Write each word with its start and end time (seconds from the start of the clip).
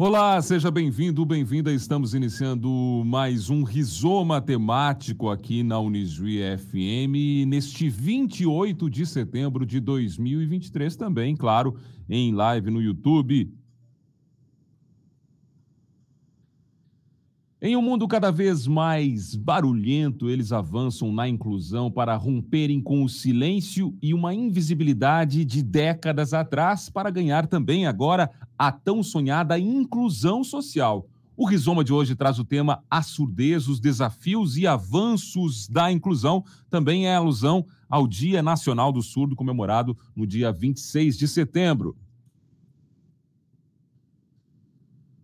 Olá, 0.00 0.40
seja 0.40 0.70
bem-vindo, 0.70 1.26
bem-vinda. 1.26 1.72
Estamos 1.72 2.14
iniciando 2.14 3.02
mais 3.04 3.50
um 3.50 3.64
rizoma 3.64 4.40
temático 4.40 5.28
aqui 5.28 5.64
na 5.64 5.80
Unisui 5.80 6.38
FM 6.56 7.44
neste 7.48 7.88
28 7.88 8.88
de 8.88 9.04
setembro 9.04 9.66
de 9.66 9.80
2023 9.80 10.94
também, 10.94 11.34
claro, 11.34 11.74
em 12.08 12.32
live 12.32 12.70
no 12.70 12.80
YouTube. 12.80 13.52
Em 17.60 17.76
um 17.76 17.82
mundo 17.82 18.06
cada 18.06 18.30
vez 18.30 18.68
mais 18.68 19.34
barulhento, 19.34 20.30
eles 20.30 20.52
avançam 20.52 21.10
na 21.10 21.28
inclusão 21.28 21.90
para 21.90 22.14
romperem 22.14 22.80
com 22.80 23.02
o 23.02 23.08
silêncio 23.08 23.92
e 24.00 24.14
uma 24.14 24.32
invisibilidade 24.32 25.44
de 25.44 25.60
décadas 25.60 26.32
atrás 26.32 26.88
para 26.88 27.10
ganhar 27.10 27.48
também 27.48 27.84
agora 27.84 28.30
a 28.56 28.70
tão 28.70 29.02
sonhada 29.02 29.58
inclusão 29.58 30.44
social. 30.44 31.04
O 31.36 31.44
Rizoma 31.44 31.82
de 31.82 31.92
hoje 31.92 32.14
traz 32.14 32.38
o 32.38 32.44
tema 32.44 32.80
A 32.88 33.02
Surdez, 33.02 33.66
os 33.66 33.80
desafios 33.80 34.56
e 34.56 34.64
avanços 34.64 35.66
da 35.68 35.90
inclusão. 35.90 36.44
Também 36.70 37.08
é 37.08 37.16
alusão 37.16 37.66
ao 37.88 38.06
Dia 38.06 38.40
Nacional 38.40 38.92
do 38.92 39.02
Surdo, 39.02 39.34
comemorado 39.34 39.96
no 40.14 40.24
dia 40.24 40.52
26 40.52 41.18
de 41.18 41.26
setembro. 41.26 41.96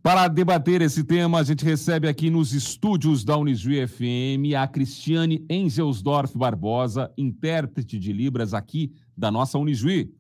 Para 0.05 0.29
debater 0.29 0.83
esse 0.83 1.03
tema, 1.03 1.39
a 1.39 1.43
gente 1.43 1.65
recebe 1.65 2.07
aqui 2.07 2.29
nos 2.29 2.53
estúdios 2.53 3.25
da 3.25 3.39
Unijuí 3.39 3.87
FM 3.87 4.53
a 4.55 4.69
Cristiane 4.69 5.47
Engelsdorf 5.49 6.37
Barbosa, 6.37 7.11
intérprete 7.17 7.99
de 7.99 8.13
Libras 8.13 8.53
aqui 8.53 8.93
da 9.17 9.31
nossa 9.31 9.59
Unijuí. 9.59 10.13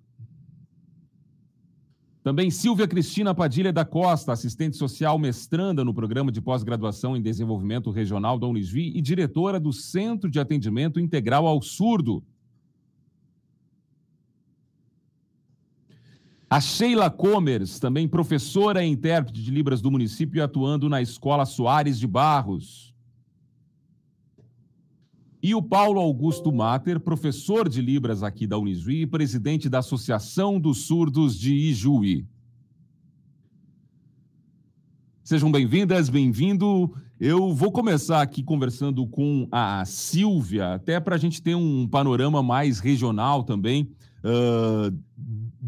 Também 2.22 2.50
Silvia 2.50 2.88
Cristina 2.88 3.34
Padilha 3.34 3.74
da 3.74 3.84
Costa, 3.84 4.32
assistente 4.32 4.74
social 4.78 5.18
mestranda 5.18 5.84
no 5.84 5.92
programa 5.92 6.32
de 6.32 6.40
pós-graduação 6.40 7.14
em 7.14 7.20
desenvolvimento 7.20 7.90
regional 7.90 8.38
da 8.38 8.46
Unijuí 8.46 8.90
e 8.96 9.02
diretora 9.02 9.60
do 9.60 9.70
Centro 9.70 10.30
de 10.30 10.40
Atendimento 10.40 10.98
Integral 10.98 11.46
ao 11.46 11.60
Surdo. 11.60 12.24
A 16.54 16.60
Sheila 16.60 17.10
Comers, 17.10 17.80
também 17.80 18.06
professora 18.06 18.84
e 18.84 18.88
intérprete 18.88 19.42
de 19.42 19.50
Libras 19.50 19.80
do 19.80 19.90
município, 19.90 20.40
atuando 20.40 20.88
na 20.88 21.02
Escola 21.02 21.44
Soares 21.44 21.98
de 21.98 22.06
Barros. 22.06 22.94
E 25.42 25.52
o 25.52 25.60
Paulo 25.60 25.98
Augusto 25.98 26.52
Mater, 26.52 27.00
professor 27.00 27.68
de 27.68 27.82
Libras 27.82 28.22
aqui 28.22 28.46
da 28.46 28.56
Unijuí 28.56 29.00
e 29.00 29.06
presidente 29.08 29.68
da 29.68 29.80
Associação 29.80 30.60
dos 30.60 30.86
Surdos 30.86 31.36
de 31.36 31.52
Ijuí. 31.52 32.24
Sejam 35.24 35.50
bem-vindas, 35.50 36.08
bem-vindo. 36.08 36.94
Eu 37.18 37.52
vou 37.52 37.72
começar 37.72 38.22
aqui 38.22 38.44
conversando 38.44 39.04
com 39.08 39.48
a 39.50 39.84
Silvia, 39.84 40.74
até 40.74 41.00
para 41.00 41.16
a 41.16 41.18
gente 41.18 41.42
ter 41.42 41.56
um 41.56 41.88
panorama 41.88 42.44
mais 42.44 42.78
regional 42.78 43.42
também. 43.42 43.90
Uh, 44.24 44.96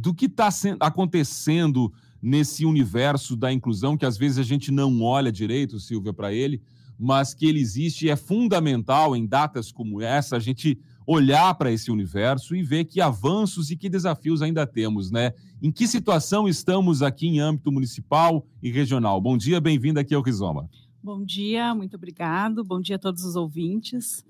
do 0.06 0.14
que 0.14 0.26
está 0.26 0.48
acontecendo 0.78 1.92
nesse 2.22 2.64
universo 2.64 3.34
da 3.34 3.52
inclusão, 3.52 3.96
que 3.96 4.06
às 4.06 4.16
vezes 4.16 4.38
a 4.38 4.44
gente 4.44 4.70
não 4.70 5.02
olha 5.02 5.32
direito, 5.32 5.80
Silvia, 5.80 6.12
para 6.12 6.32
ele, 6.32 6.62
mas 6.96 7.34
que 7.34 7.44
ele 7.44 7.58
existe 7.58 8.06
e 8.06 8.10
é 8.10 8.14
fundamental 8.14 9.16
em 9.16 9.26
datas 9.26 9.72
como 9.72 10.00
essa 10.00 10.36
a 10.36 10.38
gente 10.38 10.78
olhar 11.04 11.52
para 11.56 11.72
esse 11.72 11.90
universo 11.90 12.54
e 12.54 12.62
ver 12.62 12.84
que 12.84 13.00
avanços 13.00 13.72
e 13.72 13.76
que 13.76 13.88
desafios 13.88 14.42
ainda 14.42 14.64
temos, 14.64 15.10
né? 15.10 15.32
Em 15.60 15.72
que 15.72 15.88
situação 15.88 16.46
estamos 16.46 17.02
aqui 17.02 17.26
em 17.26 17.40
âmbito 17.40 17.72
municipal 17.72 18.46
e 18.62 18.70
regional? 18.70 19.20
Bom 19.20 19.36
dia, 19.36 19.60
bem-vindo 19.60 19.98
aqui 19.98 20.14
ao 20.14 20.22
Rizoma. 20.22 20.70
Bom 21.02 21.25
dia, 21.25 21.75
muito 21.75 21.96
obrigado. 21.96 22.62
Bom 22.62 22.80
dia 22.80 22.94
a 22.94 22.98
todos 22.98 23.25
os 23.25 23.34
ouvintes. 23.34 24.25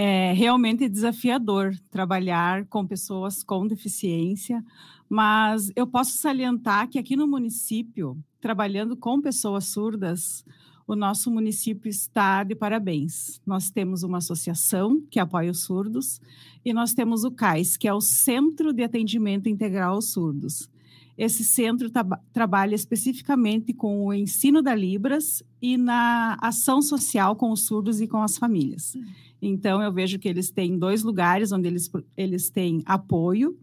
É 0.00 0.32
realmente 0.32 0.88
desafiador 0.88 1.74
trabalhar 1.90 2.64
com 2.66 2.86
pessoas 2.86 3.42
com 3.42 3.66
deficiência, 3.66 4.64
mas 5.10 5.72
eu 5.74 5.88
posso 5.88 6.18
salientar 6.18 6.88
que 6.88 7.00
aqui 7.00 7.16
no 7.16 7.26
município, 7.26 8.16
trabalhando 8.40 8.96
com 8.96 9.20
pessoas 9.20 9.64
surdas, 9.64 10.44
o 10.86 10.94
nosso 10.94 11.32
município 11.32 11.88
está 11.88 12.44
de 12.44 12.54
parabéns. 12.54 13.40
Nós 13.44 13.70
temos 13.70 14.04
uma 14.04 14.18
associação 14.18 15.02
que 15.10 15.18
apoia 15.18 15.50
os 15.50 15.64
surdos 15.64 16.20
e 16.64 16.72
nós 16.72 16.94
temos 16.94 17.24
o 17.24 17.32
CAIS, 17.32 17.76
que 17.76 17.88
é 17.88 17.92
o 17.92 18.00
Centro 18.00 18.72
de 18.72 18.84
Atendimento 18.84 19.48
Integral 19.48 19.96
aos 19.96 20.12
Surdos. 20.12 20.70
Esse 21.18 21.42
centro 21.42 21.90
trabalha 22.32 22.76
especificamente 22.76 23.72
com 23.74 24.06
o 24.06 24.14
ensino 24.14 24.62
da 24.62 24.72
Libras 24.72 25.42
e 25.60 25.76
na 25.76 26.38
ação 26.40 26.80
social 26.80 27.34
com 27.34 27.50
os 27.50 27.66
surdos 27.66 28.00
e 28.00 28.06
com 28.06 28.22
as 28.22 28.38
famílias. 28.38 28.96
Então, 29.42 29.82
eu 29.82 29.92
vejo 29.92 30.16
que 30.20 30.28
eles 30.28 30.48
têm 30.52 30.78
dois 30.78 31.02
lugares 31.02 31.50
onde 31.50 31.66
eles, 31.66 31.90
eles 32.16 32.50
têm 32.50 32.82
apoio, 32.86 33.58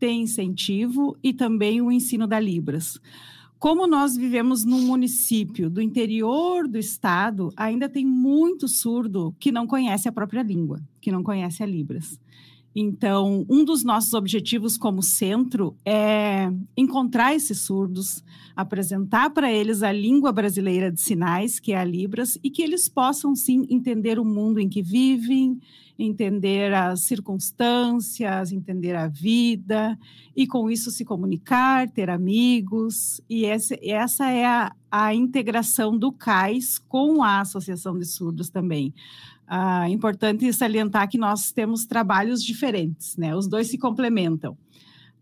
têm 0.00 0.22
incentivo 0.22 1.16
e 1.22 1.32
também 1.32 1.80
o 1.80 1.92
ensino 1.92 2.26
da 2.26 2.40
Libras. 2.40 3.00
Como 3.56 3.86
nós 3.86 4.16
vivemos 4.16 4.64
num 4.64 4.82
município 4.82 5.70
do 5.70 5.80
interior 5.80 6.66
do 6.66 6.76
estado, 6.76 7.52
ainda 7.56 7.88
tem 7.88 8.04
muito 8.04 8.66
surdo 8.66 9.32
que 9.38 9.52
não 9.52 9.66
conhece 9.66 10.08
a 10.08 10.12
própria 10.12 10.42
língua, 10.42 10.82
que 11.00 11.12
não 11.12 11.22
conhece 11.22 11.62
a 11.62 11.66
Libras. 11.66 12.20
Então, 12.78 13.46
um 13.48 13.64
dos 13.64 13.82
nossos 13.82 14.12
objetivos 14.12 14.76
como 14.76 15.02
centro 15.02 15.74
é 15.82 16.52
encontrar 16.76 17.34
esses 17.34 17.60
surdos, 17.60 18.22
apresentar 18.54 19.30
para 19.30 19.50
eles 19.50 19.82
a 19.82 19.90
língua 19.90 20.30
brasileira 20.30 20.92
de 20.92 21.00
sinais, 21.00 21.58
que 21.58 21.72
é 21.72 21.78
a 21.78 21.84
Libras, 21.84 22.38
e 22.44 22.50
que 22.50 22.60
eles 22.60 22.86
possam 22.86 23.34
sim 23.34 23.66
entender 23.70 24.18
o 24.18 24.26
mundo 24.26 24.60
em 24.60 24.68
que 24.68 24.82
vivem, 24.82 25.58
entender 25.98 26.74
as 26.74 27.00
circunstâncias, 27.00 28.52
entender 28.52 28.94
a 28.94 29.08
vida, 29.08 29.98
e 30.36 30.46
com 30.46 30.70
isso 30.70 30.90
se 30.90 31.02
comunicar, 31.02 31.88
ter 31.90 32.10
amigos. 32.10 33.22
E 33.26 33.46
essa, 33.46 33.74
é 34.26 34.44
a, 34.44 34.70
a 34.90 35.14
integração 35.14 35.96
do 35.96 36.12
CAIS 36.12 36.78
com 36.78 37.22
a 37.22 37.40
Associação 37.40 37.98
de 37.98 38.04
Surdos 38.04 38.50
também. 38.50 38.92
Ah, 39.46 39.88
importante 39.88 40.52
salientar 40.52 41.08
que 41.08 41.18
nós 41.18 41.52
temos 41.52 41.84
trabalhos 41.84 42.42
diferentes, 42.42 43.16
né? 43.16 43.34
Os 43.34 43.46
dois 43.46 43.68
se 43.68 43.78
complementam. 43.78 44.56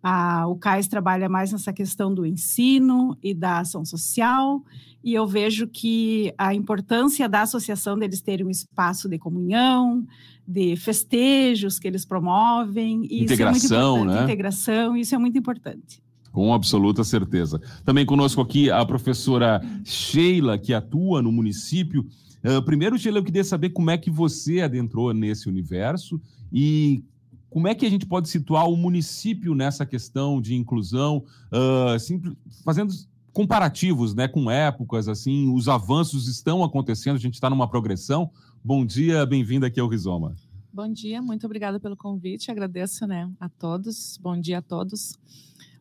Ah, 0.02 0.46
o 0.46 0.56
CAIS 0.56 0.86
trabalha 0.86 1.28
mais 1.28 1.50
nessa 1.52 1.72
questão 1.72 2.14
do 2.14 2.26
ensino 2.26 3.16
e 3.22 3.32
da 3.32 3.60
ação 3.60 3.84
social, 3.84 4.62
e 5.02 5.14
eu 5.14 5.26
vejo 5.26 5.66
que 5.66 6.32
a 6.36 6.54
importância 6.54 7.28
da 7.28 7.42
associação 7.42 7.98
deles 7.98 8.20
terem 8.20 8.46
um 8.46 8.50
espaço 8.50 9.08
de 9.08 9.18
comunhão, 9.18 10.06
de 10.46 10.76
festejos 10.76 11.78
que 11.78 11.88
eles 11.88 12.04
promovem. 12.04 13.06
E 13.10 13.22
integração, 13.22 13.96
isso 13.96 14.10
é 14.10 14.14
né? 14.14 14.24
Integração, 14.24 14.96
isso 14.96 15.14
é 15.14 15.18
muito 15.18 15.38
importante. 15.38 16.02
Com 16.32 16.52
absoluta 16.52 17.04
certeza. 17.04 17.60
Também 17.84 18.04
conosco 18.04 18.40
aqui 18.40 18.70
a 18.70 18.84
professora 18.84 19.62
Sheila, 19.84 20.58
que 20.58 20.74
atua 20.74 21.22
no 21.22 21.30
município 21.30 22.04
Uh, 22.44 22.62
primeiro, 22.62 22.98
Sheila, 22.98 23.18
eu 23.18 23.24
queria 23.24 23.42
saber 23.42 23.70
como 23.70 23.90
é 23.90 23.96
que 23.96 24.10
você 24.10 24.60
adentrou 24.60 25.14
nesse 25.14 25.48
universo 25.48 26.20
e 26.52 27.02
como 27.48 27.68
é 27.68 27.74
que 27.74 27.86
a 27.86 27.88
gente 27.90 28.04
pode 28.04 28.28
situar 28.28 28.68
o 28.68 28.76
município 28.76 29.54
nessa 29.54 29.86
questão 29.86 30.40
de 30.42 30.54
inclusão, 30.54 31.24
uh, 31.52 31.88
assim, 31.94 32.20
fazendo 32.64 32.92
comparativos 33.32 34.14
né, 34.14 34.28
com 34.28 34.50
épocas, 34.50 35.08
assim, 35.08 35.52
os 35.54 35.68
avanços 35.68 36.28
estão 36.28 36.62
acontecendo, 36.62 37.16
a 37.16 37.20
gente 37.20 37.34
está 37.34 37.48
numa 37.48 37.68
progressão. 37.68 38.30
Bom 38.62 38.84
dia, 38.84 39.24
bem-vinda 39.24 39.68
aqui 39.68 39.80
ao 39.80 39.88
Rizoma. 39.88 40.36
Bom 40.72 40.92
dia, 40.92 41.22
muito 41.22 41.46
obrigada 41.46 41.80
pelo 41.80 41.96
convite, 41.96 42.50
agradeço 42.50 43.06
né, 43.06 43.30
a 43.40 43.48
todos, 43.48 44.18
bom 44.20 44.38
dia 44.38 44.58
a 44.58 44.62
todos. 44.62 45.16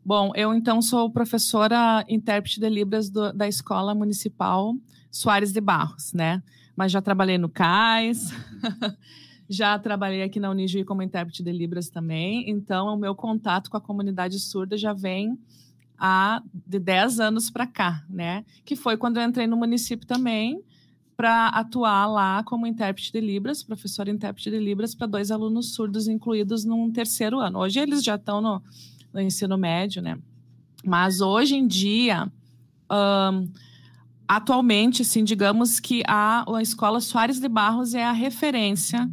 Bom, 0.05 0.31
eu 0.35 0.53
então 0.53 0.81
sou 0.81 1.09
professora 1.09 2.05
intérprete 2.07 2.59
de 2.59 2.69
Libras 2.69 3.09
do, 3.09 3.33
da 3.33 3.47
Escola 3.47 3.95
Municipal 3.95 4.75
Soares 5.13 5.53
de 5.53 5.61
Barros, 5.61 6.11
né? 6.11 6.41
Mas 6.75 6.91
já 6.91 6.99
trabalhei 6.99 7.37
no 7.37 7.47
CAIS, 7.47 8.33
já 9.47 9.77
trabalhei 9.77 10.23
aqui 10.23 10.39
na 10.39 10.49
Unijuí 10.49 10.83
como 10.83 11.03
intérprete 11.03 11.43
de 11.43 11.51
Libras 11.51 11.87
também. 11.87 12.49
Então, 12.49 12.87
o 12.87 12.97
meu 12.97 13.13
contato 13.13 13.69
com 13.69 13.77
a 13.77 13.81
comunidade 13.81 14.39
surda 14.39 14.75
já 14.75 14.91
vem 14.91 15.37
há 15.99 16.41
de 16.51 16.79
10 16.79 17.19
anos 17.19 17.51
para 17.51 17.67
cá, 17.67 18.03
né? 18.09 18.43
Que 18.65 18.75
foi 18.75 18.97
quando 18.97 19.17
eu 19.17 19.23
entrei 19.23 19.45
no 19.45 19.55
município 19.55 20.07
também 20.07 20.63
para 21.15 21.49
atuar 21.49 22.07
lá 22.07 22.43
como 22.43 22.65
intérprete 22.65 23.11
de 23.11 23.21
Libras, 23.21 23.61
professora 23.61 24.09
intérprete 24.09 24.49
de 24.49 24.57
Libras 24.57 24.95
para 24.95 25.05
dois 25.05 25.29
alunos 25.29 25.75
surdos 25.75 26.07
incluídos 26.07 26.65
num 26.65 26.91
terceiro 26.91 27.39
ano. 27.39 27.59
Hoje 27.59 27.79
eles 27.79 28.03
já 28.03 28.15
estão 28.15 28.41
no, 28.41 28.63
no 29.13 29.21
ensino 29.21 29.59
médio, 29.59 30.01
né? 30.01 30.17
Mas 30.83 31.21
hoje 31.21 31.55
em 31.55 31.67
dia, 31.67 32.27
um, 32.91 33.47
atualmente, 34.35 35.01
assim, 35.01 35.23
digamos 35.23 35.79
que 35.79 36.03
a, 36.07 36.45
a 36.55 36.61
escola 36.61 36.99
Soares 36.99 37.39
de 37.39 37.47
Barros 37.47 37.93
é 37.93 38.03
a 38.03 38.11
referência 38.11 39.09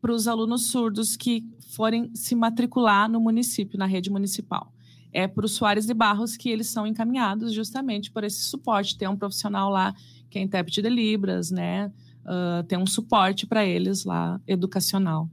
para 0.00 0.12
os 0.12 0.26
alunos 0.26 0.70
surdos 0.70 1.16
que 1.16 1.44
forem 1.74 2.10
se 2.14 2.34
matricular 2.34 3.08
no 3.08 3.20
município, 3.20 3.78
na 3.78 3.86
rede 3.86 4.10
municipal. 4.10 4.72
é 5.12 5.26
para 5.26 5.44
os 5.44 5.52
Soares 5.52 5.86
de 5.86 5.94
Barros 5.94 6.36
que 6.36 6.48
eles 6.48 6.68
são 6.68 6.86
encaminhados 6.86 7.52
justamente 7.52 8.10
por 8.10 8.22
esse 8.22 8.42
suporte. 8.42 8.96
Tem 8.96 9.08
um 9.08 9.16
profissional 9.16 9.70
lá 9.70 9.94
que 10.28 10.38
é 10.38 10.42
intérprete 10.42 10.80
de 10.80 10.88
Libras, 10.88 11.50
né? 11.50 11.90
Uh, 12.24 12.62
tem 12.64 12.78
um 12.78 12.86
suporte 12.86 13.46
para 13.46 13.64
eles 13.64 14.04
lá, 14.04 14.40
educacional. 14.46 15.28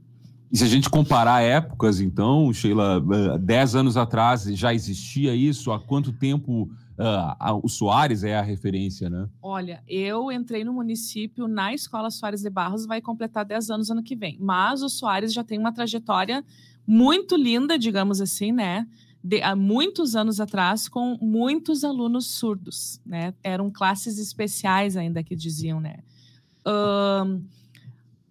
E 0.50 0.58
se 0.58 0.64
a 0.64 0.66
gente 0.66 0.88
comparar 0.88 1.42
épocas, 1.42 2.00
então, 2.00 2.52
Sheila, 2.52 3.00
10 3.38 3.76
anos 3.76 3.96
atrás 3.96 4.44
já 4.44 4.72
existia 4.74 5.34
isso? 5.34 5.70
Há 5.70 5.78
quanto 5.78 6.10
tempo 6.10 6.68
uh, 6.98 7.60
o 7.62 7.68
Soares 7.68 8.24
é 8.24 8.36
a 8.36 8.42
referência, 8.42 9.08
né? 9.08 9.28
Olha, 9.40 9.82
eu 9.86 10.30
entrei 10.32 10.64
no 10.64 10.72
município 10.72 11.46
na 11.46 11.72
Escola 11.72 12.10
Soares 12.10 12.42
de 12.42 12.50
Barros, 12.50 12.86
vai 12.86 13.00
completar 13.00 13.44
10 13.44 13.70
anos 13.70 13.90
ano 13.90 14.02
que 14.02 14.16
vem. 14.16 14.36
Mas 14.40 14.82
o 14.82 14.88
Soares 14.88 15.32
já 15.32 15.44
tem 15.44 15.58
uma 15.58 15.72
trajetória 15.72 16.44
muito 16.86 17.36
linda, 17.36 17.78
digamos 17.78 18.20
assim, 18.20 18.52
né? 18.52 18.86
De, 19.22 19.42
há 19.42 19.54
muitos 19.54 20.14
anos 20.14 20.40
atrás, 20.40 20.88
com 20.88 21.18
muitos 21.20 21.84
alunos 21.84 22.26
surdos, 22.26 23.00
né? 23.04 23.34
Eram 23.42 23.70
classes 23.70 24.18
especiais 24.18 24.96
ainda 24.96 25.22
que 25.22 25.36
diziam, 25.36 25.80
né? 25.80 25.98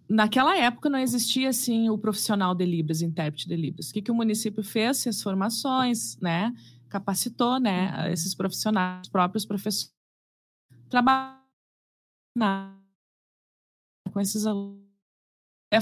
Naquela 0.08 0.56
época 0.56 0.88
não 0.88 0.98
existia 0.98 1.50
assim 1.50 1.90
o 1.90 1.98
profissional 1.98 2.54
de 2.54 2.64
Libras, 2.64 3.02
intérprete 3.02 3.46
de 3.46 3.54
Libras. 3.54 3.90
O 3.90 3.92
que, 3.92 4.00
que 4.00 4.10
o 4.10 4.14
município 4.14 4.62
fez? 4.62 5.06
As 5.06 5.20
formações, 5.20 6.16
né? 6.18 6.52
Capacitou, 6.88 7.58
né? 7.60 8.06
Uhum. 8.06 8.12
Esses 8.12 8.34
profissionais, 8.34 9.02
os 9.06 9.08
próprios 9.08 9.44
professores, 9.44 9.94
trabalhar 10.88 11.38
com 14.12 14.20
esses 14.20 14.46
alunos. 14.46 14.86
É 15.72 15.78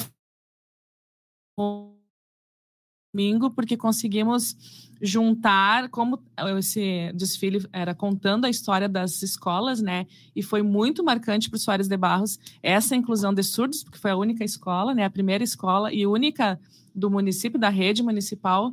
domingo, 3.16 3.50
porque 3.50 3.76
conseguimos 3.78 4.54
juntar, 5.00 5.88
como 5.88 6.22
esse 6.58 7.10
desfile 7.14 7.66
era 7.72 7.94
contando 7.94 8.44
a 8.44 8.50
história 8.50 8.88
das 8.88 9.22
escolas, 9.22 9.80
né? 9.80 10.06
E 10.34 10.42
foi 10.42 10.62
muito 10.62 11.02
marcante 11.02 11.48
para 11.48 11.56
o 11.56 11.60
Soares 11.60 11.88
de 11.88 11.96
Barros 11.96 12.38
essa 12.62 12.94
inclusão 12.94 13.32
de 13.32 13.42
surdos, 13.42 13.82
porque 13.82 13.98
foi 13.98 14.10
a 14.10 14.16
única 14.16 14.44
escola, 14.44 14.94
né? 14.94 15.04
A 15.04 15.10
primeira 15.10 15.42
escola 15.42 15.92
e 15.92 16.06
única 16.06 16.60
do 16.94 17.10
município, 17.10 17.58
da 17.58 17.68
rede 17.68 18.02
municipal. 18.02 18.72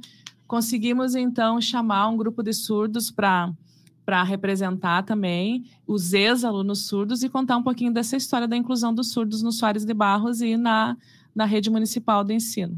Conseguimos, 0.54 1.16
então, 1.16 1.60
chamar 1.60 2.08
um 2.10 2.16
grupo 2.16 2.44
de 2.44 2.54
surdos 2.54 3.10
para 3.10 3.52
para 4.06 4.22
representar 4.22 5.02
também 5.02 5.64
os 5.88 6.14
ex-alunos 6.14 6.86
surdos 6.86 7.24
e 7.24 7.30
contar 7.30 7.58
um 7.58 7.64
pouquinho 7.64 7.92
dessa 7.92 8.16
história 8.16 8.48
da 8.48 8.56
inclusão 8.56 8.94
dos 8.94 9.12
surdos 9.12 9.42
no 9.42 9.52
Soares 9.52 9.84
de 9.84 9.96
Barros 9.96 10.42
e 10.42 10.56
na, 10.56 10.96
na 11.34 11.46
rede 11.46 11.72
municipal 11.72 12.24
do 12.24 12.32
ensino. 12.32 12.78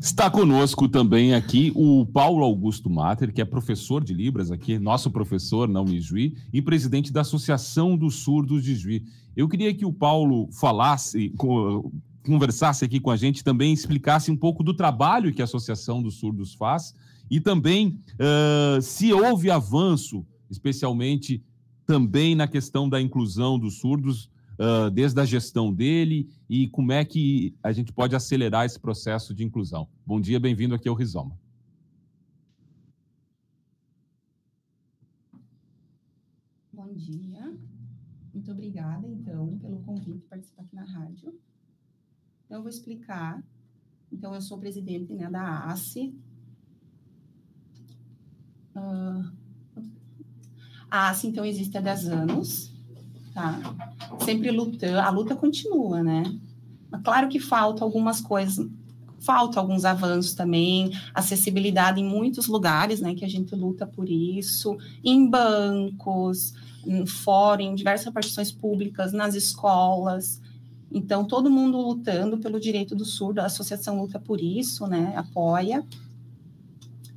Está 0.00 0.28
conosco 0.28 0.88
também 0.88 1.32
aqui 1.32 1.70
o 1.76 2.04
Paulo 2.06 2.42
Augusto 2.42 2.90
Mater, 2.90 3.32
que 3.32 3.40
é 3.40 3.44
professor 3.44 4.02
de 4.02 4.12
Libras 4.12 4.50
aqui, 4.50 4.76
nosso 4.76 5.12
professor 5.12 5.68
na 5.68 5.80
Unijuí 5.80 6.36
e 6.52 6.60
presidente 6.60 7.12
da 7.12 7.20
Associação 7.20 7.96
dos 7.96 8.16
Surdos 8.16 8.64
de 8.64 8.74
Juí. 8.74 9.04
Eu 9.36 9.48
queria 9.48 9.72
que 9.72 9.86
o 9.86 9.92
Paulo 9.92 10.48
falasse, 10.50 11.32
conversasse 12.24 12.84
aqui 12.84 12.98
com 12.98 13.10
a 13.10 13.16
gente, 13.16 13.44
também 13.44 13.72
explicasse 13.72 14.30
um 14.30 14.36
pouco 14.36 14.62
do 14.64 14.74
trabalho 14.74 15.32
que 15.32 15.42
a 15.42 15.44
Associação 15.44 16.02
dos 16.02 16.14
Surdos 16.14 16.54
faz 16.54 16.94
e 17.30 17.40
também 17.40 18.00
uh, 18.14 18.80
se 18.80 19.12
houve 19.12 19.50
avanço, 19.50 20.26
especialmente 20.50 21.42
também 21.86 22.34
na 22.34 22.48
questão 22.48 22.88
da 22.88 23.00
inclusão 23.00 23.58
dos 23.58 23.78
surdos 23.78 24.30
uh, 24.58 24.90
desde 24.90 25.20
a 25.20 25.24
gestão 25.24 25.72
dele 25.72 26.30
e 26.48 26.68
como 26.68 26.92
é 26.92 27.04
que 27.04 27.54
a 27.62 27.72
gente 27.72 27.92
pode 27.92 28.16
acelerar 28.16 28.64
esse 28.64 28.80
processo 28.80 29.34
de 29.34 29.44
inclusão. 29.44 29.88
Bom 30.06 30.20
dia, 30.20 30.40
bem-vindo 30.40 30.74
aqui 30.74 30.88
ao 30.88 30.94
Rizoma. 30.94 31.38
Bom 36.72 36.92
dia, 36.94 37.54
muito 38.32 38.50
obrigada, 38.50 39.06
então, 39.06 39.58
pelo 39.58 39.78
convite 39.80 40.18
de 40.18 40.24
participar 40.26 40.62
aqui 40.62 40.74
na 40.74 40.84
rádio. 40.84 41.34
Então, 42.54 42.60
eu 42.60 42.62
vou 42.62 42.70
explicar. 42.70 43.42
Então, 44.12 44.32
eu 44.32 44.40
sou 44.40 44.56
presidente 44.56 45.12
né, 45.12 45.28
da 45.28 45.64
ACE. 45.72 46.14
Uh, 48.76 49.28
a 50.88 51.10
ACE, 51.10 51.26
então, 51.26 51.44
existe 51.44 51.76
há 51.76 51.80
10 51.80 52.06
anos 52.06 52.72
tá? 53.34 53.60
Sempre 54.20 54.52
lutando, 54.52 55.00
a 55.00 55.10
luta 55.10 55.34
continua, 55.34 56.00
né? 56.00 56.22
Mas 56.88 57.02
claro 57.02 57.28
que 57.28 57.40
falta 57.40 57.82
algumas 57.82 58.20
coisas, 58.20 58.64
falta 59.18 59.58
alguns 59.58 59.84
avanços 59.84 60.34
também, 60.34 60.92
acessibilidade 61.12 62.00
em 62.00 62.08
muitos 62.08 62.46
lugares, 62.46 63.00
né, 63.00 63.16
que 63.16 63.24
a 63.24 63.28
gente 63.28 63.52
luta 63.56 63.84
por 63.84 64.08
isso, 64.08 64.76
em 65.02 65.28
bancos, 65.28 66.54
em 66.86 67.04
fórum, 67.04 67.62
em 67.62 67.74
diversas 67.74 68.12
partições 68.12 68.52
públicas, 68.52 69.12
nas 69.12 69.34
escolas. 69.34 70.40
Então, 70.94 71.24
todo 71.24 71.50
mundo 71.50 71.76
lutando 71.76 72.38
pelo 72.38 72.60
direito 72.60 72.94
do 72.94 73.04
surdo, 73.04 73.40
a 73.40 73.46
associação 73.46 74.00
luta 74.00 74.20
por 74.20 74.40
isso, 74.40 74.86
né, 74.86 75.12
apoia. 75.16 75.84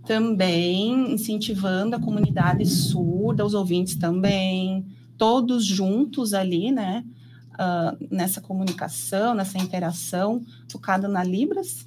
Também 0.03 1.13
incentivando 1.13 1.96
a 1.96 2.00
comunidade 2.00 2.65
surda, 2.65 3.46
os 3.46 3.53
ouvintes 3.53 3.96
também, 3.96 4.84
todos 5.15 5.63
juntos 5.63 6.34
ali, 6.34 6.72
né? 6.72 7.05
Uh, 7.53 8.07
nessa 8.10 8.39
comunicação, 8.41 9.36
nessa 9.36 9.57
interação, 9.60 10.41
focada 10.72 11.07
na 11.07 11.24
Libras. 11.24 11.86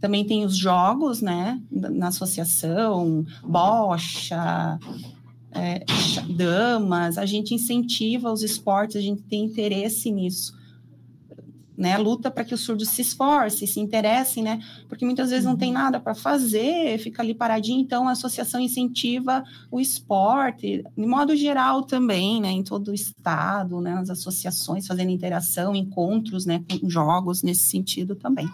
Também 0.00 0.24
tem 0.24 0.44
os 0.44 0.56
jogos, 0.56 1.20
né? 1.20 1.60
Na 1.70 2.08
associação, 2.08 3.26
bocha, 3.42 4.78
é, 5.52 5.84
damas. 6.34 7.18
A 7.18 7.26
gente 7.26 7.52
incentiva 7.54 8.32
os 8.32 8.42
esportes, 8.42 8.96
a 8.96 9.00
gente 9.00 9.22
tem 9.22 9.44
interesse 9.44 10.10
nisso 10.10 10.59
né? 11.80 11.96
Luta 11.96 12.30
para 12.30 12.44
que 12.44 12.52
os 12.52 12.60
surdos 12.60 12.90
se 12.90 13.00
esforcem, 13.00 13.66
se 13.66 13.80
interessem, 13.80 14.44
né? 14.44 14.60
Porque 14.86 15.06
muitas 15.06 15.30
vezes 15.30 15.46
não 15.46 15.56
tem 15.56 15.68
uhum. 15.68 15.74
nada 15.74 15.98
para 15.98 16.14
fazer, 16.14 16.98
fica 16.98 17.22
ali 17.22 17.34
paradinho, 17.34 17.80
então 17.80 18.06
a 18.06 18.12
associação 18.12 18.60
incentiva 18.60 19.42
o 19.70 19.80
esporte, 19.80 20.84
de 20.96 21.06
modo 21.06 21.34
geral 21.34 21.82
também, 21.82 22.38
né? 22.38 22.50
Em 22.50 22.62
todo 22.62 22.88
o 22.88 22.94
estado, 22.94 23.80
né? 23.80 23.94
As 23.94 24.10
associações 24.10 24.86
fazendo 24.86 25.10
interação, 25.10 25.74
encontros, 25.74 26.44
né? 26.44 26.62
Com 26.70 26.90
jogos 26.90 27.42
nesse 27.42 27.62
sentido 27.62 28.14
também. 28.14 28.46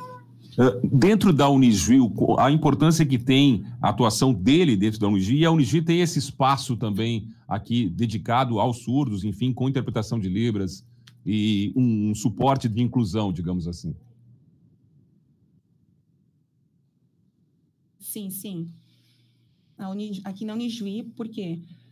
Dentro 0.85 1.33
da 1.33 1.51
Unijuí, 1.51 1.99
a 2.39 2.51
importância 2.51 3.05
que 3.05 3.19
tem 3.19 3.67
a 3.83 3.91
atuação 3.91 4.33
dele 4.33 4.77
dentro 4.77 5.01
da 5.01 5.09
Unijuí, 5.09 5.41
e 5.41 5.45
a 5.45 5.51
Unijuí 5.51 5.83
tem 5.83 6.01
esse 6.01 6.19
espaço 6.21 6.77
também 6.77 7.29
aqui 7.47 7.89
dedicado 7.91 8.61
aos 8.61 8.79
surdos, 8.79 9.25
enfim, 9.25 9.53
com 9.53 9.69
interpretação 9.69 10.19
de 10.19 10.29
Libras, 10.29 10.86
e 11.27 11.73
um, 11.75 12.15
suporte 12.15 12.69
de 12.69 12.81
inclusão, 12.81 13.33
digamos 13.33 13.67
assim. 13.67 13.95
Sim, 17.99 18.31
sim. 18.31 18.73
Aqui 20.25 20.45
na 20.45 20.55
Unijuí, 20.55 21.03
por 21.03 21.29
quê? 21.29 21.59
porque 21.59 21.86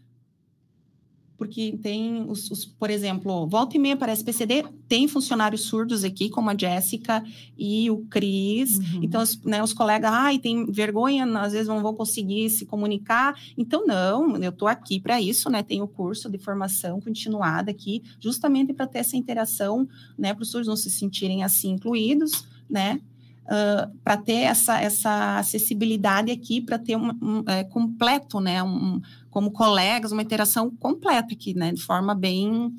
tem 1.83 2.25
os, 2.29 2.51
os, 2.51 2.65
por 2.65 2.91
exemplo, 2.91 3.47
volta 3.47 3.77
e 3.77 3.79
meia 3.79 3.97
para 3.97 4.13
a 4.13 4.15
SPCD, 4.15 4.65
tem 4.89 5.09
funcionários 5.09 5.63
surdos 5.63 6.05
aqui, 6.05 6.31
como 6.31 6.49
a 6.49 6.57
Jéssica 6.57 7.25
e 7.59 7.91
o 7.91 7.99
Cris. 8.07 8.79
Uhum. 8.79 9.01
Então, 9.03 9.23
os, 9.23 9.43
né, 9.43 9.63
os 9.63 9.73
colegas, 9.73 10.11
ai, 10.13 10.39
tem 10.39 10.65
vergonha, 10.71 11.25
às 11.41 11.53
vezes 11.53 11.69
não 11.69 11.83
vão 11.83 11.95
conseguir 11.95 12.49
se 12.51 12.65
comunicar. 12.65 13.39
Então, 13.59 13.87
não, 13.87 14.37
eu 14.37 14.51
estou 14.51 14.69
aqui 14.69 15.01
para 15.01 15.21
isso, 15.21 15.51
né? 15.51 15.63
Tem 15.63 15.83
o 15.83 15.89
curso 15.89 16.31
de 16.31 16.39
formação 16.39 17.01
continuada 17.01 17.71
aqui, 17.71 18.03
justamente 18.21 18.73
para 18.73 18.87
ter 18.87 19.01
essa 19.01 19.17
interação, 19.17 19.89
né? 20.17 20.33
Para 20.33 20.43
os 20.43 20.51
surdos 20.51 20.69
não 20.69 20.77
se 20.77 20.91
sentirem 20.91 21.43
assim 21.43 21.73
incluídos, 21.73 22.47
né? 22.71 23.01
Uh, 23.45 23.95
para 24.03 24.17
ter 24.17 24.41
essa, 24.41 24.81
essa 24.81 25.39
acessibilidade 25.39 26.31
aqui, 26.31 26.63
para 26.63 26.79
ter 26.79 26.97
um, 26.97 27.11
um 27.21 27.45
é, 27.47 27.63
completo, 27.63 28.41
né, 28.41 28.63
um, 28.63 29.03
como 29.29 29.51
colegas, 29.51 30.13
uma 30.13 30.23
interação 30.23 30.71
completa 30.71 31.35
aqui, 31.35 31.53
né, 31.53 31.71
de 31.71 31.83
forma 31.83 32.15
bem, 32.15 32.75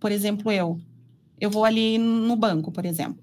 por 0.00 0.10
exemplo, 0.10 0.50
eu, 0.50 0.80
eu 1.38 1.50
vou 1.50 1.66
ali 1.66 1.98
no 1.98 2.34
banco, 2.34 2.72
por 2.72 2.86
exemplo, 2.86 3.22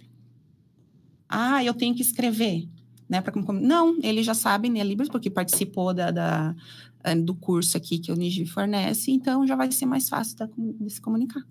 ah, 1.28 1.64
eu 1.64 1.74
tenho 1.74 1.96
que 1.96 2.04
escrever, 2.04 2.70
né, 3.10 3.22
para 3.22 3.34
não, 3.54 3.98
ele 4.04 4.22
já 4.22 4.36
sabe, 4.36 4.70
né, 4.70 4.84
Libras, 4.84 5.10
porque 5.10 5.32
participou 5.32 5.96
da, 5.96 6.12
da, 6.12 6.56
do 7.24 7.34
curso 7.34 7.76
aqui 7.76 7.98
que 7.98 8.12
o 8.12 8.16
Nigi 8.16 8.46
fornece, 8.46 9.10
então 9.10 9.48
já 9.48 9.56
vai 9.56 9.72
ser 9.72 9.88
mais 9.88 10.08
fácil 10.08 10.38
de 10.80 10.90
se 10.92 11.02
comunicar. 11.02 11.44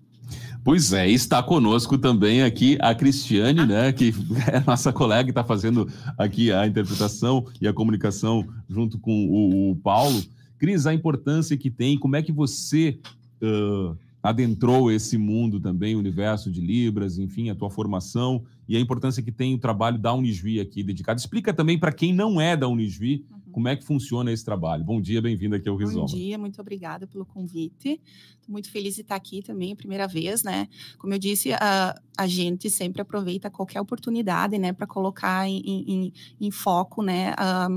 Pois 0.65 0.95
é, 0.95 1.07
está 1.07 1.43
conosco 1.43 1.99
também 1.99 2.43
aqui 2.43 2.79
a 2.81 2.95
Cristiane, 2.95 3.67
né, 3.67 3.93
que 3.93 4.15
é 4.51 4.61
nossa 4.67 4.91
colega 4.95 5.25
que 5.25 5.31
está 5.31 5.45
fazendo 5.45 5.87
aqui 6.17 6.51
a 6.51 6.67
interpretação 6.67 7.45
e 7.61 7.69
a 7.69 7.73
comunicação 7.73 8.47
junto 8.67 8.99
com 8.99 9.27
o, 9.27 9.73
o 9.73 9.77
Paulo. 9.77 10.23
Cris, 10.59 10.87
a 10.87 10.95
importância 10.95 11.55
que 11.55 11.71
tem, 11.71 11.99
como 11.99 12.17
é 12.17 12.23
que 12.23 12.33
você 12.33 12.99
uh, 13.43 13.95
adentrou 14.23 14.91
esse 14.91 15.19
mundo 15.19 15.61
também, 15.61 15.95
o 15.95 15.99
universo 15.99 16.51
de 16.51 16.63
Libras, 16.63 17.19
enfim, 17.19 17.51
a 17.51 17.55
tua 17.55 17.69
formação 17.69 18.43
e 18.67 18.75
a 18.75 18.81
importância 18.81 19.23
que 19.23 19.31
tem 19.31 19.53
o 19.55 19.59
trabalho 19.59 19.99
da 19.99 20.15
Unisvi 20.15 20.61
aqui 20.61 20.83
dedicado. 20.83 21.21
Explica 21.21 21.53
também 21.53 21.79
para 21.79 21.93
quem 21.93 22.15
não 22.15 22.41
é 22.41 22.57
da 22.57 22.67
Unisvi, 22.67 23.27
uhum. 23.31 23.44
Como 23.55 23.69
é 23.69 23.77
que 23.77 23.85
funciona 23.85 24.33
esse 24.33 24.45
trabalho? 24.45 24.83
Bom 24.83 25.01
dia, 25.01 25.23
bem-vindo 25.23 25.55
aqui 25.55 25.69
ao 25.69 25.77
Rizoma. 25.77 26.07
Bom 26.09 26.13
dia, 26.13 26.37
muito 26.37 26.61
obrigada 26.61 27.07
pelo 27.07 27.25
convite. 27.25 28.01
Estou 28.35 28.51
muito 28.51 28.69
feliz 28.69 28.97
de 28.97 29.03
estar 29.03 29.15
aqui 29.15 29.45
também, 29.45 29.77
primeira 29.77 30.09
vez, 30.09 30.43
né? 30.43 30.67
Como 30.99 31.15
eu 31.15 31.21
disse, 31.21 31.53
a, 31.53 31.95
a 32.19 32.27
gente 32.27 32.69
sempre 32.69 33.01
aproveita 33.01 33.49
qualquer 33.49 33.81
oportunidade, 33.81 34.59
né, 34.59 34.73
para 34.73 34.89
colocar 34.89 35.49
em, 35.49 35.63
em, 35.65 36.13
em, 36.41 36.51
foco, 36.51 37.01
né, 37.01 37.33
a, 37.37 37.69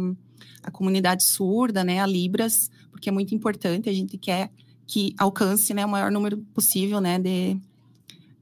a 0.64 0.72
comunidade 0.72 1.24
surda, 1.24 1.84
né, 1.84 2.00
a 2.00 2.08
Libras, 2.08 2.72
porque 2.90 3.10
é 3.10 3.12
muito 3.12 3.36
importante, 3.36 3.88
a 3.88 3.94
gente 3.94 4.18
quer 4.18 4.50
que 4.88 5.14
alcance, 5.16 5.76
né, 5.76 5.86
o 5.86 5.90
maior 5.90 6.12
número 6.12 6.40
possível, 6.56 7.00
né, 7.00 7.20
de, 7.20 7.56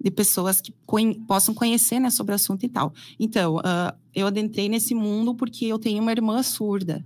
de 0.02 0.10
pessoas 0.10 0.62
que 0.62 0.74
conhe 0.86 1.16
possam 1.28 1.54
conhecer 1.54 2.00
né, 2.00 2.10
sobre 2.10 2.32
o 2.32 2.36
assunto 2.36 2.66
e 2.66 2.70
tal. 2.70 2.94
Então, 3.20 3.58
uh, 3.58 3.94
eu 4.14 4.28
adentrei 4.28 4.70
nesse 4.70 4.96
mundo 4.96 5.36
porque 5.36 5.66
eu 5.66 5.78
tenho 5.78 6.02
uma 6.02 6.14
irmã 6.14 6.42
surda. 6.42 7.06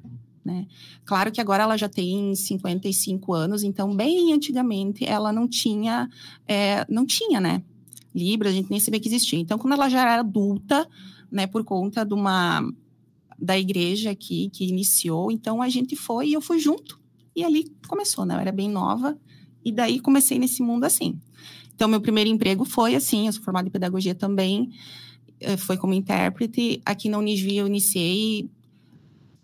Né? 0.49 0.65
Claro 1.05 1.31
que 1.31 1.39
agora 1.39 1.63
ela 1.63 1.77
já 1.77 1.87
tem 1.87 2.33
55 2.33 3.33
anos, 3.33 3.63
então 3.63 3.95
bem 3.95 4.33
antigamente 4.33 5.05
ela 5.05 5.31
não 5.31 5.47
tinha, 5.47 6.09
é, 6.47 6.85
não 6.89 7.05
tinha, 7.05 7.39
né? 7.39 7.61
Libra, 8.13 8.49
a 8.49 8.51
gente 8.51 8.71
nem 8.71 8.79
sabia 8.79 8.99
que 8.99 9.07
existia. 9.07 9.37
Então, 9.37 9.59
quando 9.59 9.73
ela 9.73 9.87
já 9.87 10.01
era 10.01 10.19
adulta, 10.19 10.87
né, 11.31 11.45
por 11.45 11.63
conta 11.63 12.03
de 12.03 12.13
uma 12.13 12.67
da 13.37 13.57
igreja 13.57 14.09
aqui 14.09 14.49
que 14.49 14.65
iniciou, 14.65 15.31
então 15.31 15.61
a 15.61 15.69
gente 15.69 15.95
foi 15.95 16.29
e 16.29 16.33
eu 16.33 16.41
fui 16.41 16.59
junto. 16.59 16.99
E 17.35 17.43
ali 17.43 17.71
começou, 17.87 18.25
né? 18.25 18.35
Eu 18.35 18.39
era 18.39 18.51
bem 18.51 18.67
nova 18.67 19.17
e 19.63 19.71
daí 19.71 19.99
comecei 19.99 20.39
nesse 20.39 20.61
mundo 20.63 20.83
assim. 20.83 21.21
Então, 21.73 21.87
meu 21.87 22.01
primeiro 22.01 22.29
emprego 22.29 22.65
foi 22.65 22.95
assim, 22.95 23.27
eu 23.27 23.33
sou 23.33 23.43
formada 23.43 23.67
em 23.67 23.71
pedagogia 23.71 24.13
também, 24.15 24.71
eh, 25.39 25.55
foi 25.55 25.77
como 25.77 25.93
intérprete. 25.93 26.81
Aqui 26.83 27.07
na 27.07 27.19
Unisvi 27.19 27.55
eu 27.55 27.67
iniciei, 27.67 28.49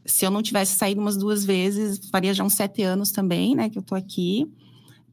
se 0.05 0.25
eu 0.25 0.31
não 0.31 0.41
tivesse 0.41 0.75
saído 0.75 1.01
umas 1.01 1.17
duas 1.17 1.43
vezes, 1.43 1.99
faria 2.09 2.33
já 2.33 2.43
uns 2.43 2.53
sete 2.53 2.83
anos 2.83 3.11
também, 3.11 3.55
né, 3.55 3.69
que 3.69 3.77
eu 3.77 3.81
tô 3.81 3.95
aqui. 3.95 4.47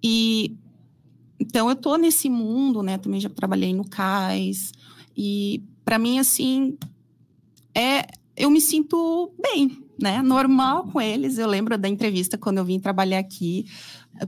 E 0.02 0.56
então 1.40 1.68
eu 1.68 1.74
tô 1.74 1.96
nesse 1.96 2.28
mundo, 2.28 2.82
né, 2.82 2.98
também 2.98 3.20
já 3.20 3.28
trabalhei 3.28 3.74
no 3.74 3.84
CAIS, 3.88 4.72
e 5.16 5.62
para 5.84 5.98
mim, 5.98 6.18
assim, 6.18 6.76
é, 7.74 8.06
eu 8.36 8.50
me 8.50 8.60
sinto 8.60 9.32
bem, 9.42 9.78
né, 10.00 10.22
normal 10.22 10.86
com 10.88 11.00
eles. 11.00 11.38
Eu 11.38 11.48
lembro 11.48 11.76
da 11.76 11.88
entrevista 11.88 12.38
quando 12.38 12.58
eu 12.58 12.64
vim 12.64 12.78
trabalhar 12.78 13.18
aqui, 13.18 13.66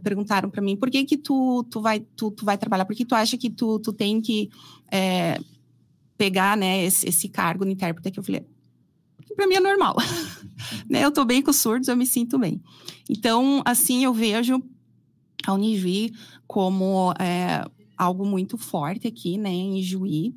perguntaram 0.03 0.51
para 0.51 0.63
mim 0.63 0.77
por 0.77 0.91
que 0.91 1.05
que 1.05 1.17
tu, 1.17 1.65
tu, 1.71 1.81
vai, 1.81 2.01
tu, 2.01 2.31
tu 2.31 2.45
vai 2.45 2.59
trabalhar, 2.59 2.85
por 2.85 2.97
que 2.97 3.05
tu 3.05 3.15
acha 3.15 3.37
que 3.37 3.51
tu, 3.51 3.79
tu 3.79 3.93
tem 3.93 4.21
que 4.21 4.51
é, 4.91 5.39
pegar 6.17 6.57
né, 6.57 6.85
esse, 6.85 7.09
esse 7.09 7.29
cargo 7.29 7.65
de 7.65 7.73
intérprete? 7.73 8.11
Que 8.11 8.19
eu 8.19 8.25
falei, 8.25 8.47
para 9.35 9.47
mim 9.47 9.55
é 9.55 9.61
normal. 9.61 9.97
né? 10.89 11.05
Eu 11.05 11.09
estou 11.09 11.25
bem 11.25 11.43
com 11.43 11.51
os 11.51 11.57
surdos, 11.57 11.89
eu 11.89 11.97
me 11.97 12.07
sinto 12.07 12.39
bem. 12.39 12.63
Então, 13.09 13.63
assim, 13.65 14.05
eu 14.05 14.13
vejo 14.13 14.63
a 15.47 15.53
Univi 15.53 16.13
como 16.47 17.13
é, 17.19 17.65
algo 17.97 18.25
muito 18.25 18.57
forte 18.57 19.07
aqui, 19.07 19.37
né, 19.37 19.51
em 19.51 19.83
Juí. 19.83 20.35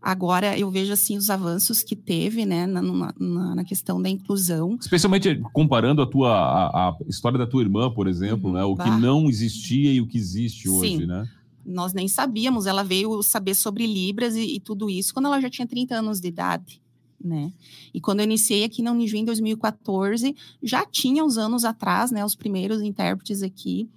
Agora 0.00 0.58
eu 0.58 0.70
vejo 0.70 0.92
assim 0.92 1.16
os 1.16 1.30
avanços 1.30 1.82
que 1.82 1.96
teve, 1.96 2.44
né, 2.44 2.66
na, 2.66 2.82
na, 2.82 3.54
na 3.54 3.64
questão 3.64 4.00
da 4.02 4.08
inclusão. 4.08 4.76
Especialmente 4.78 5.40
comparando 5.50 6.02
a 6.02 6.06
tua 6.06 6.30
a, 6.30 6.90
a 6.90 6.96
história 7.08 7.38
da 7.38 7.46
tua 7.46 7.62
irmã, 7.62 7.90
por 7.90 8.06
exemplo, 8.06 8.50
uhum, 8.50 8.56
né, 8.56 8.64
o 8.64 8.74
bah. 8.74 8.84
que 8.84 8.90
não 8.90 9.30
existia 9.30 9.90
e 9.90 10.02
o 10.02 10.06
que 10.06 10.18
existe 10.18 10.68
hoje, 10.68 10.98
Sim. 10.98 11.06
né? 11.06 11.26
Nós 11.64 11.94
nem 11.94 12.06
sabíamos. 12.06 12.66
Ela 12.66 12.84
veio 12.84 13.22
saber 13.22 13.54
sobre 13.54 13.86
libras 13.86 14.36
e, 14.36 14.56
e, 14.56 14.60
tudo 14.60 14.90
isso 14.90 15.14
quando 15.14 15.24
ela 15.24 15.40
já 15.40 15.48
tinha 15.48 15.66
30 15.66 15.94
anos 15.94 16.20
de 16.20 16.28
idade. 16.28 16.82
Né? 17.24 17.54
E 17.94 18.02
quando 18.02 18.20
eu 18.20 18.24
iniciei 18.24 18.64
aqui 18.64 18.82
na 18.82 18.92
Unijuí 18.92 19.20
em 19.20 19.24
2014, 19.24 20.36
já 20.62 20.84
tinha 20.84 21.24
uns 21.24 21.38
anos 21.38 21.64
atrás, 21.64 22.10
né, 22.10 22.22
os 22.22 22.34
primeiros 22.34 22.82
intérpretes 22.82 23.42
aqui, 23.42 23.88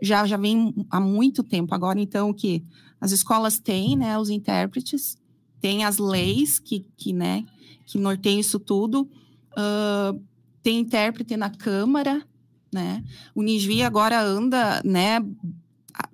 já 0.00 0.24
já 0.24 0.36
vem 0.36 0.72
há 0.88 1.00
muito 1.00 1.42
tempo 1.42 1.74
agora, 1.74 2.00
então 2.00 2.32
que 2.32 2.62
as 3.00 3.10
escolas 3.10 3.58
têm, 3.58 3.96
né, 3.96 4.16
os 4.16 4.30
intérpretes, 4.30 5.18
tem 5.60 5.84
as 5.84 5.98
leis 5.98 6.60
que, 6.60 6.86
que, 6.96 7.12
né, 7.12 7.44
que 7.84 7.98
norteiam 7.98 8.38
isso 8.38 8.60
tudo. 8.60 9.10
Uh, 9.52 10.22
tem 10.62 10.78
intérprete 10.78 11.36
na 11.36 11.50
Câmara, 11.50 12.24
né? 12.72 13.02
O 13.34 13.42
NISVI 13.42 13.82
agora 13.82 14.22
anda, 14.22 14.80
né, 14.84 15.18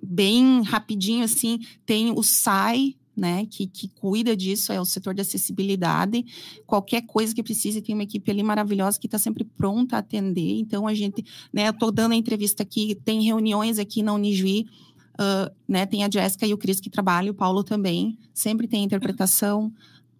bem 0.01 0.63
rapidinho, 0.63 1.23
assim, 1.23 1.59
tem 1.85 2.11
o 2.11 2.23
SAI, 2.23 2.95
né, 3.15 3.45
que, 3.45 3.67
que 3.67 3.87
cuida 3.87 4.35
disso, 4.35 4.71
é 4.71 4.79
o 4.79 4.85
setor 4.85 5.13
de 5.13 5.21
acessibilidade. 5.21 6.25
Qualquer 6.65 7.01
coisa 7.01 7.33
que 7.33 7.43
precise, 7.43 7.81
tem 7.81 7.93
uma 7.93 8.03
equipe 8.03 8.29
ali 8.29 8.43
maravilhosa 8.43 8.99
que 8.99 9.07
está 9.07 9.17
sempre 9.17 9.43
pronta 9.43 9.95
a 9.95 9.99
atender. 9.99 10.59
Então, 10.59 10.87
a 10.87 10.93
gente, 10.93 11.23
né, 11.51 11.69
estou 11.69 11.91
dando 11.91 12.13
a 12.13 12.15
entrevista 12.15 12.63
aqui, 12.63 12.95
tem 13.03 13.23
reuniões 13.23 13.79
aqui 13.79 14.01
na 14.03 14.13
Unijuí, 14.13 14.65
Uh, 15.13 15.45
né, 15.67 15.85
tem 15.85 16.03
a 16.03 16.09
Jéssica 16.09 16.47
e 16.47 16.55
o 16.55 16.57
Cris 16.57 16.79
que 16.79 16.89
trabalham, 16.89 17.33
o 17.33 17.35
Paulo 17.35 17.63
também, 17.63 18.17
sempre 18.33 18.67
tem 18.67 18.83
interpretação, 18.83 19.71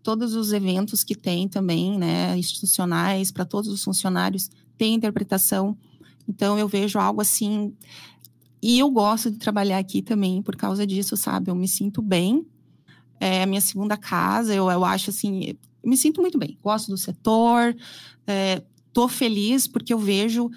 todos 0.03 0.35
os 0.35 0.51
eventos 0.51 1.03
que 1.03 1.15
tem 1.15 1.47
também, 1.47 1.97
né, 1.97 2.37
institucionais, 2.37 3.31
para 3.31 3.45
todos 3.45 3.71
os 3.71 3.83
funcionários, 3.83 4.51
tem 4.77 4.93
interpretação. 4.93 5.75
Então, 6.27 6.59
eu 6.59 6.67
vejo 6.67 6.99
algo 6.99 7.21
assim. 7.21 7.73
E 8.61 8.79
eu 8.79 8.89
gosto 8.91 9.31
de 9.31 9.37
trabalhar 9.37 9.77
aqui 9.77 10.01
também 10.01 10.41
por 10.41 10.55
causa 10.55 10.85
disso, 10.85 11.17
sabe? 11.17 11.49
Eu 11.49 11.55
me 11.55 11.67
sinto 11.67 12.01
bem. 12.01 12.45
É 13.23 13.43
a 13.43 13.45
minha 13.45 13.61
segunda 13.61 13.95
casa, 13.95 14.53
eu, 14.53 14.69
eu 14.69 14.83
acho 14.83 15.09
assim, 15.09 15.57
eu 15.83 15.89
me 15.89 15.97
sinto 15.97 16.21
muito 16.21 16.37
bem. 16.37 16.57
Gosto 16.61 16.89
do 16.91 16.97
setor, 16.97 17.75
é, 18.27 18.61
tô 18.91 19.07
feliz 19.07 19.67
porque 19.67 19.93
eu 19.93 19.99
vejo. 19.99 20.49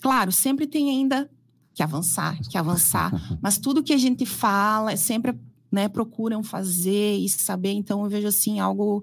Claro, 0.00 0.30
sempre 0.32 0.66
tem 0.66 0.90
ainda 0.90 1.30
que 1.74 1.82
avançar, 1.82 2.38
que 2.48 2.58
avançar. 2.58 3.10
Mas 3.42 3.58
tudo 3.58 3.82
que 3.82 3.92
a 3.92 3.98
gente 3.98 4.26
fala, 4.26 4.92
é 4.92 4.96
sempre 4.96 5.34
né, 5.70 5.88
procuram 5.88 6.42
fazer 6.42 7.16
e 7.16 7.28
saber. 7.28 7.72
Então, 7.72 8.04
eu 8.04 8.10
vejo 8.10 8.28
assim 8.28 8.60
algo 8.60 9.02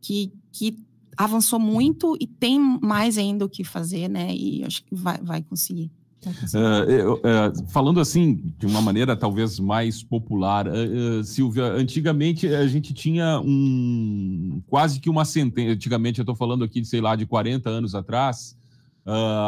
que, 0.00 0.32
que 0.52 0.76
avançou 1.16 1.58
muito 1.58 2.16
e 2.20 2.26
tem 2.26 2.58
mais 2.60 3.16
ainda 3.16 3.44
o 3.44 3.48
que 3.48 3.64
fazer, 3.64 4.08
né? 4.08 4.34
E 4.34 4.62
acho 4.64 4.84
que 4.84 4.94
vai, 4.94 5.18
vai 5.18 5.42
conseguir. 5.42 5.90
Uh, 6.24 7.14
uh, 7.14 7.66
falando 7.68 7.98
assim, 7.98 8.40
de 8.56 8.64
uma 8.66 8.80
maneira 8.80 9.16
talvez 9.16 9.58
mais 9.58 10.02
popular, 10.02 10.68
uh, 10.68 11.24
Silvia, 11.24 11.64
antigamente 11.64 12.46
a 12.46 12.66
gente 12.66 12.94
tinha 12.94 13.40
um 13.40 14.62
quase 14.68 15.00
que 15.00 15.10
uma 15.10 15.24
sentença. 15.24 15.72
Antigamente, 15.72 16.20
eu 16.20 16.22
estou 16.22 16.36
falando 16.36 16.62
aqui, 16.62 16.84
sei 16.84 17.00
lá, 17.00 17.16
de 17.16 17.26
40 17.26 17.68
anos 17.68 17.94
atrás, 17.94 18.56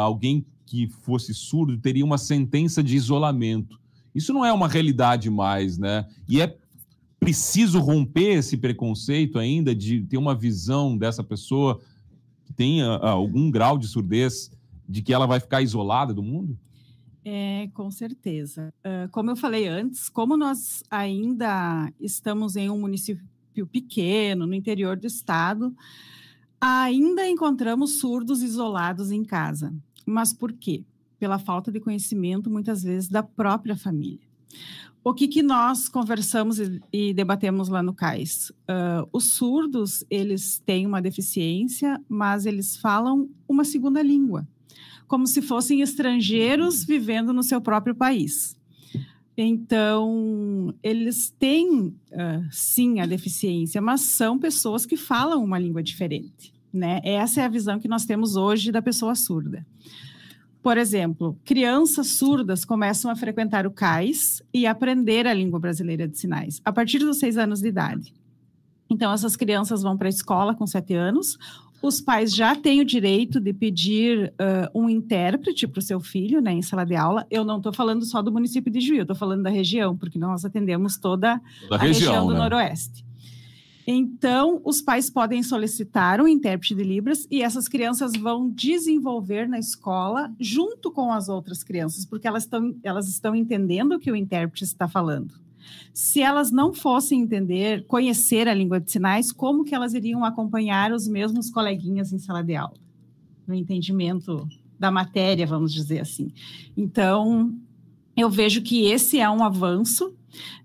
alguém 0.03 0.45
que 0.65 0.87
fosse 0.87 1.33
surdo 1.33 1.77
teria 1.77 2.03
uma 2.03 2.17
sentença 2.17 2.83
de 2.83 2.95
isolamento. 2.95 3.79
Isso 4.13 4.33
não 4.33 4.45
é 4.45 4.51
uma 4.51 4.67
realidade 4.67 5.29
mais, 5.29 5.77
né? 5.77 6.05
E 6.27 6.41
é 6.41 6.57
preciso 7.19 7.79
romper 7.79 8.37
esse 8.37 8.57
preconceito 8.57 9.39
ainda 9.39 9.73
de 9.73 10.01
ter 10.01 10.17
uma 10.17 10.35
visão 10.35 10.97
dessa 10.97 11.23
pessoa 11.23 11.79
que 12.45 12.53
tenha 12.53 12.87
algum 12.97 13.49
grau 13.49 13.77
de 13.77 13.87
surdez 13.87 14.51
de 14.87 15.01
que 15.01 15.13
ela 15.13 15.25
vai 15.25 15.39
ficar 15.39 15.61
isolada 15.61 16.13
do 16.13 16.23
mundo? 16.23 16.57
É, 17.23 17.67
com 17.73 17.89
certeza. 17.89 18.71
Uh, 18.85 19.09
como 19.11 19.31
eu 19.31 19.35
falei 19.35 19.67
antes, 19.67 20.09
como 20.09 20.37
nós 20.37 20.83
ainda 20.91 21.91
estamos 21.99 22.55
em 22.55 22.69
um 22.69 22.79
município 22.79 23.25
pequeno, 23.71 24.45
no 24.45 24.53
interior 24.53 24.95
do 24.95 25.07
estado, 25.07 25.75
ainda 26.61 27.27
encontramos 27.27 27.99
surdos 27.99 28.43
isolados 28.43 29.11
em 29.11 29.23
casa. 29.23 29.73
Mas 30.05 30.33
por 30.33 30.53
quê? 30.53 30.83
Pela 31.17 31.39
falta 31.39 31.71
de 31.71 31.79
conhecimento, 31.79 32.49
muitas 32.49 32.83
vezes, 32.83 33.09
da 33.09 33.23
própria 33.23 33.75
família. 33.75 34.27
O 35.03 35.13
que, 35.13 35.27
que 35.27 35.43
nós 35.43 35.87
conversamos 35.87 36.59
e, 36.59 36.81
e 36.91 37.13
debatemos 37.13 37.69
lá 37.69 37.83
no 37.83 37.93
CAIS? 37.93 38.49
Uh, 38.49 39.07
os 39.13 39.33
surdos, 39.33 40.03
eles 40.09 40.59
têm 40.65 40.85
uma 40.85 41.01
deficiência, 41.01 42.01
mas 42.09 42.45
eles 42.47 42.77
falam 42.77 43.29
uma 43.47 43.63
segunda 43.63 44.01
língua, 44.01 44.47
como 45.15 45.25
se 45.25 45.41
fossem 45.41 45.79
estrangeiros 45.79 46.83
vivendo 46.83 47.31
no 47.31 47.41
seu 47.41 47.61
próprio 47.61 47.95
país. 47.95 48.53
Então, 49.37 50.75
eles 50.83 51.33
têm, 51.39 51.87
uh, 51.87 52.45
sim, 52.51 52.99
a 52.99 53.05
deficiência, 53.05 53.81
mas 53.81 54.01
são 54.01 54.37
pessoas 54.37 54.85
que 54.85 54.97
falam 54.97 55.41
uma 55.41 55.57
língua 55.57 55.81
diferente. 55.81 56.53
Né? 56.73 56.99
Essa 57.01 57.39
é 57.39 57.45
a 57.45 57.47
visão 57.47 57.79
que 57.79 57.87
nós 57.87 58.03
temos 58.03 58.35
hoje 58.35 58.73
da 58.73 58.81
pessoa 58.81 59.15
surda. 59.15 59.65
Por 60.61 60.77
exemplo, 60.77 61.39
crianças 61.45 62.07
surdas 62.07 62.65
começam 62.65 63.09
a 63.09 63.15
frequentar 63.15 63.65
o 63.65 63.71
CAIS 63.71 64.43
e 64.53 64.67
aprender 64.67 65.25
a 65.27 65.33
língua 65.33 65.61
brasileira 65.61 66.09
de 66.09 66.19
sinais 66.19 66.59
a 66.65 66.73
partir 66.73 66.99
dos 66.99 67.19
seis 67.19 67.37
anos 67.37 67.61
de 67.61 67.69
idade. 67.69 68.13
Então, 68.89 69.13
essas 69.13 69.37
crianças 69.37 69.81
vão 69.81 69.97
para 69.97 70.09
a 70.09 70.09
escola 70.09 70.53
com 70.53 70.67
sete 70.67 70.93
anos. 70.93 71.37
Os 71.85 72.01
pais 72.01 72.33
já 72.33 72.55
têm 72.55 72.81
o 72.81 72.85
direito 72.85 73.39
de 73.39 73.53
pedir 73.53 74.33
uh, 74.41 74.79
um 74.79 74.89
intérprete 74.89 75.67
para 75.67 75.77
o 75.77 75.81
seu 75.83 75.99
filho 75.99 76.41
né, 76.41 76.51
em 76.51 76.61
sala 76.63 76.83
de 76.83 76.95
aula. 76.95 77.27
Eu 77.29 77.45
não 77.45 77.57
estou 77.57 77.71
falando 77.71 78.03
só 78.05 78.23
do 78.23 78.31
município 78.31 78.71
de 78.71 78.81
Juí, 78.81 78.97
eu 78.97 79.03
estou 79.03 79.15
falando 79.15 79.43
da 79.43 79.51
região, 79.51 79.95
porque 79.95 80.17
nós 80.17 80.43
atendemos 80.43 80.97
toda, 80.97 81.39
toda 81.61 81.75
a 81.75 81.77
região, 81.77 82.11
região 82.11 82.25
do 82.25 82.33
né? 82.33 82.39
Noroeste. 82.39 83.05
Então, 83.85 84.59
os 84.65 84.81
pais 84.81 85.11
podem 85.11 85.43
solicitar 85.43 86.19
um 86.19 86.27
intérprete 86.27 86.73
de 86.73 86.83
Libras 86.83 87.27
e 87.29 87.43
essas 87.43 87.67
crianças 87.67 88.13
vão 88.13 88.49
desenvolver 88.49 89.47
na 89.47 89.59
escola 89.59 90.33
junto 90.39 90.91
com 90.91 91.13
as 91.13 91.29
outras 91.29 91.63
crianças, 91.63 92.03
porque 92.03 92.27
elas 92.27 92.45
estão, 92.45 92.75
elas 92.81 93.07
estão 93.07 93.35
entendendo 93.35 93.91
o 93.93 93.99
que 93.99 94.11
o 94.11 94.15
intérprete 94.15 94.63
está 94.63 94.87
falando. 94.87 95.44
Se 95.93 96.21
elas 96.21 96.51
não 96.51 96.73
fossem 96.73 97.21
entender, 97.21 97.85
conhecer 97.87 98.47
a 98.47 98.53
língua 98.53 98.79
de 98.79 98.91
sinais, 98.91 99.31
como 99.31 99.63
que 99.63 99.73
elas 99.73 99.93
iriam 99.93 100.23
acompanhar 100.23 100.91
os 100.91 101.07
mesmos 101.07 101.49
coleguinhas 101.49 102.11
em 102.11 102.19
sala 102.19 102.43
de 102.43 102.55
aula? 102.55 102.77
No 103.47 103.53
entendimento 103.53 104.47
da 104.79 104.91
matéria, 104.91 105.45
vamos 105.45 105.73
dizer 105.73 105.99
assim. 105.99 106.31
Então, 106.75 107.53
eu 108.15 108.29
vejo 108.29 108.61
que 108.61 108.85
esse 108.85 109.19
é 109.19 109.29
um 109.29 109.43
avanço 109.43 110.13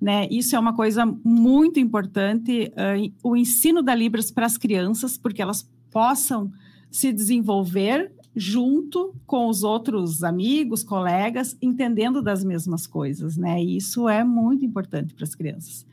né? 0.01 0.27
Isso 0.31 0.57
é 0.57 0.59
uma 0.59 0.75
coisa 0.75 1.07
muito 1.25 1.79
importante, 1.79 2.73
uh, 2.73 3.13
o 3.23 3.37
ensino 3.37 3.83
da 3.83 3.95
Libras 3.95 4.31
para 4.31 4.47
as 4.47 4.57
crianças, 4.57 5.17
porque 5.17 5.43
elas 5.43 5.69
possam 5.91 6.51
se 6.91 7.13
desenvolver 7.13 8.13
junto 8.35 9.15
com 9.27 9.49
os 9.49 9.63
outros 9.63 10.23
amigos, 10.23 10.85
colegas, 10.85 11.57
entendendo 11.61 12.23
das 12.23 12.45
mesmas 12.45 12.87
coisas, 12.87 13.37
né? 13.37 13.63
E 13.63 13.77
isso 13.77 14.09
é 14.09 14.23
muito 14.23 14.65
importante 14.65 15.15
para 15.15 15.25
as 15.25 15.35
crianças. 15.35 15.87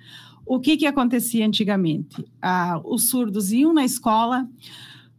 O 0.45 0.59
que, 0.59 0.77
que 0.77 0.85
acontecia 0.85 1.45
antigamente? 1.45 2.25
Ah, 2.41 2.79
os 2.85 3.09
surdos 3.09 3.51
iam 3.51 3.73
na 3.73 3.83
escola, 3.83 4.47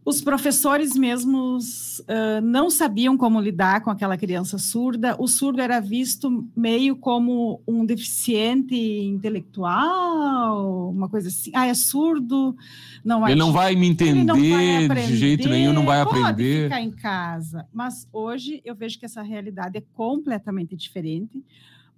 os 0.09 0.23
professores 0.23 0.97
mesmos 0.97 1.99
uh, 1.99 2.41
não 2.43 2.71
sabiam 2.71 3.15
como 3.15 3.39
lidar 3.39 3.83
com 3.83 3.91
aquela 3.91 4.17
criança 4.17 4.57
surda. 4.57 5.15
O 5.19 5.29
surdo 5.29 5.61
era 5.61 5.81
visto 5.81 6.49
meio 6.57 6.97
como 6.97 7.61
um 7.69 7.85
deficiente 7.85 8.75
intelectual, 8.75 10.91
uma 10.91 11.11
coisa 11.11 11.29
assim. 11.29 11.51
Ah, 11.55 11.67
é 11.67 11.75
surdo, 11.75 12.57
não 13.05 13.29
Ele 13.29 13.39
não 13.39 13.53
vai 13.53 13.77
me 13.77 13.87
entender 13.87 14.89
vai 14.89 15.07
de 15.07 15.15
jeito 15.15 15.47
nenhum, 15.47 15.75
não 15.75 15.85
vai 15.85 16.03
pode 16.03 16.21
aprender. 16.21 16.65
ficar 16.65 16.81
em 16.81 16.91
casa. 16.91 17.67
Mas 17.71 18.09
hoje 18.11 18.63
eu 18.65 18.75
vejo 18.75 18.99
que 18.99 19.05
essa 19.05 19.21
realidade 19.21 19.77
é 19.77 19.83
completamente 19.93 20.75
diferente 20.75 21.45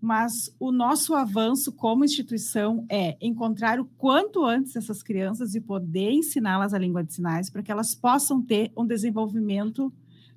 mas 0.01 0.55
o 0.59 0.73
nosso 0.73 1.15
avanço 1.15 1.73
como 1.73 2.05
instituição 2.05 2.87
é 2.89 3.17
encontrar 3.21 3.79
o 3.79 3.85
quanto 3.99 4.45
antes 4.45 4.75
essas 4.75 5.03
crianças 5.03 5.55
e 5.55 5.61
poder 5.61 6.11
ensiná-las 6.11 6.73
a 6.73 6.79
língua 6.79 7.05
de 7.05 7.13
sinais 7.13 7.51
para 7.51 7.63
que 7.63 7.71
elas 7.71 7.95
possam 7.95 8.41
ter 8.41 8.73
um 8.77 8.87
desenvolvimento 8.87 9.93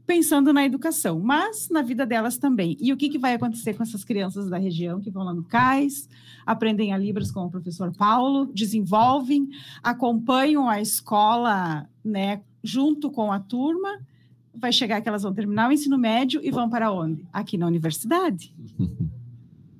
pensando 0.05 0.51
na 0.51 0.65
educação, 0.65 1.19
mas 1.19 1.69
na 1.69 1.81
vida 1.81 2.05
delas 2.05 2.37
também. 2.37 2.75
E 2.79 2.91
o 2.91 2.97
que, 2.97 3.07
que 3.07 3.17
vai 3.17 3.33
acontecer 3.35 3.73
com 3.73 3.83
essas 3.83 4.03
crianças 4.03 4.49
da 4.49 4.57
região 4.57 4.99
que 4.99 5.09
vão 5.09 5.23
lá 5.23 5.33
no 5.33 5.45
CAIS, 5.45 6.09
aprendem 6.45 6.91
a 6.91 6.97
Libras 6.97 7.31
com 7.31 7.45
o 7.45 7.49
professor 7.49 7.95
Paulo, 7.95 8.45
desenvolvem, 8.53 9.47
acompanham 9.81 10.67
a 10.67 10.81
escola 10.81 11.87
né, 12.03 12.41
junto 12.61 13.09
com 13.09 13.31
a 13.31 13.39
turma, 13.39 14.01
vai 14.53 14.73
chegar 14.73 14.99
que 15.01 15.07
elas 15.07 15.23
vão 15.23 15.33
terminar 15.33 15.69
o 15.69 15.73
ensino 15.73 15.97
médio 15.97 16.41
e 16.43 16.51
vão 16.51 16.69
para 16.69 16.91
onde? 16.91 17.25
Aqui 17.31 17.57
na 17.57 17.65
universidade. 17.65 18.53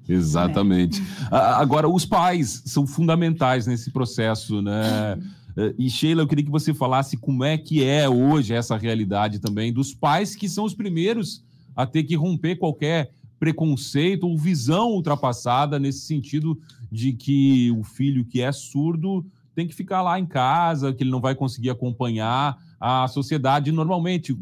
Exatamente. 0.08 1.02
É. 1.32 1.36
Agora, 1.36 1.88
os 1.88 2.06
pais 2.06 2.64
são 2.66 2.86
fundamentais 2.86 3.66
nesse 3.68 3.92
processo, 3.92 4.62
né? 4.62 5.18
Eh, 5.56 5.76
e 5.78 5.90
Sheila, 5.90 6.22
eu 6.22 6.28
queria 6.28 6.46
que 6.46 6.52
você 6.52 6.74
falasse 6.74 7.18
como 7.18 7.44
é 7.44 7.58
que 7.58 7.84
é 7.84 8.10
hoje 8.10 8.54
essa 8.54 8.78
realidade 8.78 9.40
também 9.40 9.72
dos 9.72 9.94
pais 9.94 10.36
que 10.36 10.50
são 10.50 10.66
os 10.66 10.74
primeiros 10.74 11.44
a 11.76 11.86
ter 11.86 12.04
que 12.04 12.16
romper 12.16 12.56
qualquer 12.58 13.12
preconceito 13.40 14.28
ou 14.28 14.38
visão 14.38 14.92
ultrapassada 14.92 15.78
nesse 15.80 16.02
sentido 16.02 16.58
de 16.92 17.14
que 17.14 17.72
o 17.72 17.84
filho 17.84 18.26
que 18.26 18.42
é 18.42 18.52
surdo 18.52 19.26
tem 19.56 19.68
que 19.68 19.76
ficar 19.76 20.02
lá 20.02 20.20
em 20.20 20.26
casa, 20.26 20.94
que 20.94 21.04
ele 21.04 21.12
não 21.12 21.22
vai 21.22 21.36
conseguir 21.36 21.70
acompanhar 21.70 22.58
a 22.80 23.08
sociedade 23.08 23.72
normalmente, 23.72 24.34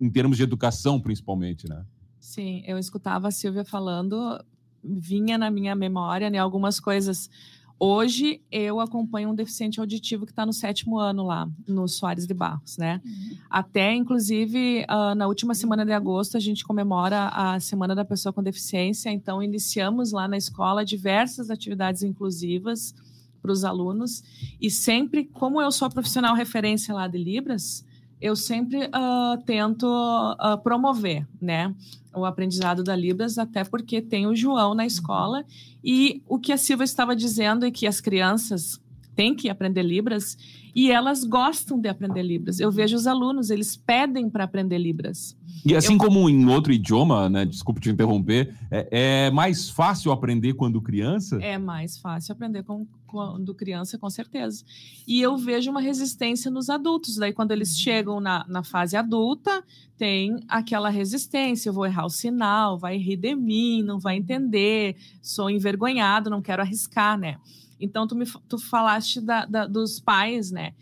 em 0.00 0.10
termos 0.10 0.36
de 0.36 0.42
educação 0.42 1.00
principalmente, 1.00 1.68
né? 1.68 1.84
Sim, 2.18 2.62
eu 2.66 2.78
escutava 2.78 3.28
a 3.28 3.30
Silvia 3.30 3.64
falando 3.64 4.42
vinha 4.84 5.38
na 5.38 5.50
minha 5.50 5.74
memória 5.74 6.28
né, 6.30 6.38
algumas 6.38 6.78
coisas. 6.78 7.30
Hoje 7.78 8.40
eu 8.50 8.78
acompanho 8.80 9.30
um 9.30 9.34
deficiente 9.34 9.80
auditivo 9.80 10.24
que 10.24 10.32
está 10.32 10.46
no 10.46 10.52
sétimo 10.52 10.98
ano 10.98 11.24
lá, 11.24 11.48
no 11.66 11.88
Soares 11.88 12.26
de 12.26 12.32
Barros, 12.32 12.78
né? 12.78 13.00
Uhum. 13.04 13.36
Até, 13.50 13.92
inclusive, 13.94 14.86
uh, 14.88 15.14
na 15.14 15.26
última 15.26 15.54
semana 15.54 15.84
de 15.84 15.92
agosto, 15.92 16.36
a 16.36 16.40
gente 16.40 16.64
comemora 16.64 17.28
a 17.28 17.58
Semana 17.58 17.94
da 17.94 18.04
Pessoa 18.04 18.32
com 18.32 18.42
Deficiência, 18.42 19.10
então 19.10 19.42
iniciamos 19.42 20.12
lá 20.12 20.28
na 20.28 20.36
escola 20.36 20.84
diversas 20.84 21.50
atividades 21.50 22.02
inclusivas 22.02 22.94
para 23.42 23.52
os 23.52 23.64
alunos. 23.64 24.22
E 24.60 24.70
sempre, 24.70 25.24
como 25.24 25.60
eu 25.60 25.70
sou 25.72 25.90
profissional 25.90 26.34
referência 26.34 26.94
lá 26.94 27.08
de 27.08 27.18
Libras, 27.18 27.84
eu 28.24 28.34
sempre 28.34 28.86
uh, 28.86 29.36
tento 29.44 29.84
uh, 29.86 30.56
promover, 30.62 31.28
né? 31.42 31.74
o 32.14 32.24
aprendizado 32.24 32.82
da 32.82 32.96
Libras, 32.96 33.36
até 33.36 33.64
porque 33.64 34.00
tem 34.00 34.26
o 34.26 34.34
João 34.34 34.74
na 34.74 34.86
escola. 34.86 35.44
E 35.82 36.22
o 36.26 36.38
que 36.38 36.52
a 36.52 36.56
Silva 36.56 36.84
estava 36.84 37.14
dizendo 37.14 37.66
é 37.66 37.70
que 37.70 37.86
as 37.86 38.00
crianças 38.00 38.80
têm 39.14 39.34
que 39.34 39.48
aprender 39.48 39.82
Libras 39.82 40.36
e 40.74 40.90
elas 40.90 41.24
gostam 41.24 41.78
de 41.78 41.88
aprender 41.88 42.22
Libras. 42.22 42.58
Eu 42.58 42.70
vejo 42.70 42.96
os 42.96 43.06
alunos, 43.06 43.50
eles 43.50 43.76
pedem 43.76 44.28
para 44.28 44.44
aprender 44.44 44.78
Libras. 44.78 45.36
E 45.64 45.74
assim 45.74 45.92
eu... 45.94 45.98
como 45.98 46.28
em 46.28 46.46
outro 46.48 46.72
idioma, 46.72 47.28
né? 47.28 47.44
Desculpe 47.44 47.80
te 47.80 47.90
interromper, 47.90 48.54
é, 48.70 48.88
é, 49.26 49.30
mais 49.30 49.70
fácil 49.70 50.10
aprender 50.10 50.54
quando 50.54 50.80
criança? 50.80 51.38
É 51.40 51.56
mais 51.56 51.96
fácil 51.96 52.32
aprender 52.32 52.64
com, 52.64 52.86
quando 53.06 53.54
criança, 53.54 53.96
com 53.96 54.10
certeza. 54.10 54.64
E 55.06 55.22
eu 55.22 55.36
vejo 55.36 55.70
uma 55.70 55.80
resistência 55.80 56.50
nos 56.50 56.68
adultos. 56.68 57.16
Daí, 57.16 57.32
quando 57.32 57.52
eles 57.52 57.78
chegam 57.78 58.20
na, 58.20 58.44
na 58.48 58.64
fase 58.64 58.96
adulta, 58.96 59.62
tem 59.96 60.40
aquela 60.48 60.90
resistência. 60.90 61.68
Eu 61.68 61.72
vou 61.72 61.86
errar 61.86 62.04
o 62.04 62.10
sinal, 62.10 62.76
vai 62.76 62.98
rir 62.98 63.16
de 63.16 63.34
mim, 63.34 63.82
não 63.82 64.00
vai 64.00 64.16
entender, 64.16 64.96
sou 65.22 65.48
envergonhado, 65.48 66.28
não 66.28 66.42
quero 66.42 66.62
arriscar, 66.62 67.16
né? 67.16 67.38
Então, 67.80 68.06
tu, 68.06 68.14
me, 68.14 68.24
tu 68.48 68.58
falaste 68.58 69.20
da, 69.20 69.44
da, 69.44 69.66
dos 69.66 70.00
pais, 70.00 70.50
né? 70.50 70.72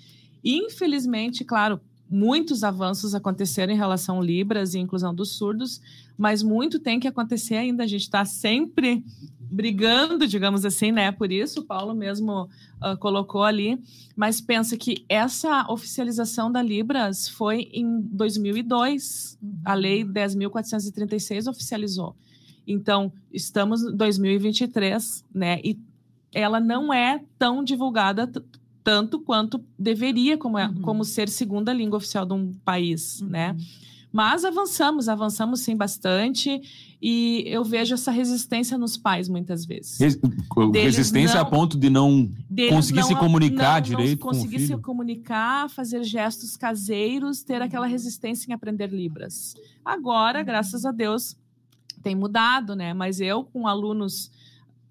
Infelizmente, 0.44 1.44
claro, 1.44 1.80
muitos 2.10 2.62
avanços 2.62 3.14
aconteceram 3.14 3.72
em 3.72 3.76
relação 3.76 4.20
a 4.20 4.24
Libras 4.24 4.74
e 4.74 4.78
inclusão 4.78 5.14
dos 5.14 5.36
surdos, 5.36 5.80
mas 6.18 6.42
muito 6.42 6.78
tem 6.78 7.00
que 7.00 7.08
acontecer 7.08 7.56
ainda. 7.56 7.84
A 7.84 7.86
gente 7.86 8.02
está 8.02 8.24
sempre 8.24 9.04
brigando, 9.52 10.26
digamos 10.26 10.64
assim, 10.64 10.90
né? 10.90 11.12
Por 11.12 11.30
isso, 11.30 11.60
o 11.60 11.64
Paulo 11.64 11.94
mesmo 11.94 12.44
uh, 12.44 12.96
colocou 12.98 13.42
ali. 13.42 13.78
Mas 14.16 14.40
pensa 14.40 14.76
que 14.76 15.04
essa 15.08 15.66
oficialização 15.70 16.50
da 16.50 16.62
Libras 16.62 17.28
foi 17.28 17.68
em 17.72 18.00
2002. 18.00 19.38
A 19.64 19.74
Lei 19.74 20.04
10.436 20.04 21.50
oficializou. 21.50 22.16
Então, 22.66 23.12
estamos 23.32 23.82
em 23.82 23.96
2023, 23.96 25.24
né? 25.34 25.60
E 25.62 25.78
ela 26.32 26.58
não 26.58 26.92
é 26.92 27.20
tão 27.38 27.62
divulgada 27.62 28.30
tanto 28.82 29.20
quanto 29.20 29.62
deveria 29.78 30.36
como, 30.36 30.58
é, 30.58 30.66
uhum. 30.66 30.82
como 30.82 31.04
ser 31.04 31.28
segunda 31.28 31.72
língua 31.72 31.98
oficial 31.98 32.26
de 32.26 32.32
um 32.32 32.52
país, 32.64 33.20
uhum. 33.20 33.28
né? 33.28 33.56
Mas 34.12 34.44
avançamos, 34.44 35.08
avançamos 35.08 35.60
sim 35.60 35.74
bastante 35.74 36.60
e 37.00 37.44
eu 37.46 37.64
vejo 37.64 37.94
essa 37.94 38.10
resistência 38.10 38.76
nos 38.76 38.94
pais 38.98 39.26
muitas 39.26 39.64
vezes. 39.64 39.98
Res, 39.98 40.20
resistência 40.74 41.36
não, 41.36 41.42
a 41.42 41.44
ponto 41.46 41.78
de 41.78 41.88
não 41.88 42.30
conseguir 42.68 43.00
não, 43.00 43.08
se 43.08 43.14
comunicar 43.14 43.76
não, 43.76 43.80
direito 43.80 44.20
não 44.20 44.32
conseguir 44.32 44.66
se 44.66 44.76
comunicar, 44.76 45.70
fazer 45.70 46.04
gestos 46.04 46.58
caseiros, 46.58 47.42
ter 47.42 47.62
aquela 47.62 47.86
resistência 47.86 48.50
em 48.50 48.52
aprender 48.52 48.88
libras. 48.88 49.54
Agora, 49.82 50.40
uhum. 50.40 50.44
graças 50.44 50.84
a 50.84 50.92
Deus, 50.92 51.34
tem 52.02 52.14
mudado, 52.14 52.76
né? 52.76 52.92
Mas 52.92 53.18
eu 53.18 53.44
com 53.44 53.66
alunos 53.66 54.30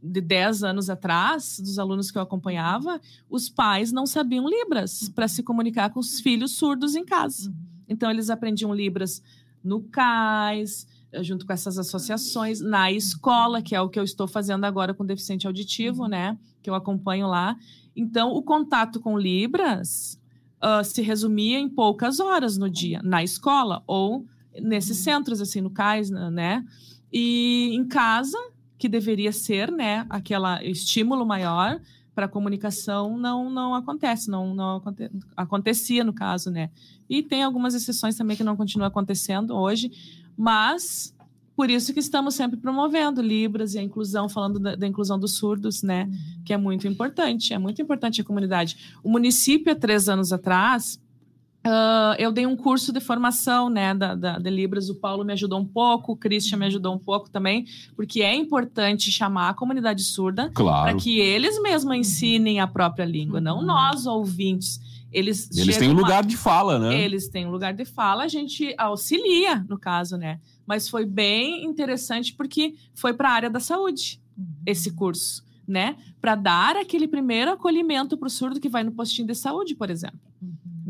de 0.02 0.20
10 0.20 0.64
anos 0.64 0.90
atrás, 0.90 1.60
dos 1.60 1.78
alunos 1.78 2.10
que 2.10 2.18
eu 2.18 2.22
acompanhava, 2.22 3.00
os 3.30 3.50
pais 3.50 3.92
não 3.92 4.06
sabiam 4.06 4.48
Libras 4.48 5.10
para 5.10 5.28
se 5.28 5.44
comunicar 5.44 5.92
com 5.92 6.00
os 6.00 6.20
filhos 6.20 6.52
surdos 6.52 6.96
em 6.96 7.06
casa. 7.06 7.50
Uhum. 7.50 7.56
Então, 7.88 8.10
eles 8.10 8.30
aprendiam 8.30 8.74
Libras 8.74 9.22
no 9.64 9.84
CAIS, 9.84 10.88
eh, 11.12 11.22
junto 11.22 11.46
com 11.46 11.54
essas 11.54 11.78
associações, 11.78 12.62
na 12.62 12.92
escola, 12.92 13.62
que 13.62 13.76
é 13.76 13.82
o 13.82 13.90
que 13.90 14.00
eu 14.00 14.04
estou 14.04 14.28
fazendo 14.28 14.66
agora 14.66 14.94
com 14.94 15.06
deficiente 15.06 15.46
auditivo, 15.46 16.04
uhum. 16.04 16.10
né? 16.10 16.38
Que 16.64 16.70
eu 16.70 16.76
acompanho 16.76 17.28
lá. 17.28 17.56
Então, 17.96 18.32
o 18.32 18.42
contato 18.42 19.00
com 19.00 19.18
Libras 19.18 20.20
uh, 20.64 20.84
se 20.84 21.02
resumia 21.02 21.60
em 21.60 21.70
poucas 21.70 22.20
horas 22.20 22.58
no 22.58 22.70
dia, 22.70 23.02
na 23.04 23.24
escola 23.24 23.84
ou 23.86 24.26
nesses 24.60 24.98
uhum. 24.98 25.04
centros, 25.04 25.42
assim, 25.42 25.62
no 25.62 25.70
CAIS, 25.70 26.10
né? 26.10 26.66
E 27.12 27.72
em 27.74 27.86
casa, 27.88 28.38
que 28.82 28.90
deveria 28.90 29.32
ser, 29.32 29.72
né, 29.72 30.08
aquela 30.10 30.64
estímulo 30.66 31.24
maior 31.24 31.80
para 32.16 32.26
a 32.26 32.28
comunicação 32.28 33.16
não 33.16 33.48
não 33.48 33.76
acontece, 33.76 34.28
não 34.28 34.56
não 34.56 34.78
aconte, 34.78 35.12
acontecia 35.38 36.04
no 36.04 36.12
caso, 36.12 36.50
né? 36.50 36.72
E 37.08 37.22
tem 37.22 37.44
algumas 37.44 37.76
exceções 37.76 38.16
também 38.16 38.36
que 38.36 38.44
não 38.44 38.58
continuam 38.58 38.88
acontecendo 38.88 39.56
hoje, 39.56 39.92
mas 40.36 41.16
por 41.56 41.70
isso 41.70 41.94
que 41.94 42.00
estamos 42.00 42.34
sempre 42.34 42.58
promovendo 42.58 43.22
Libras 43.22 43.76
e 43.76 43.78
a 43.78 43.84
inclusão, 43.84 44.28
falando 44.28 44.60
da, 44.60 44.76
da 44.76 44.88
inclusão 44.88 45.20
dos 45.20 45.36
surdos, 45.38 45.84
né? 45.84 46.06
Uhum. 46.06 46.44
Que 46.44 46.54
é 46.54 46.58
muito 46.58 46.88
importante, 46.88 47.54
é 47.54 47.60
muito 47.60 47.84
importante 47.84 48.20
a 48.20 48.24
comunidade. 48.24 48.98
O 49.04 49.12
município, 49.12 49.72
há 49.72 49.76
três 49.76 50.10
anos 50.10 50.34
atrás, 50.34 51.00
Uh, 51.64 52.18
eu 52.18 52.32
dei 52.32 52.48
um 52.48 52.56
curso 52.56 52.92
de 52.92 53.00
formação 53.00 53.70
né, 53.70 53.94
da, 53.94 54.16
da, 54.16 54.40
de 54.40 54.50
Libras, 54.50 54.90
o 54.90 54.96
Paulo 54.96 55.24
me 55.24 55.32
ajudou 55.34 55.60
um 55.60 55.66
pouco, 55.66 56.14
o 56.14 56.18
Christian 56.18 56.58
me 56.58 56.66
ajudou 56.66 56.96
um 56.96 56.98
pouco 56.98 57.30
também, 57.30 57.68
porque 57.96 58.24
é 58.24 58.34
importante 58.34 59.12
chamar 59.12 59.50
a 59.50 59.54
comunidade 59.54 60.04
surda 60.04 60.50
claro. 60.56 60.90
para 60.90 61.00
que 61.00 61.20
eles 61.20 61.62
mesmos 61.62 61.96
ensinem 61.96 62.60
a 62.60 62.66
própria 62.66 63.06
língua, 63.06 63.40
não 63.40 63.60
uhum. 63.60 63.66
nós, 63.66 64.08
ouvintes. 64.08 64.82
Eles, 65.12 65.56
eles 65.56 65.78
têm 65.78 65.90
um 65.90 65.94
lugar 65.94 66.26
de 66.26 66.36
fala, 66.36 66.80
né? 66.80 67.00
Eles 67.00 67.28
têm 67.28 67.46
um 67.46 67.52
lugar 67.52 67.74
de 67.74 67.86
fala, 67.86 68.24
a 68.24 68.28
gente 68.28 68.74
auxilia, 68.78 69.64
no 69.70 69.78
caso, 69.78 70.18
né? 70.18 70.40
Mas 70.66 70.90
foi 70.90 71.06
bem 71.06 71.64
interessante 71.64 72.34
porque 72.34 72.74
foi 72.96 73.14
para 73.14 73.30
a 73.30 73.34
área 73.34 73.50
da 73.52 73.60
saúde 73.60 74.20
uhum. 74.36 74.46
esse 74.66 74.94
curso, 74.94 75.44
né? 75.68 75.96
Para 76.20 76.34
dar 76.34 76.76
aquele 76.76 77.08
primeiro 77.08 77.52
acolhimento 77.52 78.18
para 78.18 78.28
o 78.28 78.32
surdo 78.32 78.60
que 78.60 78.70
vai 78.70 78.84
no 78.84 78.94
postinho 78.94 79.28
de 79.28 79.36
saúde, 79.36 79.76
por 79.76 79.92
exemplo 79.92 80.20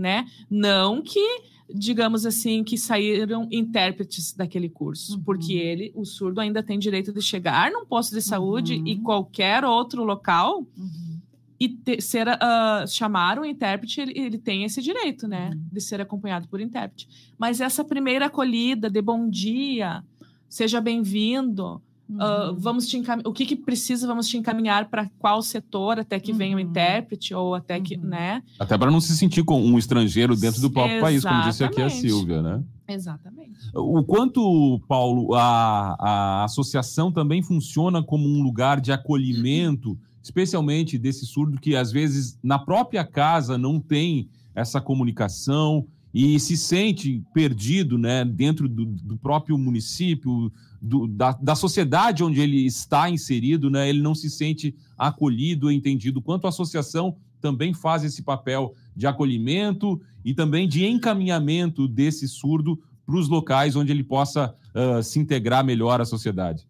né? 0.02 0.26
Não 0.50 1.02
que 1.02 1.52
digamos 1.74 2.26
assim, 2.26 2.64
que 2.64 2.78
saíram 2.78 3.48
intérpretes 3.52 4.34
daquele 4.34 4.70
curso, 4.70 5.16
uhum. 5.16 5.24
porque 5.24 5.54
ele, 5.54 5.92
o 5.96 6.06
surdo, 6.06 6.42
ainda 6.42 6.62
tem 6.62 6.78
direito 6.78 7.14
de 7.14 7.22
chegar 7.22 7.72
num 7.72 7.86
posto 7.86 8.14
de 8.14 8.22
saúde 8.22 8.76
uhum. 8.76 8.88
e 8.88 9.00
qualquer 9.00 9.64
outro 9.64 10.04
local 10.04 10.66
uhum. 10.78 11.20
e 11.60 11.70
ter, 11.70 12.02
ser 12.02 12.28
uh, 12.28 12.88
chamar 12.88 13.40
um 13.40 13.46
intérprete, 13.46 14.02
ele, 14.02 14.14
ele, 14.20 14.38
tem 14.38 14.64
esse 14.64 14.82
direito, 14.82 15.28
né, 15.28 15.52
uhum. 15.54 15.66
de 15.72 15.82
ser 15.82 16.02
acompanhado 16.02 16.48
por 16.48 16.60
intérprete. 16.60 17.08
Mas 17.38 17.62
essa 17.62 17.84
primeira 17.84 18.26
acolhida 18.26 18.90
de 18.90 19.02
bom 19.02 19.30
dia, 19.30 20.04
seja 20.50 20.82
bem-vindo, 20.82 21.82
Uh, 22.14 22.56
vamos 22.58 22.88
te 22.88 23.02
o 23.26 23.32
que, 23.32 23.46
que 23.46 23.56
precisa 23.56 24.06
vamos 24.06 24.28
te 24.28 24.38
encaminhar 24.38 24.90
para 24.90 25.10
qual 25.18 25.42
setor 25.42 26.00
até 26.00 26.20
que 26.20 26.32
uhum. 26.32 26.38
venha 26.38 26.58
o 26.58 26.60
uhum. 26.60 26.66
intérprete 26.66 27.34
ou 27.34 27.56
até 27.56 27.80
que, 27.80 27.96
uhum. 27.96 28.04
né? 28.04 28.44
Até 28.60 28.78
para 28.78 28.92
não 28.92 29.00
se 29.00 29.16
sentir 29.16 29.44
com 29.44 29.62
um 29.62 29.78
estrangeiro 29.78 30.36
dentro 30.36 30.62
do 30.62 30.70
próprio 30.70 30.98
Exatamente. 30.98 31.22
país, 31.22 31.24
como 31.24 31.50
disse 31.50 31.64
aqui 31.64 31.82
a 31.82 31.90
Silvia, 31.90 32.42
né? 32.42 32.64
Exatamente. 32.88 33.60
O 33.74 34.04
quanto, 34.04 34.82
Paulo, 34.88 35.34
a, 35.34 35.96
a 36.00 36.44
associação 36.44 37.12
também 37.12 37.42
funciona 37.42 38.04
como 38.04 38.28
um 38.28 38.44
lugar 38.44 38.82
de 38.82 38.92
acolhimento, 38.92 39.98
especialmente 40.22 40.98
desse 40.98 41.26
surdo 41.26 41.60
que 41.60 41.76
às 41.76 41.92
vezes 41.92 42.38
na 42.44 42.60
própria 42.60 43.06
casa 43.06 43.58
não 43.58 43.80
tem 43.80 44.30
essa 44.54 44.82
comunicação 44.82 45.88
e 46.14 46.40
se 46.40 46.58
sente 46.58 47.24
perdido, 47.34 47.98
né, 47.98 48.26
dentro 48.26 48.68
do, 48.68 48.86
do 48.86 49.18
próprio 49.18 49.58
município, 49.58 50.52
do, 50.82 51.08
da, 51.08 51.32
da, 51.34 51.56
sociedade 51.56 52.24
onde 52.24 52.42
ele 52.42 52.66
está 52.66 53.10
inserido, 53.10 53.70
né, 53.70 53.88
ele 53.88 54.02
não 54.02 54.14
se 54.14 54.30
sente 54.30 54.76
acolhido, 54.98 55.72
entendido. 55.72 56.22
Quanto 56.22 56.46
a 56.46 56.50
associação 56.50 57.16
também 57.40 57.74
faz 57.74 58.04
esse 58.04 58.24
papel 58.24 58.76
de 58.96 59.08
acolhimento 59.08 60.02
e 60.24 60.34
também 60.34 60.68
de 60.68 60.86
encaminhamento 60.86 61.88
desse 61.88 62.28
surdo 62.28 62.80
para 63.06 63.16
os 63.16 63.28
locais 63.28 63.76
onde 63.76 63.92
ele 63.92 64.04
possa 64.04 64.54
uh, 64.76 65.02
se 65.02 65.20
integrar 65.20 65.66
melhor 65.66 66.00
à 66.00 66.06
sociedade. 66.06 66.68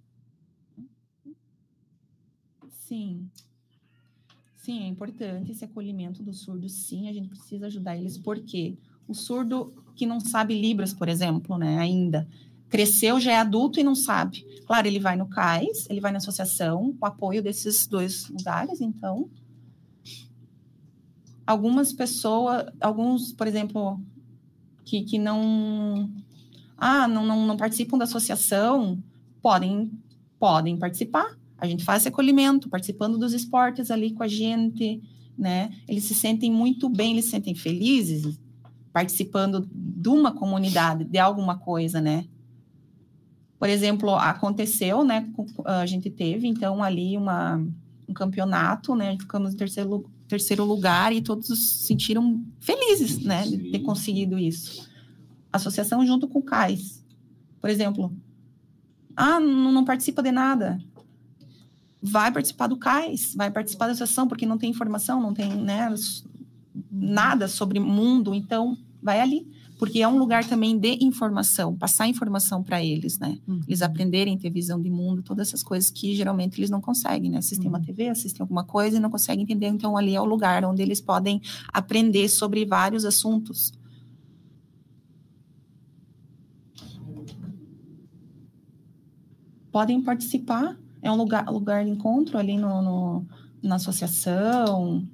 Sim. 2.70 3.30
Sim, 4.56 4.84
é 4.84 4.88
importante 4.88 5.52
esse 5.52 5.66
acolhimento 5.66 6.22
dos 6.22 6.42
surdos, 6.42 6.72
sim, 6.72 7.10
a 7.10 7.14
gente 7.14 7.28
precisa 7.28 7.66
ajudar 7.66 7.98
eles, 7.98 8.18
porque 8.18 8.78
o 9.12 9.16
surdo 9.16 9.74
que 9.96 10.06
não 10.06 10.20
sabe 10.20 10.60
Libras, 10.60 10.94
por 10.94 11.08
exemplo, 11.08 11.58
né, 11.58 11.78
ainda, 11.78 12.28
cresceu, 12.70 13.20
já 13.20 13.34
é 13.34 13.38
adulto 13.38 13.80
e 13.80 13.84
não 13.84 13.94
sabe. 13.94 14.46
Claro, 14.66 14.88
ele 14.88 15.00
vai 15.00 15.16
no 15.16 15.28
CAIS, 15.28 15.86
ele 15.90 16.00
vai 16.00 16.12
na 16.12 16.18
associação, 16.18 16.96
com 16.98 17.06
apoio 17.06 17.44
desses 17.44 17.86
dois 17.86 18.28
lugares, 18.30 18.82
então. 18.82 19.30
Algumas 21.46 21.92
pessoas, 21.92 22.66
alguns, 22.80 23.34
por 23.34 23.46
exemplo, 23.46 24.00
que, 24.86 25.04
que 25.04 25.20
não, 25.20 26.10
ah, 26.78 27.08
não, 27.08 27.26
não, 27.26 27.46
não 27.46 27.58
participam 27.58 27.98
da 27.98 28.06
associação, 28.06 28.98
podem, 29.42 29.92
podem 30.40 30.78
participar. 30.78 31.38
A 31.58 31.68
gente 31.68 31.84
faz 31.84 32.08
acolhimento, 32.08 32.70
participando 32.70 33.18
dos 33.18 33.34
esportes 33.34 33.92
ali 33.92 34.14
com 34.14 34.24
a 34.24 34.28
gente, 34.28 35.02
né? 35.38 35.72
Eles 35.88 36.06
se 36.06 36.16
sentem 36.16 36.52
muito 36.52 36.90
bem, 36.90 37.12
eles 37.12 37.26
se 37.26 37.32
sentem 37.32 37.54
felizes 37.54 38.40
participando 38.94 39.68
de 39.72 40.10
uma 40.10 40.32
comunidade, 40.34 41.06
de 41.06 41.18
alguma 41.18 41.58
coisa, 41.58 42.02
né? 42.02 42.26
Por 43.58 43.70
exemplo, 43.70 44.16
aconteceu, 44.16 45.04
né? 45.04 45.30
A 45.66 45.86
gente 45.86 46.10
teve, 46.10 46.48
então, 46.48 46.84
ali 46.84 47.16
uma, 47.16 47.64
um 48.08 48.14
campeonato, 48.14 48.96
né? 48.96 49.16
Ficamos 49.20 49.54
em 49.54 49.58
terceiro, 49.58 50.10
terceiro 50.28 50.66
lugar 50.66 51.14
e 51.14 51.22
todos 51.22 51.48
se 51.48 51.86
sentiram 51.86 52.44
felizes, 52.60 53.20
né? 53.20 53.44
De 53.44 53.72
ter 53.72 53.80
conseguido 53.80 54.38
isso. 54.38 54.90
Associação 55.54 56.06
junto 56.06 56.28
com 56.28 56.40
o 56.40 56.44
CAIS. 56.44 57.06
Por 57.60 57.70
exemplo, 57.70 58.12
ah, 59.16 59.40
não, 59.40 59.72
não 59.72 59.86
participa 59.86 60.24
de 60.24 60.32
nada. 60.32 60.80
Vai 62.02 62.32
participar 62.32 62.68
do 62.68 62.78
CAIS, 62.78 63.36
vai 63.36 63.52
participar 63.52 63.86
da 63.86 63.92
associação, 63.92 64.28
porque 64.28 64.46
não 64.46 64.58
tem 64.58 64.72
informação, 64.72 65.22
não 65.22 65.34
tem 65.34 65.54
né, 65.54 65.88
nada 66.92 67.48
sobre 67.48 67.80
mundo, 67.80 68.34
então 68.34 68.78
vai 69.02 69.20
ali 69.20 69.48
porque 69.82 70.00
é 70.00 70.08
um 70.08 70.16
lugar 70.16 70.46
também 70.46 70.78
de 70.78 71.00
informação, 71.02 71.76
passar 71.76 72.08
informação 72.08 72.62
para 72.62 72.86
eles, 72.86 73.18
né? 73.18 73.40
Uhum. 73.48 73.62
Eles 73.68 73.82
aprenderem, 73.82 74.38
ter 74.38 74.52
visão 74.52 74.80
de 74.80 74.92
mundo, 74.92 75.24
todas 75.24 75.48
essas 75.48 75.64
coisas 75.64 75.90
que 75.90 76.14
geralmente 76.14 76.60
eles 76.60 76.70
não 76.70 76.80
conseguem, 76.80 77.32
né? 77.32 77.40
Assistem 77.40 77.66
uhum. 77.66 77.78
uma 77.78 77.84
TV, 77.84 78.08
assistem 78.08 78.44
alguma 78.44 78.64
coisa 78.64 78.98
e 78.98 79.00
não 79.00 79.10
conseguem 79.10 79.42
entender, 79.42 79.66
então 79.70 79.98
ali 79.98 80.14
é 80.14 80.22
o 80.22 80.24
lugar 80.24 80.64
onde 80.66 80.84
eles 80.84 81.02
podem 81.02 81.42
aprender 81.74 82.30
sobre 82.30 82.64
vários 82.64 83.06
assuntos. 83.06 83.74
Podem 89.72 90.00
participar, 90.04 90.78
é 91.02 91.12
um 91.12 91.16
lugar, 91.16 91.50
lugar 91.50 91.84
de 91.84 91.90
encontro 91.90 92.38
ali 92.38 92.56
no, 92.56 92.84
no 92.84 93.26
na 93.64 93.78
associação, 93.78 95.08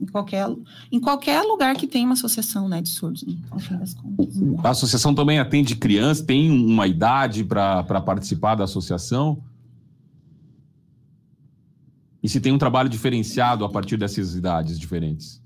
em 0.00 0.06
qualquer, 0.06 0.46
em 0.92 1.00
qualquer 1.00 1.42
lugar 1.42 1.74
que 1.76 1.86
tenha 1.86 2.04
uma 2.04 2.14
associação 2.14 2.68
né, 2.68 2.82
de 2.82 2.88
surdos, 2.88 3.22
né, 3.24 3.34
fim 3.58 3.76
das 3.76 3.94
contas. 3.94 4.36
A 4.64 4.70
associação 4.70 5.14
também 5.14 5.38
atende 5.38 5.74
crianças, 5.76 6.24
tem 6.24 6.50
uma 6.50 6.86
idade 6.86 7.44
para 7.44 8.00
participar 8.00 8.54
da 8.54 8.64
associação? 8.64 9.42
E 12.22 12.28
se 12.28 12.40
tem 12.40 12.52
um 12.52 12.58
trabalho 12.58 12.88
diferenciado 12.88 13.64
a 13.64 13.68
partir 13.68 13.96
dessas 13.96 14.34
idades 14.34 14.78
diferentes? 14.78 15.40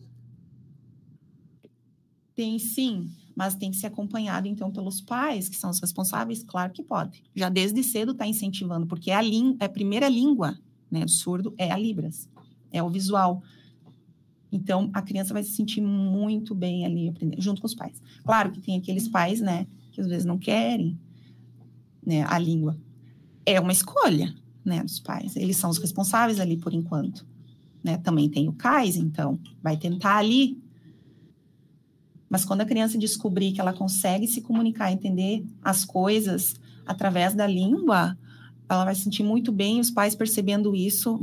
Tem 2.34 2.58
sim, 2.58 3.10
mas 3.36 3.54
tem 3.54 3.70
que 3.70 3.76
ser 3.76 3.86
acompanhado 3.86 4.48
então 4.48 4.70
pelos 4.70 5.00
pais, 5.00 5.48
que 5.48 5.56
são 5.56 5.70
os 5.70 5.78
responsáveis, 5.78 6.42
claro 6.42 6.72
que 6.72 6.82
pode. 6.82 7.22
Já 7.34 7.48
desde 7.48 7.82
cedo 7.82 8.12
está 8.12 8.26
incentivando, 8.26 8.86
porque 8.86 9.10
é 9.10 9.14
a, 9.14 9.22
é 9.22 9.64
a 9.64 9.68
primeira 9.68 10.08
língua 10.08 10.58
né, 10.90 11.04
do 11.04 11.10
surdo 11.10 11.54
é 11.56 11.70
a 11.70 11.76
Libras, 11.76 12.28
é 12.72 12.82
o 12.82 12.90
visual. 12.90 13.42
Então, 14.52 14.90
a 14.92 15.00
criança 15.00 15.32
vai 15.32 15.42
se 15.42 15.50
sentir 15.50 15.80
muito 15.80 16.54
bem 16.54 16.84
ali, 16.84 17.08
aprendendo, 17.08 17.40
junto 17.40 17.60
com 17.60 17.66
os 17.66 17.74
pais. 17.74 18.02
Claro 18.24 18.50
que 18.50 18.60
tem 18.60 18.76
aqueles 18.76 19.08
pais, 19.08 19.40
né, 19.40 19.66
que 19.92 20.00
às 20.00 20.06
vezes 20.06 20.24
não 20.24 20.38
querem 20.38 20.98
né, 22.04 22.24
a 22.26 22.38
língua. 22.38 22.76
É 23.46 23.60
uma 23.60 23.72
escolha, 23.72 24.34
né, 24.64 24.82
dos 24.82 24.98
pais. 24.98 25.36
Eles 25.36 25.56
são 25.56 25.70
os 25.70 25.78
responsáveis 25.78 26.40
ali 26.40 26.56
por 26.56 26.74
enquanto. 26.74 27.24
Né? 27.82 27.96
Também 27.98 28.28
tem 28.28 28.48
o 28.48 28.52
CAIS, 28.52 28.96
então, 28.96 29.38
vai 29.62 29.76
tentar 29.76 30.16
ali. 30.16 30.60
Mas 32.28 32.44
quando 32.44 32.60
a 32.60 32.66
criança 32.66 32.98
descobrir 32.98 33.52
que 33.52 33.60
ela 33.60 33.72
consegue 33.72 34.26
se 34.26 34.40
comunicar, 34.40 34.92
entender 34.92 35.44
as 35.62 35.84
coisas 35.84 36.54
através 36.84 37.34
da 37.34 37.46
língua, 37.46 38.18
ela 38.68 38.84
vai 38.84 38.94
se 38.94 39.02
sentir 39.02 39.22
muito 39.22 39.50
bem. 39.52 39.80
Os 39.80 39.90
pais 39.90 40.14
percebendo 40.14 40.74
isso, 40.74 41.20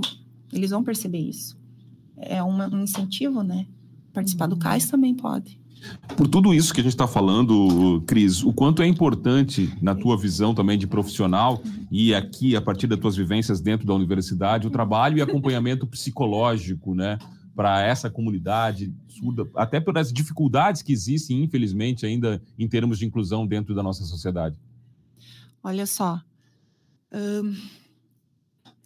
eles 0.51 0.71
vão 0.71 0.83
perceber 0.83 1.19
isso 1.19 1.57
é 2.17 2.41
uma, 2.41 2.67
um 2.67 2.83
incentivo, 2.83 3.43
né? 3.43 3.67
Participar 4.13 4.47
do 4.47 4.53
uhum. 4.53 4.59
CAIS 4.59 4.89
também 4.89 5.13
pode. 5.13 5.59
Por 6.15 6.27
tudo 6.27 6.53
isso 6.53 6.73
que 6.73 6.81
a 6.81 6.83
gente 6.83 6.93
está 6.93 7.07
falando, 7.07 8.01
Cris, 8.07 8.43
o 8.43 8.51
quanto 8.51 8.81
é 8.81 8.87
importante, 8.87 9.71
na 9.81 9.93
tua 9.93 10.17
visão 10.17 10.53
também 10.53 10.77
de 10.77 10.87
profissional, 10.87 11.61
e 11.91 12.15
aqui, 12.15 12.55
a 12.55 12.61
partir 12.61 12.87
das 12.87 12.99
tuas 12.99 13.15
vivências 13.15 13.61
dentro 13.61 13.85
da 13.85 13.93
universidade, 13.93 14.65
o 14.65 14.71
trabalho 14.71 15.17
e 15.17 15.21
acompanhamento 15.21 15.85
psicológico, 15.85 16.95
né? 16.95 17.17
Para 17.55 17.81
essa 17.81 18.09
comunidade 18.09 18.93
surda, 19.07 19.47
até 19.55 19.79
pelas 19.79 20.11
dificuldades 20.11 20.81
que 20.81 20.91
existem, 20.91 21.43
infelizmente, 21.43 22.05
ainda 22.05 22.41
em 22.57 22.67
termos 22.67 22.99
de 22.99 23.05
inclusão 23.05 23.45
dentro 23.47 23.73
da 23.75 23.83
nossa 23.83 24.03
sociedade. 24.03 24.59
Olha 25.63 25.85
só. 25.85 26.21
Um 27.11 27.55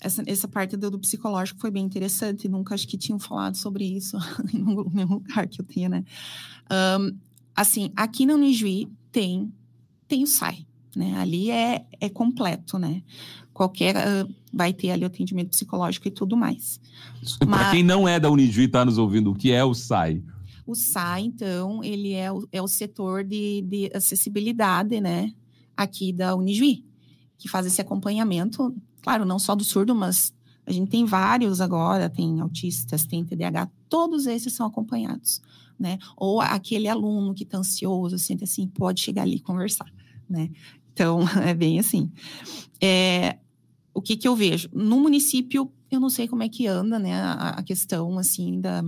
essa, 0.01 0.23
essa 0.25 0.47
parte 0.47 0.75
do, 0.75 0.89
do, 0.89 0.99
psicológico 0.99 1.59
foi 1.59 1.69
bem 1.69 1.85
interessante, 1.85 2.49
nunca 2.49 2.73
acho 2.73 2.87
que 2.87 2.97
tinham 2.97 3.19
falado 3.19 3.55
sobre 3.55 3.85
isso 3.85 4.17
em 4.51 4.63
nenhum 4.93 5.13
lugar 5.13 5.47
que 5.47 5.61
eu 5.61 5.65
tenha, 5.65 5.87
né? 5.87 6.03
Um, 6.99 7.15
assim, 7.55 7.91
aqui 7.95 8.25
na 8.25 8.33
Unijuí 8.33 8.89
tem, 9.11 9.53
tem 10.07 10.23
o 10.23 10.27
SAI, 10.27 10.65
né? 10.95 11.17
Ali 11.17 11.51
é, 11.51 11.85
é 11.99 12.09
completo, 12.09 12.79
né? 12.79 13.03
Qualquer 13.53 13.95
uh, 13.95 14.35
vai 14.51 14.73
ter 14.73 14.89
ali 14.89 15.03
o 15.03 15.07
atendimento 15.07 15.49
psicológico 15.49 16.07
e 16.07 16.11
tudo 16.11 16.35
mais. 16.35 16.79
Para 17.39 17.69
quem 17.69 17.83
não 17.83 18.07
é 18.07 18.19
da 18.19 18.29
Unijuí 18.29 18.63
e 18.63 18.65
está 18.65 18.83
nos 18.83 18.97
ouvindo, 18.97 19.31
o 19.31 19.35
que 19.35 19.51
é 19.51 19.63
o 19.63 19.73
SAI? 19.73 20.23
O 20.65 20.73
SAI, 20.73 21.25
então, 21.25 21.83
ele 21.83 22.13
é 22.13 22.31
o, 22.31 22.47
é 22.51 22.61
o 22.61 22.67
setor 22.67 23.23
de, 23.23 23.61
de 23.61 23.91
acessibilidade, 23.93 24.99
né? 24.99 25.31
Aqui 25.77 26.11
da 26.11 26.35
Unijuí, 26.35 26.85
que 27.37 27.47
faz 27.47 27.65
esse 27.65 27.81
acompanhamento, 27.81 28.73
claro, 29.01 29.25
não 29.25 29.39
só 29.39 29.55
do 29.55 29.63
surdo, 29.63 29.95
mas 29.95 30.33
a 30.65 30.71
gente 30.71 30.89
tem 30.89 31.05
vários 31.05 31.59
agora, 31.59 32.09
tem 32.09 32.39
autistas, 32.39 33.05
tem 33.05 33.25
TDAH, 33.25 33.69
todos 33.89 34.25
esses 34.25 34.53
são 34.53 34.65
acompanhados, 34.65 35.41
né? 35.79 35.97
Ou 36.15 36.39
aquele 36.39 36.87
aluno 36.87 37.33
que 37.33 37.43
está 37.43 37.57
ansioso, 37.57 38.17
sente 38.17 38.43
assim, 38.43 38.67
pode 38.67 39.01
chegar 39.01 39.23
ali 39.23 39.35
e 39.35 39.41
conversar, 39.41 39.91
né? 40.29 40.49
Então, 40.93 41.21
é 41.45 41.53
bem 41.53 41.79
assim. 41.79 42.11
É, 42.79 43.37
o 43.93 44.01
que 44.01 44.15
que 44.15 44.27
eu 44.27 44.35
vejo? 44.35 44.69
No 44.71 44.99
município, 44.99 45.71
eu 45.89 45.99
não 45.99 46.09
sei 46.09 46.27
como 46.27 46.43
é 46.43 46.49
que 46.49 46.67
anda, 46.67 46.97
né, 46.99 47.13
a, 47.13 47.49
a 47.49 47.63
questão, 47.63 48.17
assim, 48.17 48.61
da, 48.61 48.81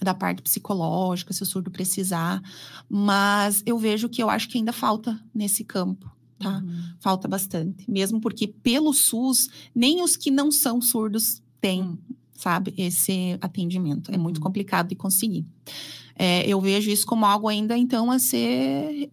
da 0.00 0.14
parte 0.14 0.42
psicológica, 0.42 1.32
se 1.32 1.42
o 1.42 1.46
surdo 1.46 1.70
precisar, 1.70 2.42
mas 2.88 3.62
eu 3.66 3.78
vejo 3.78 4.08
que 4.08 4.22
eu 4.22 4.30
acho 4.30 4.48
que 4.48 4.58
ainda 4.58 4.72
falta 4.72 5.20
nesse 5.34 5.62
campo, 5.62 6.10
tá? 6.38 6.58
Uhum. 6.58 6.82
Falta 7.00 7.28
bastante, 7.28 7.90
mesmo 7.90 8.20
porque 8.20 8.46
pelo 8.46 8.92
SUS, 8.92 9.48
nem 9.74 10.02
os 10.02 10.16
que 10.16 10.30
não 10.30 10.50
são 10.50 10.80
surdos 10.80 11.42
têm, 11.60 11.82
uhum. 11.82 11.98
sabe, 12.34 12.74
esse 12.76 13.38
atendimento. 13.40 14.12
É 14.12 14.18
muito 14.18 14.38
uhum. 14.38 14.42
complicado 14.42 14.88
de 14.88 14.94
conseguir. 14.94 15.46
É, 16.18 16.46
eu 16.48 16.60
vejo 16.60 16.90
isso 16.90 17.06
como 17.06 17.26
algo 17.26 17.48
ainda, 17.48 17.76
então, 17.76 18.10
a 18.10 18.18
ser 18.18 19.10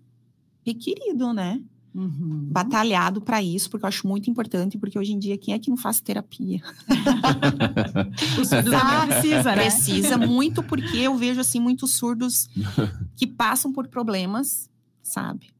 requerido, 0.66 1.34
né? 1.34 1.62
Uhum. 1.94 2.48
Batalhado 2.50 3.22
para 3.22 3.44
isso, 3.44 3.70
porque 3.70 3.86
eu 3.86 3.88
acho 3.88 4.08
muito 4.08 4.30
importante, 4.30 4.78
porque 4.80 4.98
hoje 4.98 5.14
em 5.14 5.20
dia, 5.20 5.38
quem 5.38 5.54
é 5.54 5.60
que 5.60 5.70
não 5.70 5.78
faz 5.78 6.02
terapia? 6.02 6.60
o 8.40 8.46
surdo 8.46 8.72
precisa, 9.08 9.56
né? 9.56 9.56
Precisa 9.56 10.18
muito, 10.18 10.64
porque 10.64 10.98
eu 10.98 11.16
vejo, 11.16 11.40
assim, 11.40 11.60
muitos 11.60 11.96
surdos 11.96 12.50
que 13.16 13.28
passam 13.28 13.72
por 13.72 13.88
problemas, 13.88 14.70
sabe? 15.04 15.53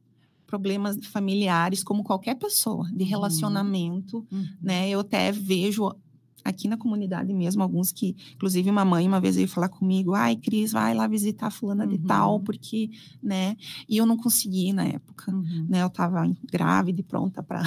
Problemas 0.54 0.96
familiares, 1.06 1.82
como 1.82 2.04
qualquer 2.04 2.36
pessoa, 2.36 2.88
de 2.92 3.02
uhum. 3.02 3.10
relacionamento, 3.10 4.24
uhum. 4.30 4.46
né? 4.62 4.88
Eu 4.88 5.00
até 5.00 5.32
vejo 5.32 5.90
aqui 6.44 6.68
na 6.68 6.76
comunidade 6.76 7.34
mesmo, 7.34 7.60
alguns 7.60 7.90
que, 7.90 8.14
inclusive 8.34 8.70
uma 8.70 8.84
mãe 8.84 9.08
uma 9.08 9.20
vez 9.20 9.34
veio 9.34 9.48
falar 9.48 9.68
comigo, 9.68 10.14
ai, 10.14 10.36
Cris, 10.36 10.70
vai 10.70 10.94
lá 10.94 11.08
visitar 11.08 11.50
fulana 11.50 11.84
uhum. 11.84 11.90
de 11.90 11.98
tal, 11.98 12.34
uhum. 12.34 12.44
porque, 12.44 12.88
né, 13.20 13.56
e 13.88 13.96
eu 13.96 14.06
não 14.06 14.16
consegui 14.16 14.72
na 14.72 14.84
época, 14.84 15.34
uhum. 15.34 15.66
né, 15.68 15.82
eu 15.82 15.90
tava 15.90 16.22
grávida 16.52 17.00
e 17.00 17.02
pronta 17.02 17.42
para 17.42 17.62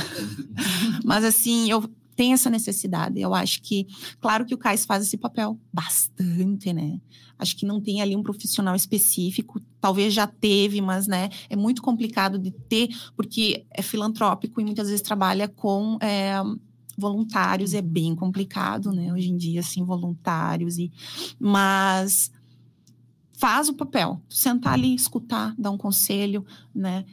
Mas 1.03 1.25
assim, 1.25 1.69
eu 1.69 1.83
tenho 2.17 2.33
essa 2.33 2.49
necessidade, 2.49 3.21
eu 3.21 3.33
acho 3.33 3.61
que, 3.61 3.87
claro 4.19 4.45
que 4.45 4.53
o 4.53 4.57
CAIS 4.57 4.85
faz 4.85 5.05
esse 5.05 5.17
papel 5.17 5.57
bastante, 5.71 6.73
né, 6.73 6.99
acho 7.39 7.55
que 7.55 7.65
não 7.65 7.79
tem 7.79 8.01
ali 8.01 8.15
um 8.15 8.23
profissional 8.23 8.75
específico, 8.75 9.61
talvez 9.79 10.13
já 10.13 10.25
teve, 10.27 10.81
mas, 10.81 11.07
né, 11.07 11.29
é 11.49 11.55
muito 11.55 11.81
complicado 11.81 12.39
de 12.39 12.51
ter, 12.51 12.89
porque 13.15 13.65
é 13.71 13.81
filantrópico 13.81 14.59
e 14.59 14.65
muitas 14.65 14.89
vezes 14.89 15.01
trabalha 15.01 15.47
com... 15.47 15.97
É, 16.01 16.41
voluntários 16.99 17.75
é 17.75 17.81
bem 17.81 18.15
complicado, 18.15 18.91
né? 18.91 19.13
Hoje 19.13 19.29
em 19.29 19.37
dia, 19.37 19.59
assim, 19.59 19.85
voluntários 19.85 20.79
e 20.79 20.91
mas 21.39 22.31
faz 23.37 23.69
o 23.69 23.75
papel, 23.75 24.19
sentar 24.27 24.73
ali, 24.73 24.95
escutar, 24.95 25.53
dar 25.59 25.69
um 25.69 25.77
conselho, 25.77 26.43
né? 26.73 27.05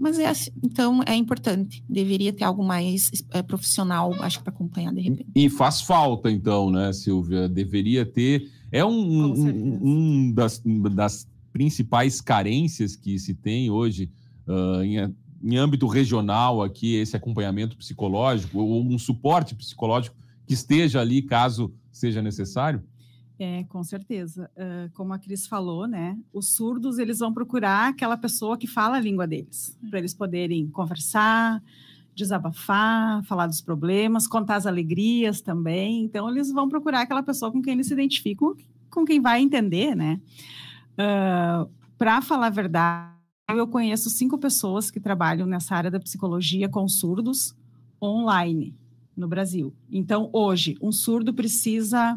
Mas 0.00 0.18
é 0.18 0.26
assim, 0.26 0.50
então 0.64 1.02
é 1.06 1.14
importante, 1.14 1.84
deveria 1.88 2.32
ter 2.32 2.44
algo 2.44 2.64
mais 2.64 3.10
é, 3.30 3.42
profissional, 3.42 4.14
acho 4.22 4.40
para 4.42 4.50
acompanhar 4.50 4.94
de 4.94 5.02
repente. 5.02 5.28
E 5.34 5.50
faz 5.50 5.82
falta, 5.82 6.30
então, 6.30 6.70
né, 6.70 6.92
Silvia? 6.92 7.48
Deveria 7.48 8.06
ter. 8.06 8.50
É 8.72 8.84
um, 8.84 8.90
um, 8.92 9.78
um 9.82 10.32
das, 10.32 10.62
das 10.94 11.28
principais 11.52 12.20
carências 12.20 12.96
que 12.96 13.18
se 13.18 13.34
tem 13.34 13.70
hoje 13.70 14.10
uh, 14.46 14.82
em 14.82 15.14
em 15.42 15.56
âmbito 15.56 15.86
regional 15.86 16.62
aqui 16.62 16.96
esse 16.96 17.16
acompanhamento 17.16 17.76
psicológico 17.76 18.58
ou 18.58 18.84
um 18.84 18.98
suporte 18.98 19.54
psicológico 19.54 20.16
que 20.46 20.52
esteja 20.54 21.00
ali 21.00 21.22
caso 21.22 21.72
seja 21.90 22.20
necessário? 22.20 22.82
É, 23.42 23.64
com 23.64 23.82
certeza. 23.82 24.50
Uh, 24.54 24.92
como 24.92 25.14
a 25.14 25.18
Cris 25.18 25.46
falou, 25.46 25.86
né? 25.86 26.18
Os 26.30 26.50
surdos 26.50 26.98
eles 26.98 27.20
vão 27.20 27.32
procurar 27.32 27.88
aquela 27.88 28.18
pessoa 28.18 28.58
que 28.58 28.66
fala 28.66 28.98
a 28.98 29.00
língua 29.00 29.26
deles, 29.26 29.78
para 29.88 29.98
eles 29.98 30.12
poderem 30.12 30.68
conversar, 30.68 31.62
desabafar, 32.14 33.24
falar 33.24 33.46
dos 33.46 33.62
problemas, 33.62 34.26
contar 34.26 34.56
as 34.56 34.66
alegrias 34.66 35.40
também. 35.40 36.04
Então, 36.04 36.28
eles 36.28 36.52
vão 36.52 36.68
procurar 36.68 37.00
aquela 37.00 37.22
pessoa 37.22 37.50
com 37.50 37.62
quem 37.62 37.72
eles 37.72 37.86
se 37.86 37.94
identificam, 37.94 38.54
com 38.90 39.06
quem 39.06 39.22
vai 39.22 39.40
entender, 39.40 39.96
né? 39.96 40.20
Uh, 40.98 41.66
para 41.96 42.20
falar 42.20 42.48
a 42.48 42.50
verdade, 42.50 43.10
eu 43.48 43.66
conheço 43.66 44.10
cinco 44.10 44.36
pessoas 44.36 44.90
que 44.90 45.00
trabalham 45.00 45.46
nessa 45.46 45.74
área 45.74 45.90
da 45.90 45.98
psicologia 45.98 46.68
com 46.68 46.86
surdos 46.86 47.56
online 48.02 48.76
no 49.16 49.26
Brasil. 49.26 49.74
Então, 49.90 50.28
hoje, 50.30 50.76
um 50.82 50.92
surdo 50.92 51.32
precisa 51.32 52.14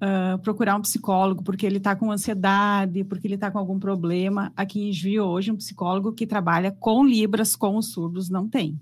uh, 0.00 0.38
procurar 0.38 0.76
um 0.76 0.80
psicólogo 0.80 1.42
porque 1.42 1.66
ele 1.66 1.76
está 1.76 1.94
com 1.94 2.10
ansiedade, 2.10 3.04
porque 3.04 3.26
ele 3.26 3.34
está 3.34 3.50
com 3.50 3.58
algum 3.58 3.78
problema. 3.78 4.52
Aqui 4.56 4.88
em 4.88 4.92
Juiz, 4.92 5.18
hoje, 5.18 5.52
um 5.52 5.56
psicólogo 5.56 6.12
que 6.12 6.26
trabalha 6.26 6.70
com 6.72 7.04
Libras, 7.04 7.54
com 7.54 7.76
os 7.76 7.92
surdos, 7.92 8.28
não 8.28 8.48
tem. 8.48 8.78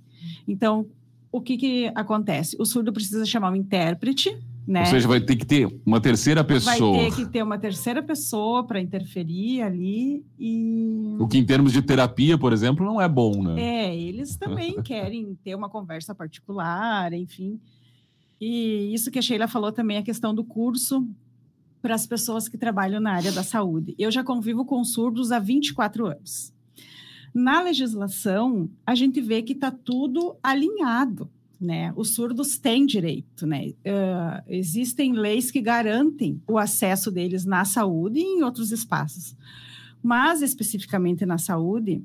Então, 0.47 0.87
o 1.31 1.41
que, 1.41 1.57
que 1.57 1.93
acontece? 1.95 2.57
O 2.59 2.64
surdo 2.64 2.93
precisa 2.93 3.25
chamar 3.25 3.53
um 3.53 3.57
intérprete 3.57 4.37
né? 4.69 4.81
Ou 4.81 4.87
seja, 4.87 5.09
vai 5.09 5.19
ter 5.19 5.35
que 5.35 5.47
ter 5.47 5.66
uma 5.87 5.99
terceira 5.99 6.45
pessoa. 6.45 6.99
Vai 6.99 7.11
ter 7.11 7.16
que 7.16 7.27
ter 7.27 7.43
uma 7.43 7.59
terceira 7.59 8.03
pessoa 8.03 8.62
para 8.66 8.79
interferir 8.79 9.62
ali 9.62 10.23
e. 10.39 11.16
O 11.19 11.27
que, 11.27 11.39
em 11.39 11.45
termos 11.47 11.73
de 11.73 11.81
terapia, 11.81 12.37
por 12.37 12.53
exemplo, 12.53 12.85
não 12.85 13.01
é 13.01 13.09
bom, 13.09 13.43
né? 13.43 13.59
É, 13.59 13.97
eles 13.97 14.37
também 14.37 14.83
querem 14.83 15.35
ter 15.43 15.55
uma 15.55 15.71
conversa 15.71 16.14
particular, 16.14 17.14
enfim. 17.14 17.59
E 18.41 18.93
isso 18.95 19.11
que 19.11 19.18
a 19.18 19.22
Sheila 19.22 19.49
falou 19.49 19.72
também, 19.72 19.97
a 19.97 20.03
questão 20.03 20.34
do 20.34 20.45
curso 20.45 21.07
para 21.82 21.95
as 21.95 22.07
pessoas 22.07 22.49
que 22.49 22.59
trabalham 22.59 23.01
na 23.01 23.12
área 23.12 23.32
da 23.32 23.43
saúde. 23.43 23.95
Eu 23.99 24.11
já 24.11 24.24
convivo 24.24 24.64
com 24.64 24.82
surdos 24.84 25.32
há 25.32 25.39
24 25.39 26.07
anos. 26.07 26.53
Na 27.34 27.61
legislação, 27.62 28.68
a 28.86 28.95
gente 28.95 29.20
vê 29.20 29.43
que 29.43 29.53
está 29.53 29.70
tudo 29.70 30.36
alinhado 30.43 31.30
né? 31.61 31.93
Os 31.97 32.14
surdos 32.14 32.57
têm 32.59 32.86
direito, 32.86 33.47
né? 33.47 33.70
Uh, 33.70 34.43
existem 34.47 35.12
leis 35.12 35.51
que 35.51 35.61
garantem 35.61 36.41
o 36.47 36.57
acesso 36.57 37.11
deles 37.11 37.45
na 37.45 37.64
saúde 37.64 38.20
e 38.20 38.22
em 38.22 38.43
outros 38.43 38.70
espaços. 38.70 39.34
Mas, 40.03 40.41
especificamente 40.41 41.26
na 41.26 41.39
saúde, 41.39 42.03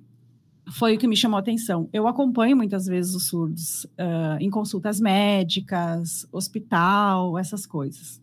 foi 0.71 0.95
o 0.95 0.97
que 0.97 1.07
me 1.07 1.15
chamou 1.15 1.37
a 1.37 1.41
atenção. 1.41 1.89
Eu 1.91 2.07
acompanho 2.07 2.55
muitas 2.55 2.85
vezes 2.85 3.13
os 3.13 3.27
surdos 3.27 3.85
uh, 3.85 4.37
em 4.39 4.49
consultas 4.49 4.99
médicas, 4.99 6.27
hospital, 6.31 7.37
essas 7.37 7.65
coisas. 7.65 8.21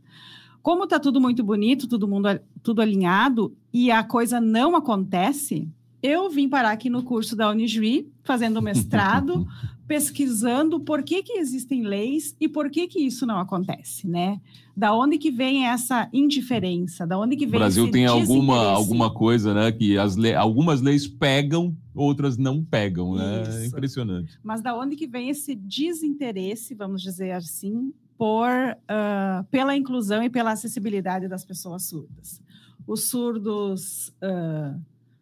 Como 0.62 0.84
está 0.84 0.98
tudo 0.98 1.20
muito 1.20 1.42
bonito, 1.42 1.88
todo 1.88 2.08
mundo 2.08 2.28
tudo 2.62 2.82
alinhado 2.82 3.56
e 3.72 3.90
a 3.90 4.04
coisa 4.04 4.40
não 4.40 4.76
acontece, 4.76 5.68
eu 6.02 6.30
vim 6.30 6.48
parar 6.48 6.70
aqui 6.70 6.88
no 6.90 7.02
curso 7.02 7.36
da 7.36 7.50
Unijuí, 7.50 8.10
fazendo 8.30 8.62
mestrado, 8.62 9.44
pesquisando 9.88 10.78
por 10.78 11.02
que, 11.02 11.20
que 11.20 11.32
existem 11.32 11.82
leis 11.82 12.36
e 12.40 12.48
por 12.48 12.70
que, 12.70 12.86
que 12.86 13.00
isso 13.00 13.26
não 13.26 13.40
acontece, 13.40 14.06
né? 14.06 14.40
Da 14.76 14.94
onde 14.94 15.18
que 15.18 15.32
vem 15.32 15.66
essa 15.66 16.08
indiferença? 16.12 17.04
Da 17.04 17.18
onde 17.18 17.34
que 17.34 17.44
vem 17.44 17.56
O 17.56 17.58
Brasil 17.58 17.90
tem 17.90 18.06
alguma, 18.06 18.68
alguma 18.68 19.12
coisa, 19.12 19.52
né? 19.52 19.72
Que 19.72 19.98
as 19.98 20.14
le... 20.14 20.32
algumas 20.32 20.80
leis 20.80 21.08
pegam, 21.08 21.76
outras 21.92 22.38
não 22.38 22.62
pegam, 22.64 23.16
né? 23.16 23.42
É 23.62 23.66
impressionante. 23.66 24.38
Mas 24.44 24.62
da 24.62 24.78
onde 24.78 24.94
que 24.94 25.08
vem 25.08 25.28
esse 25.28 25.56
desinteresse, 25.56 26.72
vamos 26.72 27.02
dizer 27.02 27.32
assim, 27.32 27.92
por, 28.16 28.48
uh, 28.48 29.44
pela 29.50 29.76
inclusão 29.76 30.22
e 30.22 30.30
pela 30.30 30.52
acessibilidade 30.52 31.26
das 31.26 31.44
pessoas 31.44 31.82
surdas? 31.82 32.40
Os 32.86 33.08
surdos... 33.08 34.14
Uh, 34.22 34.80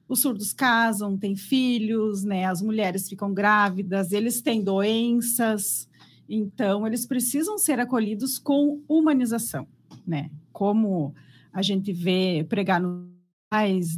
os 0.08 0.20
surdos 0.20 0.52
casam, 0.52 1.18
têm 1.18 1.36
filhos, 1.36 2.24
né? 2.24 2.46
As 2.46 2.62
mulheres 2.62 3.08
ficam 3.08 3.32
grávidas, 3.34 4.12
eles 4.12 4.40
têm 4.40 4.62
doenças, 4.62 5.88
então 6.28 6.86
eles 6.86 7.06
precisam 7.06 7.58
ser 7.58 7.78
acolhidos 7.78 8.38
com 8.38 8.80
humanização, 8.88 9.66
né? 10.06 10.30
Como 10.52 11.14
a 11.52 11.62
gente 11.62 11.92
vê 11.92 12.46
pregar 12.48 12.80
no 12.80 13.08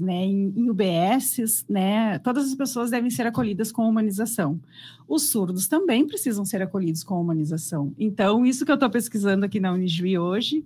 né, 0.00 0.24
em, 0.24 0.52
em 0.56 0.70
UBSs, 0.70 1.64
né, 1.68 2.20
todas 2.20 2.46
as 2.46 2.54
pessoas 2.54 2.90
devem 2.90 3.10
ser 3.10 3.26
acolhidas 3.26 3.72
com 3.72 3.88
humanização. 3.88 4.60
Os 5.08 5.30
surdos 5.30 5.66
também 5.66 6.06
precisam 6.06 6.44
ser 6.44 6.62
acolhidos 6.62 7.02
com 7.02 7.20
humanização. 7.20 7.92
Então, 7.98 8.46
isso 8.46 8.64
que 8.64 8.70
eu 8.70 8.76
estou 8.76 8.88
pesquisando 8.88 9.44
aqui 9.44 9.58
na 9.58 9.72
Unijuí 9.72 10.16
hoje, 10.16 10.64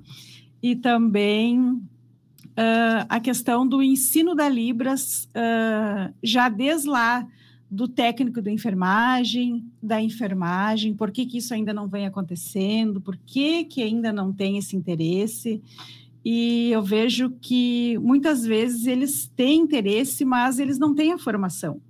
e 0.63 0.77
também 0.77 1.81
uh, 2.59 3.07
a 3.09 3.21
questão 3.21 3.67
do 3.67 3.83
ensino 3.83 4.35
da 4.35 4.49
Libras, 4.49 5.29
uh, 5.31 6.13
já 6.23 6.49
desde 6.49 6.89
lá 6.89 7.27
do 7.71 7.89
técnico 7.89 8.41
da 8.41 8.51
enfermagem, 8.51 9.65
da 9.83 10.01
enfermagem, 10.01 10.95
por 10.95 11.11
que, 11.11 11.27
que 11.27 11.39
isso 11.39 11.53
ainda 11.53 11.73
não 11.75 11.89
vem 11.89 12.07
acontecendo, 12.07 13.01
por 13.01 13.17
que, 13.17 13.65
que 13.65 13.83
ainda 13.83 14.13
não 14.13 14.33
tem 14.33 14.59
esse 14.59 14.77
interesse. 14.77 15.61
E 16.25 16.71
eu 16.71 16.83
vejo 16.83 17.31
que 17.41 17.99
muitas 17.99 18.45
vezes 18.47 18.87
eles 18.87 19.27
têm 19.35 19.61
interesse, 19.61 20.25
mas 20.25 20.59
eles 20.59 20.79
não 20.79 20.95
têm 20.95 21.13
a 21.13 21.19
formação. 21.19 21.81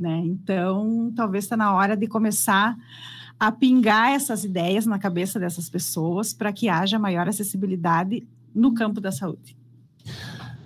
Né? 0.00 0.22
Então, 0.24 1.12
talvez 1.14 1.44
está 1.44 1.56
na 1.56 1.72
hora 1.74 1.96
de 1.96 2.06
começar 2.06 2.76
a 3.38 3.52
pingar 3.52 4.12
essas 4.12 4.44
ideias 4.44 4.86
na 4.86 4.98
cabeça 4.98 5.38
dessas 5.38 5.68
pessoas 5.68 6.32
para 6.32 6.52
que 6.52 6.68
haja 6.68 6.98
maior 6.98 7.28
acessibilidade 7.28 8.26
no 8.54 8.72
campo 8.72 9.00
da 9.00 9.12
saúde. 9.12 9.56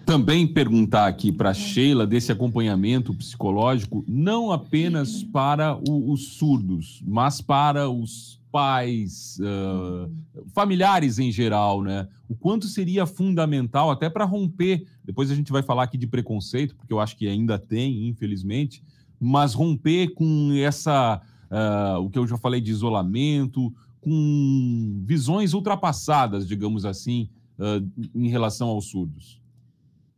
Também 0.08 0.46
perguntar 0.46 1.06
aqui 1.06 1.30
para 1.30 1.52
Sheila 1.52 2.06
desse 2.06 2.32
acompanhamento 2.32 3.12
psicológico, 3.12 4.02
não 4.08 4.50
apenas 4.50 5.22
para 5.22 5.76
o, 5.86 6.10
os 6.10 6.28
surdos, 6.28 7.02
mas 7.06 7.42
para 7.42 7.90
os 7.90 8.40
pais, 8.50 9.38
uh, 9.38 10.10
familiares 10.54 11.18
em 11.18 11.30
geral, 11.30 11.82
né? 11.82 12.08
O 12.26 12.34
quanto 12.34 12.68
seria 12.68 13.04
fundamental 13.04 13.90
até 13.90 14.08
para 14.08 14.24
romper. 14.24 14.86
Depois 15.04 15.30
a 15.30 15.34
gente 15.34 15.52
vai 15.52 15.62
falar 15.62 15.82
aqui 15.82 15.98
de 15.98 16.06
preconceito, 16.06 16.74
porque 16.74 16.94
eu 16.94 17.00
acho 17.00 17.14
que 17.14 17.28
ainda 17.28 17.58
tem, 17.58 18.08
infelizmente, 18.08 18.82
mas 19.20 19.52
romper 19.52 20.14
com 20.14 20.52
essa, 20.54 21.20
uh, 21.50 22.00
o 22.00 22.08
que 22.08 22.18
eu 22.18 22.26
já 22.26 22.38
falei 22.38 22.62
de 22.62 22.70
isolamento, 22.70 23.70
com 24.00 25.02
visões 25.04 25.52
ultrapassadas, 25.52 26.48
digamos 26.48 26.86
assim, 26.86 27.28
uh, 27.58 27.86
em 28.14 28.28
relação 28.28 28.68
aos 28.68 28.86
surdos. 28.86 29.38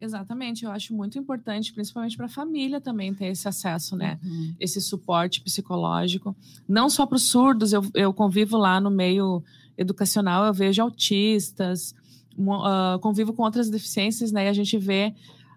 Exatamente, 0.00 0.64
eu 0.64 0.70
acho 0.70 0.94
muito 0.94 1.18
importante, 1.18 1.74
principalmente 1.74 2.16
para 2.16 2.24
a 2.24 2.28
família 2.28 2.80
também 2.80 3.12
ter 3.12 3.26
esse 3.26 3.46
acesso, 3.46 3.94
né? 3.94 4.18
Uhum. 4.24 4.54
Esse 4.58 4.80
suporte 4.80 5.42
psicológico. 5.42 6.34
Não 6.66 6.88
só 6.88 7.04
para 7.04 7.16
os 7.16 7.24
surdos, 7.24 7.72
eu, 7.74 7.82
eu 7.92 8.12
convivo 8.12 8.56
lá 8.56 8.80
no 8.80 8.90
meio 8.90 9.42
educacional, 9.76 10.46
eu 10.46 10.54
vejo 10.54 10.80
autistas, 10.80 11.94
uh, 12.38 12.98
convivo 13.00 13.32
com 13.34 13.42
outras 13.42 13.68
deficiências, 13.68 14.32
né? 14.32 14.46
E 14.46 14.48
a 14.48 14.52
gente 14.54 14.78
vê 14.78 15.14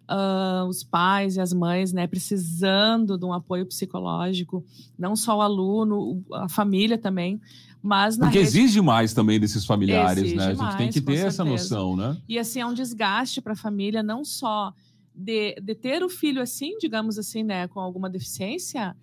uh, 0.09 0.65
os 0.67 0.83
pais 0.83 1.37
e 1.37 1.41
as 1.41 1.53
mães, 1.53 1.93
né, 1.93 2.07
precisando 2.07 3.17
de 3.17 3.25
um 3.25 3.33
apoio 3.33 3.65
psicológico, 3.65 4.63
não 4.97 5.15
só 5.15 5.37
o 5.37 5.41
aluno, 5.41 6.23
a 6.31 6.49
família 6.49 6.97
também. 6.97 7.39
Mas 7.81 8.17
Porque 8.17 8.39
rede... 8.39 8.47
exige 8.47 8.81
mais 8.81 9.13
também 9.13 9.39
desses 9.39 9.65
familiares, 9.65 10.23
exige 10.23 10.35
né? 10.37 10.45
A 10.45 10.49
gente 10.49 10.57
mais, 10.59 10.75
tem 10.77 10.89
que 10.89 11.01
ter 11.01 11.25
essa 11.25 11.43
noção, 11.43 11.97
né? 11.97 12.15
E 12.29 12.39
assim, 12.39 12.61
é 12.61 12.65
um 12.65 12.73
desgaste 12.73 13.41
para 13.41 13.53
a 13.53 13.57
família, 13.57 14.01
não 14.01 14.23
só 14.23 14.73
de, 15.13 15.55
de 15.61 15.75
ter 15.75 16.01
o 16.01 16.09
filho 16.09 16.41
assim, 16.41 16.77
digamos 16.77 17.19
assim, 17.19 17.43
né, 17.43 17.67
com 17.67 17.79
alguma 17.79 18.09
deficiência, 18.09 18.95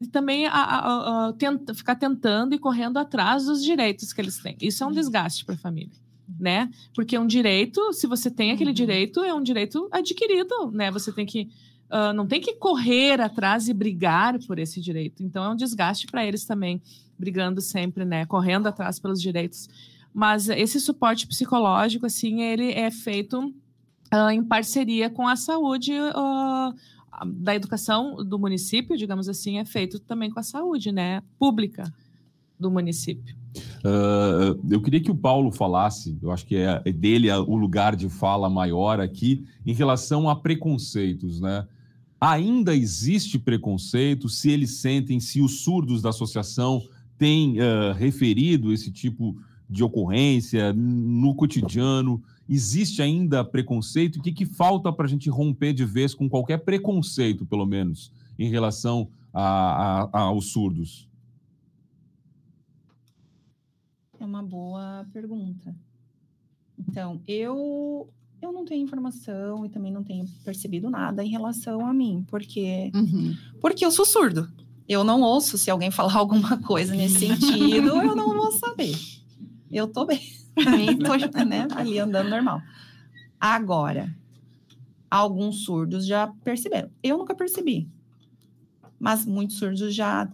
e 0.00 0.06
também 0.06 0.46
a, 0.46 0.52
a, 0.52 1.28
a, 1.28 1.32
tenta, 1.34 1.74
ficar 1.74 1.94
tentando 1.94 2.54
e 2.54 2.58
correndo 2.58 2.98
atrás 2.98 3.44
dos 3.44 3.62
direitos 3.62 4.12
que 4.12 4.20
eles 4.20 4.38
têm. 4.38 4.56
Isso 4.60 4.82
é 4.82 4.86
um 4.86 4.92
desgaste 4.92 5.44
para 5.44 5.54
a 5.54 5.58
família, 5.58 5.94
né? 6.40 6.70
Porque 6.94 7.18
um 7.18 7.26
direito, 7.26 7.92
se 7.92 8.06
você 8.06 8.30
tem 8.30 8.50
aquele 8.50 8.70
uhum. 8.70 8.74
direito, 8.74 9.20
é 9.20 9.34
um 9.34 9.42
direito 9.42 9.88
adquirido, 9.92 10.70
né? 10.72 10.90
Você 10.90 11.12
tem 11.12 11.26
que 11.26 11.48
uh, 11.90 12.12
não 12.14 12.26
tem 12.26 12.40
que 12.40 12.54
correr 12.54 13.20
atrás 13.20 13.68
e 13.68 13.74
brigar 13.74 14.38
por 14.46 14.58
esse 14.58 14.80
direito. 14.80 15.22
Então 15.22 15.44
é 15.44 15.48
um 15.50 15.56
desgaste 15.56 16.06
para 16.06 16.24
eles 16.24 16.44
também 16.44 16.80
brigando 17.18 17.60
sempre, 17.60 18.04
né, 18.04 18.24
correndo 18.24 18.66
atrás 18.66 18.98
pelos 18.98 19.20
direitos. 19.20 19.68
Mas 20.12 20.48
esse 20.48 20.80
suporte 20.80 21.26
psicológico, 21.26 22.06
assim, 22.06 22.40
ele 22.42 22.72
é 22.72 22.90
feito 22.90 23.38
uh, 23.38 24.30
em 24.32 24.42
parceria 24.42 25.10
com 25.10 25.28
a 25.28 25.36
saúde 25.36 25.92
uh, 25.92 26.74
da 27.26 27.54
educação 27.54 28.16
do 28.16 28.38
município, 28.38 28.96
digamos 28.96 29.28
assim, 29.28 29.58
é 29.58 29.64
feito 29.64 29.98
também 29.98 30.30
com 30.30 30.40
a 30.40 30.42
saúde, 30.42 30.90
né, 30.90 31.22
pública 31.38 31.92
do 32.60 32.70
município. 32.70 33.34
Uh, 33.84 34.60
eu 34.70 34.80
queria 34.80 35.00
que 35.00 35.10
o 35.10 35.14
Paulo 35.14 35.50
falasse, 35.50 36.16
eu 36.22 36.30
acho 36.30 36.46
que 36.46 36.56
é, 36.56 36.82
é 36.84 36.92
dele 36.92 37.30
o 37.32 37.56
lugar 37.56 37.96
de 37.96 38.08
fala 38.08 38.48
maior 38.48 39.00
aqui, 39.00 39.44
em 39.66 39.72
relação 39.72 40.28
a 40.28 40.36
preconceitos, 40.36 41.40
né? 41.40 41.66
Ainda 42.20 42.76
existe 42.76 43.38
preconceito? 43.38 44.28
Se 44.28 44.50
eles 44.50 44.76
sentem, 44.76 45.18
se 45.18 45.40
os 45.40 45.62
surdos 45.62 46.02
da 46.02 46.10
associação 46.10 46.82
tem 47.16 47.58
uh, 47.58 47.94
referido 47.94 48.72
esse 48.72 48.90
tipo 48.90 49.36
de 49.68 49.82
ocorrência 49.82 50.72
no 50.72 51.34
cotidiano? 51.34 52.22
Existe 52.48 53.00
ainda 53.00 53.44
preconceito? 53.44 54.16
O 54.16 54.22
que, 54.22 54.32
que 54.32 54.44
falta 54.44 54.92
para 54.92 55.06
a 55.06 55.08
gente 55.08 55.30
romper 55.30 55.72
de 55.72 55.84
vez 55.84 56.12
com 56.12 56.28
qualquer 56.28 56.58
preconceito, 56.58 57.46
pelo 57.46 57.64
menos, 57.64 58.12
em 58.38 58.50
relação 58.50 59.08
a, 59.32 60.08
a, 60.12 60.20
aos 60.22 60.50
surdos? 60.52 61.09
É 64.20 64.24
uma 64.24 64.42
boa 64.42 65.06
pergunta. 65.12 65.74
Então, 66.78 67.20
eu 67.26 68.08
eu 68.40 68.52
não 68.52 68.64
tenho 68.64 68.84
informação 68.84 69.66
e 69.66 69.68
também 69.68 69.92
não 69.92 70.02
tenho 70.02 70.26
percebido 70.44 70.88
nada 70.88 71.24
em 71.24 71.28
relação 71.28 71.84
a 71.84 71.92
mim, 71.92 72.24
porque 72.28 72.90
uhum. 72.94 73.36
porque 73.60 73.84
eu 73.84 73.90
sou 73.90 74.04
surdo 74.04 74.48
eu 74.90 75.04
não 75.04 75.20
ouço 75.20 75.56
se 75.56 75.70
alguém 75.70 75.92
falar 75.92 76.16
alguma 76.16 76.58
coisa 76.58 76.96
nesse 76.96 77.20
sentido, 77.38 78.02
eu 78.02 78.16
não 78.16 78.34
vou 78.34 78.50
saber. 78.50 78.92
Eu 79.70 79.86
tô 79.86 80.04
bem, 80.04 80.20
tô 80.98 81.14
né, 81.46 81.68
ali 81.76 81.96
andando 82.00 82.28
normal. 82.28 82.60
Agora, 83.38 84.12
alguns 85.08 85.64
surdos 85.64 86.04
já 86.04 86.26
perceberam. 86.42 86.90
Eu 87.04 87.16
nunca 87.16 87.36
percebi, 87.36 87.88
mas 88.98 89.24
muitos 89.24 89.58
surdos 89.58 89.94
já 89.94 90.28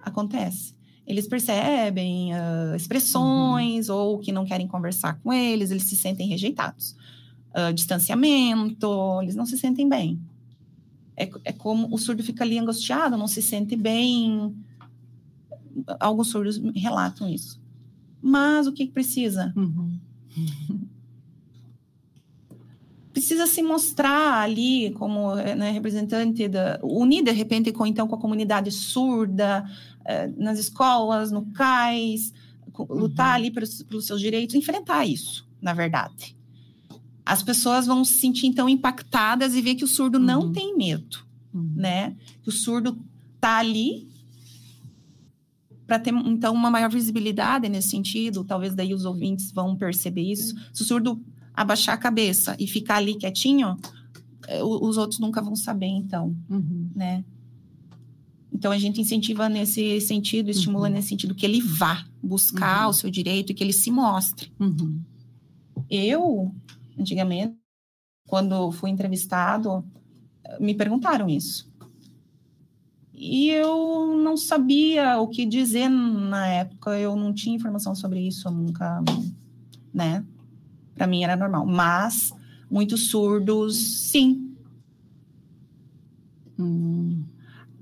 acontece. 0.00 0.74
Eles 1.06 1.26
percebem 1.26 2.32
uh, 2.32 2.76
expressões 2.76 3.88
uhum. 3.88 3.96
ou 3.96 4.18
que 4.18 4.30
não 4.32 4.44
querem 4.44 4.68
conversar 4.68 5.18
com 5.20 5.32
eles, 5.32 5.70
eles 5.70 5.84
se 5.84 5.96
sentem 5.96 6.28
rejeitados. 6.28 6.96
Uh, 7.54 7.72
distanciamento, 7.72 9.20
eles 9.20 9.34
não 9.34 9.44
se 9.44 9.58
sentem 9.58 9.88
bem 9.88 10.20
é, 11.16 11.30
é 11.44 11.52
como 11.52 11.92
o 11.92 11.98
surdo 11.98 12.22
fica 12.22 12.44
ali 12.44 12.58
angustiado, 12.58 13.16
não 13.16 13.28
se 13.28 13.42
sente 13.42 13.76
bem. 13.76 14.54
Alguns 16.00 16.28
surdos 16.28 16.60
relatam 16.74 17.28
isso. 17.28 17.60
Mas 18.20 18.66
o 18.66 18.72
que, 18.72 18.86
precisa? 18.86 19.52
Uhum. 19.56 19.98
Precisa 23.12 23.46
se 23.46 23.62
mostrar 23.62 24.42
ali 24.42 24.90
como 24.92 25.34
né, 25.34 25.70
representante 25.70 26.48
da 26.48 26.78
unir 26.82 27.22
de 27.22 27.30
repente 27.30 27.72
com 27.72 27.86
então 27.86 28.08
com 28.08 28.14
a 28.14 28.20
comunidade 28.20 28.70
surda 28.70 29.64
eh, 30.04 30.30
nas 30.36 30.58
escolas 30.58 31.30
no 31.30 31.46
cais 31.52 32.32
lutar 32.88 33.28
uhum. 33.28 33.34
ali 33.34 33.50
pelos, 33.50 33.82
pelos 33.82 34.06
seus 34.06 34.20
direitos 34.20 34.54
enfrentar 34.54 35.04
isso 35.04 35.46
na 35.60 35.74
verdade 35.74 36.34
as 37.24 37.42
pessoas 37.42 37.86
vão 37.86 38.04
se 38.04 38.14
sentir 38.14 38.46
então 38.46 38.68
impactadas 38.68 39.54
e 39.54 39.62
ver 39.62 39.76
que 39.76 39.84
o 39.84 39.88
surdo 39.88 40.18
uhum. 40.18 40.24
não 40.24 40.52
tem 40.52 40.76
medo, 40.76 41.24
uhum. 41.54 41.72
né? 41.76 42.16
Que 42.42 42.48
o 42.48 42.52
surdo 42.52 42.98
tá 43.40 43.58
ali 43.58 44.08
para 45.86 45.98
ter 45.98 46.12
então 46.12 46.54
uma 46.54 46.70
maior 46.70 46.90
visibilidade 46.90 47.68
nesse 47.68 47.90
sentido, 47.90 48.44
talvez 48.44 48.74
daí 48.74 48.94
os 48.94 49.04
ouvintes 49.04 49.52
vão 49.52 49.76
perceber 49.76 50.22
isso. 50.22 50.54
Se 50.72 50.82
o 50.82 50.84
surdo 50.84 51.22
abaixar 51.54 51.94
a 51.94 51.98
cabeça 51.98 52.56
e 52.58 52.66
ficar 52.66 52.96
ali 52.96 53.14
quietinho, 53.14 53.76
eh, 54.48 54.62
os 54.62 54.96
outros 54.96 55.20
nunca 55.20 55.40
vão 55.40 55.54
saber 55.54 55.86
então, 55.86 56.36
uhum. 56.48 56.90
né? 56.94 57.24
Então 58.52 58.70
a 58.70 58.78
gente 58.78 59.00
incentiva 59.00 59.48
nesse 59.48 60.00
sentido, 60.00 60.50
estimula 60.50 60.88
uhum. 60.88 60.94
nesse 60.94 61.08
sentido 61.08 61.34
que 61.34 61.44
ele 61.44 61.60
vá 61.60 62.04
buscar 62.22 62.84
uhum. 62.84 62.90
o 62.90 62.94
seu 62.94 63.10
direito 63.10 63.50
e 63.50 63.54
que 63.54 63.64
ele 63.64 63.72
se 63.72 63.90
mostre. 63.90 64.52
Uhum. 64.60 65.00
Eu 65.90 66.54
antigamente, 66.98 67.56
quando 68.26 68.70
fui 68.72 68.90
entrevistado, 68.90 69.84
me 70.60 70.74
perguntaram 70.74 71.28
isso. 71.28 71.70
E 73.12 73.50
eu 73.50 74.16
não 74.16 74.36
sabia 74.36 75.18
o 75.18 75.28
que 75.28 75.46
dizer 75.46 75.88
na 75.88 76.46
época, 76.48 76.98
eu 76.98 77.14
não 77.14 77.32
tinha 77.32 77.54
informação 77.54 77.94
sobre 77.94 78.20
isso, 78.26 78.48
eu 78.48 78.52
nunca, 78.52 79.02
né? 79.94 80.24
Para 80.94 81.06
mim 81.06 81.24
era 81.24 81.36
normal. 81.36 81.66
Mas 81.66 82.32
muitos 82.70 83.08
surdos, 83.08 83.76
sim. 84.10 84.54
Hum. 86.58 87.24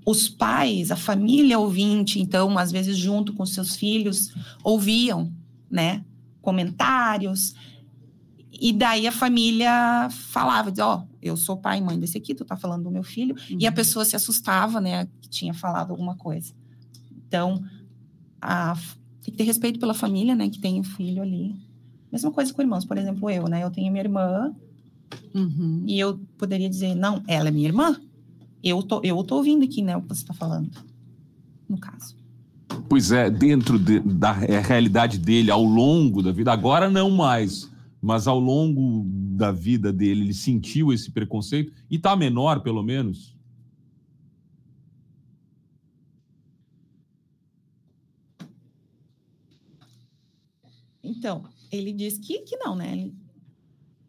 Os 0.07 0.29
pais, 0.29 0.91
a 0.91 0.97
família 0.97 1.59
ouvinte, 1.59 2.21
então, 2.21 2.59
às 2.59 2.73
vezes 2.73 2.97
junto 2.97 3.35
com 3.35 3.45
seus 3.45 3.77
filhos, 3.77 4.33
ouviam, 4.65 5.33
né? 5.71 6.05
Comentários 6.41 7.55
e 8.61 8.75
daí 8.75 9.07
a 9.07 9.13
família 9.13 10.09
falava, 10.11 10.71
ó, 10.81 10.99
oh, 10.99 11.09
eu 11.23 11.35
sou 11.35 11.57
pai 11.57 11.79
e 11.79 11.81
mãe 11.81 11.99
desse 11.99 12.19
aqui, 12.19 12.35
tu 12.35 12.45
tá 12.45 12.59
falando 12.59 12.85
do 12.85 12.91
meu 12.91 13.03
filho. 13.03 13.35
Uhum. 13.51 13.57
E 13.59 13.67
a 13.67 13.73
pessoa 13.73 14.05
se 14.05 14.15
assustava, 14.15 14.83
né, 14.83 15.09
que 15.23 15.31
tinha 15.31 15.55
falado 15.55 15.93
alguma 15.93 16.15
coisa. 16.15 16.53
Então, 17.27 17.65
a, 18.39 18.75
tem 19.23 19.33
que 19.33 19.39
ter 19.39 19.45
respeito 19.45 19.81
pela 19.81 19.95
família, 19.95 20.35
né, 20.35 20.51
que 20.51 20.61
tem 20.61 20.77
o 20.77 20.81
um 20.81 20.85
filho 20.85 21.23
ali. 21.23 21.57
Mesma 22.11 22.31
coisa 22.31 22.53
com 22.53 22.63
irmãos, 22.63 22.85
por 22.85 22.99
exemplo, 22.99 23.31
eu, 23.31 23.49
né, 23.49 23.63
eu 23.63 23.71
tenho 23.71 23.91
minha 23.91 24.03
irmã, 24.03 24.55
uhum. 25.35 25.85
e 25.87 25.99
eu 25.99 26.19
poderia 26.37 26.69
dizer, 26.69 26.95
não, 26.95 27.23
ela 27.27 27.49
é 27.49 27.51
minha 27.53 27.69
irmã, 27.69 27.97
Eu 28.63 28.83
tô, 28.83 29.01
eu 29.03 29.23
tô 29.25 29.37
ouvindo 29.37 29.65
aqui, 29.65 29.81
né, 29.83 29.97
o 29.97 30.03
que 30.03 30.09
você 30.09 30.23
está 30.23 30.35
falando, 30.35 30.71
no 31.69 31.79
caso. 31.79 32.17
Pois 32.89 33.11
é, 33.11 33.31
dentro 33.31 33.79
de, 33.79 34.01
da 34.01 34.33
realidade 34.33 35.19
dele, 35.19 35.51
ao 35.51 35.65
longo 35.65 36.23
da 36.23 36.31
vida, 36.33 36.53
agora 36.53 36.91
não 36.91 37.11
mais, 37.11 37.71
mas 38.03 38.27
ao 38.27 38.39
longo 38.39 39.05
da 39.37 39.51
vida 39.53 39.93
dele, 39.93 40.23
ele 40.23 40.35
sentiu 40.35 40.93
esse 40.93 41.11
preconceito 41.11 41.73
e 41.91 41.97
está 41.97 42.15
menor, 42.15 42.61
pelo 42.61 42.83
menos? 42.83 43.37
Então, 51.03 51.45
ele 51.71 51.93
diz 51.93 52.18
que, 52.18 52.41
que 52.41 52.57
não, 52.57 52.75
né? 52.75 52.93
Ele, 52.93 53.14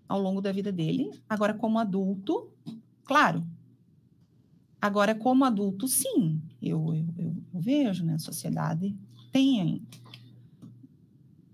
ao 0.07 0.21
longo 0.21 0.41
da 0.41 0.51
vida 0.51 0.71
dele. 0.71 1.09
Agora, 1.29 1.53
como 1.53 1.79
adulto, 1.79 2.49
claro. 3.05 3.43
Agora, 4.81 5.15
como 5.15 5.45
adulto, 5.45 5.87
sim. 5.87 6.41
Eu, 6.61 6.93
eu, 6.93 7.05
eu, 7.17 7.35
eu 7.53 7.59
vejo, 7.59 8.03
né? 8.03 8.15
A 8.15 8.19
sociedade 8.19 8.95
tem 9.31 9.81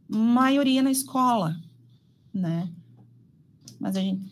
maioria 0.08 0.82
na 0.82 0.90
escola, 0.90 1.60
né? 2.34 2.72
Mas 3.80 3.96
a 3.96 4.02
gente 4.02 4.32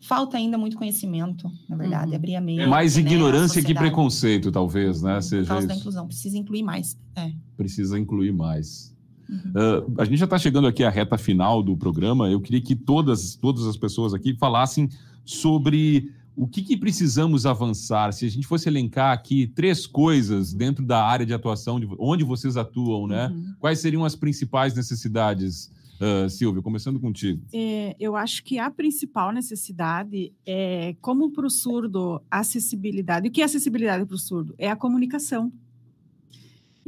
falta 0.00 0.36
ainda 0.36 0.58
muito 0.58 0.76
conhecimento, 0.76 1.50
na 1.68 1.76
verdade, 1.76 2.10
uhum. 2.10 2.16
abrir 2.16 2.36
a 2.36 2.40
mente. 2.40 2.60
É 2.60 2.66
mais 2.66 2.96
né, 2.96 3.02
ignorância 3.02 3.62
que 3.62 3.74
preconceito, 3.74 4.50
talvez, 4.50 5.02
né? 5.02 5.20
Seja 5.20 5.42
Por 5.42 5.48
causa 5.48 5.66
isso. 5.66 5.68
da 5.68 5.74
inclusão, 5.76 6.06
precisa 6.06 6.36
incluir 6.36 6.62
mais. 6.62 6.98
É. 7.14 7.32
Precisa 7.56 7.98
incluir 7.98 8.32
mais. 8.32 8.94
Uhum. 9.28 9.50
Uh, 9.50 10.00
a 10.00 10.04
gente 10.04 10.18
já 10.18 10.24
está 10.24 10.38
chegando 10.38 10.66
aqui 10.66 10.82
à 10.82 10.90
reta 10.90 11.18
final 11.18 11.62
do 11.62 11.76
programa. 11.76 12.30
Eu 12.30 12.40
queria 12.40 12.60
que 12.60 12.74
todas, 12.74 13.34
todas 13.36 13.66
as 13.66 13.76
pessoas 13.76 14.14
aqui 14.14 14.34
falassem 14.34 14.88
sobre 15.24 16.10
o 16.34 16.46
que, 16.46 16.62
que, 16.62 16.76
precisamos 16.76 17.44
avançar. 17.44 18.12
Se 18.12 18.24
a 18.24 18.30
gente 18.30 18.46
fosse 18.46 18.68
elencar 18.68 19.12
aqui 19.12 19.46
três 19.48 19.86
coisas 19.86 20.54
dentro 20.54 20.84
da 20.84 21.04
área 21.04 21.26
de 21.26 21.34
atuação, 21.34 21.80
de 21.80 21.88
onde 21.98 22.24
vocês 22.24 22.56
atuam, 22.56 23.06
né? 23.06 23.28
Uhum. 23.28 23.54
Quais 23.58 23.80
seriam 23.80 24.04
as 24.04 24.14
principais 24.14 24.74
necessidades? 24.74 25.70
Uh, 26.00 26.30
Silvia, 26.30 26.62
começando 26.62 27.00
contigo. 27.00 27.42
É, 27.52 27.96
eu 27.98 28.14
acho 28.14 28.44
que 28.44 28.56
a 28.56 28.70
principal 28.70 29.32
necessidade 29.32 30.32
é, 30.46 30.94
como 31.00 31.32
para 31.32 31.44
o 31.44 31.50
surdo, 31.50 32.22
acessibilidade. 32.30 33.26
O 33.26 33.32
que 33.32 33.42
é 33.42 33.44
acessibilidade 33.44 34.06
para 34.06 34.14
o 34.14 34.18
surdo? 34.18 34.54
É 34.58 34.70
a 34.70 34.76
comunicação. 34.76 35.52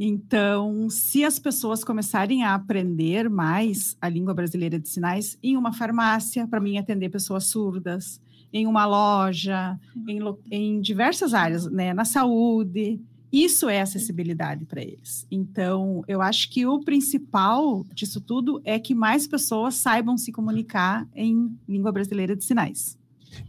Então, 0.03 0.89
se 0.89 1.23
as 1.23 1.37
pessoas 1.37 1.83
começarem 1.83 2.43
a 2.43 2.55
aprender 2.55 3.29
mais 3.29 3.95
a 4.01 4.09
língua 4.09 4.33
brasileira 4.33 4.79
de 4.79 4.89
sinais 4.89 5.37
em 5.43 5.55
uma 5.55 5.71
farmácia, 5.71 6.47
para 6.47 6.59
mim 6.59 6.79
atender 6.79 7.09
pessoas 7.09 7.45
surdas, 7.45 8.19
em 8.51 8.65
uma 8.65 8.83
loja, 8.87 9.79
em, 10.07 10.19
em 10.49 10.81
diversas 10.81 11.35
áreas, 11.35 11.67
né, 11.67 11.93
na 11.93 12.03
saúde, 12.03 12.99
isso 13.31 13.69
é 13.69 13.79
acessibilidade 13.79 14.65
para 14.65 14.81
eles. 14.81 15.27
Então, 15.29 16.03
eu 16.07 16.19
acho 16.19 16.49
que 16.49 16.65
o 16.65 16.79
principal 16.79 17.85
disso 17.93 18.19
tudo 18.19 18.59
é 18.65 18.79
que 18.79 18.95
mais 18.95 19.27
pessoas 19.27 19.75
saibam 19.75 20.17
se 20.17 20.31
comunicar 20.31 21.07
em 21.15 21.55
língua 21.69 21.91
brasileira 21.91 22.35
de 22.35 22.43
sinais. 22.43 22.97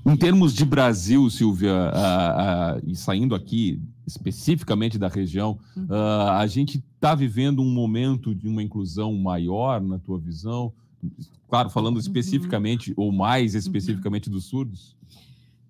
Em 0.05 0.17
termos 0.17 0.53
de 0.53 0.67
Brasil, 0.67 1.29
Silvia, 1.31 1.91
e 2.87 2.95
saindo 2.95 3.35
aqui 3.35 3.81
especificamente 4.07 4.99
da 4.99 5.09
região, 5.09 5.59
uh, 5.77 6.31
a 6.33 6.47
gente 6.47 6.83
está 6.95 7.15
vivendo 7.15 7.63
um 7.63 7.73
momento 7.73 8.35
de 8.35 8.49
uma 8.49 8.63
inclusão 8.63 9.15
maior, 9.15 9.81
na 9.81 9.99
tua 9.99 10.19
visão? 10.19 10.73
Claro, 11.49 11.71
falando 11.71 11.95
uhum. 11.95 12.01
especificamente 12.01 12.93
ou 12.97 13.13
mais 13.13 13.53
uhum. 13.53 13.59
especificamente 13.59 14.29
uhum. 14.29 14.35
dos 14.35 14.45
surdos? 14.47 14.97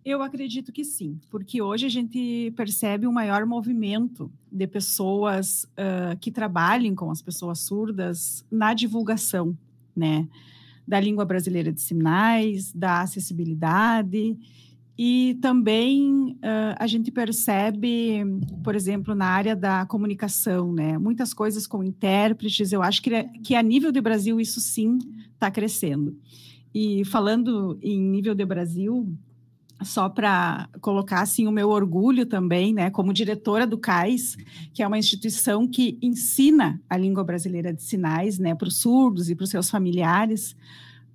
Eu 0.05 0.21
acredito 0.21 0.73
que 0.73 0.85
sim, 0.85 1.21
porque 1.31 1.63
hoje 1.63 1.87
a 1.87 1.89
gente 1.89 2.53
percebe 2.57 3.07
um 3.07 3.13
maior 3.13 3.47
movimento 3.47 4.33
de 4.51 4.67
pessoas 4.67 5.65
uh, 5.65 6.17
que 6.21 6.33
trabalhem 6.33 6.93
com 6.95 7.11
as 7.11 7.23
pessoas 7.23 7.61
surdas 7.61 8.45
na 8.51 8.75
divulgação, 8.75 9.57
né? 9.95 10.29
Da 10.87 10.99
língua 10.99 11.25
brasileira 11.25 11.73
de 11.73 11.81
sinais, 11.81 12.73
da 12.73 13.03
acessibilidade 13.03 14.37
e 14.97 15.39
também 15.41 16.33
uh, 16.33 16.77
a 16.79 16.87
gente 16.87 17.11
percebe, 17.11 18.23
por 18.63 18.75
exemplo, 18.75 19.15
na 19.15 19.27
área 19.27 19.57
da 19.57 19.87
comunicação, 19.87 20.73
né? 20.73 20.99
Muitas 20.99 21.33
coisas 21.33 21.67
com 21.67 21.83
intérpretes, 21.83 22.73
eu 22.73 22.83
acho 22.83 23.01
que, 23.01 23.25
que 23.43 23.55
a 23.55 23.63
nível 23.63 23.91
de 23.91 24.01
Brasil 24.01 24.41
isso 24.41 24.61
sim 24.61 24.99
está 25.33 25.51
crescendo. 25.51 26.17
E 26.75 27.05
falando 27.07 27.79
em 27.83 28.01
nível 28.01 28.35
de 28.35 28.45
Brasil, 28.45 29.15
só 29.83 30.09
para 30.09 30.69
colocar 30.81 31.21
assim 31.21 31.47
o 31.47 31.53
meu 31.53 31.71
orgulho 31.71 32.27
também, 32.27 32.73
né, 32.73 32.91
como 32.91 33.13
diretora 33.13 33.67
do 33.67 33.79
CAIS, 33.79 34.37
que 34.73 34.83
é 34.83 34.87
uma 34.87 34.99
instituição 34.99 35.67
que 35.67 35.99
ensina 36.03 36.81
a 36.89 36.97
língua 36.97 37.25
brasileira 37.25 37.73
de 37.73 37.83
sinais, 37.83 38.39
né, 38.39 38.55
para 38.55 38.69
os 38.69 38.77
surdos 38.77 39.29
e 39.31 39.35
para 39.35 39.45
os 39.45 39.51
seus 39.51 39.71
familiares. 39.71 40.55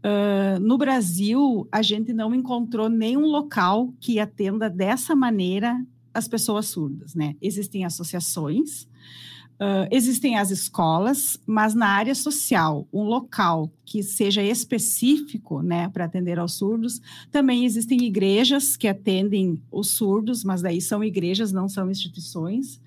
Uh, 0.07 0.57
no 0.61 0.77
Brasil, 0.77 1.67
a 1.69 1.81
gente 1.81 2.13
não 2.13 2.33
encontrou 2.33 2.87
nenhum 2.87 3.25
local 3.25 3.93
que 3.99 4.21
atenda 4.21 4.69
dessa 4.69 5.13
maneira 5.13 5.85
as 6.13 6.29
pessoas 6.29 6.67
surdas, 6.67 7.13
né? 7.13 7.35
Existem 7.41 7.83
associações, 7.83 8.83
uh, 9.59 9.85
existem 9.91 10.37
as 10.37 10.49
escolas, 10.49 11.37
mas 11.45 11.75
na 11.75 11.89
área 11.89 12.15
social, 12.15 12.87
um 12.93 13.03
local 13.03 13.69
que 13.83 14.01
seja 14.01 14.41
específico, 14.41 15.61
né, 15.61 15.89
para 15.89 16.05
atender 16.05 16.39
aos 16.39 16.53
surdos, 16.53 17.01
também 17.29 17.65
existem 17.65 18.01
igrejas 18.05 18.77
que 18.77 18.87
atendem 18.87 19.61
os 19.69 19.91
surdos, 19.91 20.41
mas 20.41 20.61
daí 20.61 20.79
são 20.79 21.03
igrejas, 21.03 21.51
não 21.51 21.67
são 21.67 21.91
instituições 21.91 22.79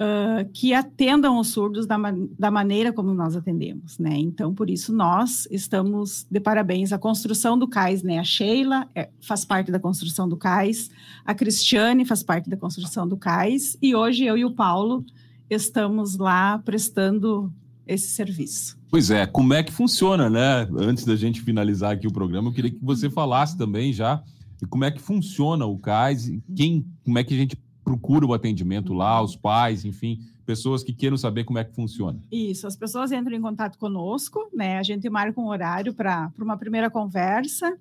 uh, 0.00 0.50
que 0.52 0.72
atendam 0.72 1.38
os 1.38 1.48
surdos 1.48 1.86
da, 1.86 1.96
da, 2.38 2.50
maneira 2.50 2.92
como 2.92 3.12
nós 3.12 3.36
atendemos, 3.36 3.98
né? 3.98 4.16
Então, 4.16 4.54
por 4.54 4.70
isso, 4.70 4.92
nós 4.92 5.46
estamos 5.50 6.26
de 6.30 6.40
parabéns. 6.40 6.92
A 6.92 6.98
construção 6.98 7.58
do 7.58 7.68
CAIS, 7.68 8.02
né? 8.02 8.18
A 8.18 8.24
Sheila 8.24 8.88
é, 8.94 9.10
faz 9.20 9.44
parte 9.44 9.70
da 9.70 9.78
construção 9.78 10.28
do 10.28 10.36
CAIS, 10.36 10.90
a 11.24 11.34
Cristiane 11.34 12.06
faz 12.06 12.22
parte 12.22 12.48
da 12.48 12.56
construção 12.56 13.06
do 13.06 13.16
CAIS, 13.16 13.76
e 13.82 13.94
hoje 13.94 14.24
eu 14.24 14.38
e 14.38 14.44
o 14.44 14.52
Paulo 14.52 15.04
estamos 15.50 16.16
lá 16.16 16.58
prestando 16.58 17.52
esse 17.86 18.08
serviço. 18.08 18.78
Pois 18.88 19.10
é, 19.10 19.26
como 19.26 19.52
é 19.52 19.62
que 19.62 19.72
funciona, 19.72 20.30
né? 20.30 20.68
Antes 20.76 21.04
da 21.04 21.16
gente 21.16 21.42
finalizar 21.42 21.92
aqui 21.92 22.06
o 22.06 22.12
programa, 22.12 22.48
eu 22.48 22.52
queria 22.52 22.70
que 22.70 22.78
você 22.82 23.10
falasse 23.10 23.56
também 23.56 23.92
já 23.92 24.22
como 24.68 24.84
é 24.84 24.90
que 24.90 25.00
funciona 25.00 25.64
o 25.64 25.78
CAIS, 25.78 26.30
quem, 26.54 26.84
como 27.02 27.18
é 27.18 27.24
que 27.24 27.32
a 27.32 27.36
gente 27.36 27.56
procura 27.84 28.26
o 28.26 28.34
atendimento 28.34 28.92
lá, 28.92 29.22
os 29.22 29.36
pais, 29.36 29.84
enfim, 29.84 30.20
pessoas 30.44 30.82
que 30.82 30.92
queiram 30.92 31.16
saber 31.16 31.44
como 31.44 31.58
é 31.58 31.64
que 31.64 31.74
funciona. 31.74 32.20
Isso, 32.30 32.66
as 32.66 32.76
pessoas 32.76 33.12
entram 33.12 33.36
em 33.36 33.40
contato 33.40 33.78
conosco, 33.78 34.48
né? 34.52 34.78
A 34.78 34.82
gente 34.82 35.08
marca 35.08 35.40
um 35.40 35.48
horário 35.48 35.94
para 35.94 36.32
uma 36.38 36.56
primeira 36.56 36.90
conversa 36.90 37.76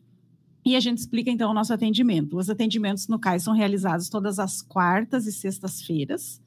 e 0.66 0.76
a 0.76 0.80
gente 0.80 1.00
explica 1.00 1.32
então 1.32 1.52
o 1.52 1.54
nosso 1.54 1.74
atendimento. 1.74 2.38
Os 2.38 2.50
atendimentos 2.50 3.08
no 3.08 3.20
CAI 3.20 3.39
são 3.39 3.54
realizados 3.54 4.10
todas 4.10 4.39
as 4.39 4.62
quartas 4.62 5.26
e 5.26 5.32
sextas-feiras, 5.32 6.41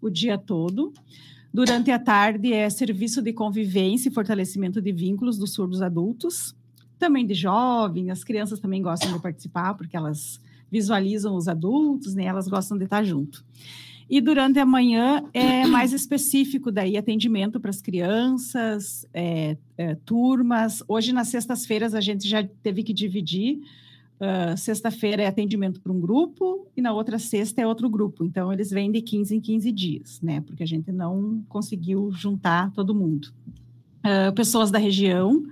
o 0.00 0.10
dia 0.10 0.38
todo. 0.38 0.92
Durante 1.52 1.90
a 1.90 1.98
tarde 1.98 2.52
é 2.52 2.68
serviço 2.68 3.22
de 3.22 3.32
convivência 3.32 4.08
e 4.08 4.12
fortalecimento 4.12 4.82
de 4.82 4.92
vínculos 4.92 5.38
dos 5.38 5.52
surdos 5.54 5.80
adultos, 5.80 6.54
também 6.98 7.24
de 7.24 7.34
jovens, 7.34 8.10
as 8.10 8.24
crianças 8.24 8.58
também 8.58 8.82
gostam 8.82 9.12
de 9.12 9.20
participar, 9.20 9.74
porque 9.74 9.96
elas 9.96 10.40
visualizam 10.70 11.34
os 11.34 11.48
adultos, 11.48 12.14
né? 12.14 12.24
Elas 12.24 12.48
gostam 12.48 12.76
de 12.76 12.84
estar 12.84 13.04
junto. 13.04 13.44
E 14.10 14.22
durante 14.22 14.58
a 14.58 14.64
manhã 14.64 15.22
é 15.34 15.66
mais 15.66 15.92
específico 15.92 16.72
daí 16.72 16.96
atendimento 16.96 17.60
para 17.60 17.68
as 17.70 17.82
crianças, 17.82 19.06
é, 19.12 19.56
é, 19.76 19.94
turmas. 19.96 20.82
Hoje 20.88 21.12
nas 21.12 21.28
sextas-feiras 21.28 21.94
a 21.94 22.00
gente 22.00 22.26
já 22.26 22.42
teve 22.62 22.82
que 22.82 22.94
dividir. 22.94 23.60
Uh, 24.18 24.56
sexta-feira 24.56 25.22
é 25.22 25.26
atendimento 25.26 25.80
para 25.80 25.92
um 25.92 26.00
grupo 26.00 26.66
e 26.76 26.82
na 26.82 26.92
outra 26.92 27.20
sexta 27.20 27.60
é 27.60 27.66
outro 27.66 27.88
grupo. 27.88 28.24
Então 28.24 28.52
eles 28.52 28.70
vêm 28.70 28.90
de 28.90 29.02
15 29.02 29.36
em 29.36 29.40
15 29.40 29.70
dias, 29.70 30.20
né? 30.22 30.40
Porque 30.40 30.62
a 30.62 30.66
gente 30.66 30.90
não 30.90 31.44
conseguiu 31.48 32.10
juntar 32.10 32.72
todo 32.72 32.94
mundo. 32.94 33.28
Uh, 33.98 34.32
pessoas 34.34 34.70
da 34.70 34.78
região 34.78 35.44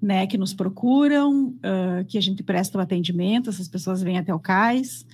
né, 0.00 0.26
que 0.26 0.36
nos 0.36 0.54
procuram, 0.54 1.48
uh, 1.48 2.04
que 2.06 2.18
a 2.18 2.20
gente 2.20 2.42
presta 2.42 2.78
o 2.78 2.80
atendimento, 2.80 3.50
essas 3.50 3.68
pessoas 3.68 4.02
vêm 4.02 4.18
até 4.18 4.34
o 4.34 4.38
cais, 4.38 5.06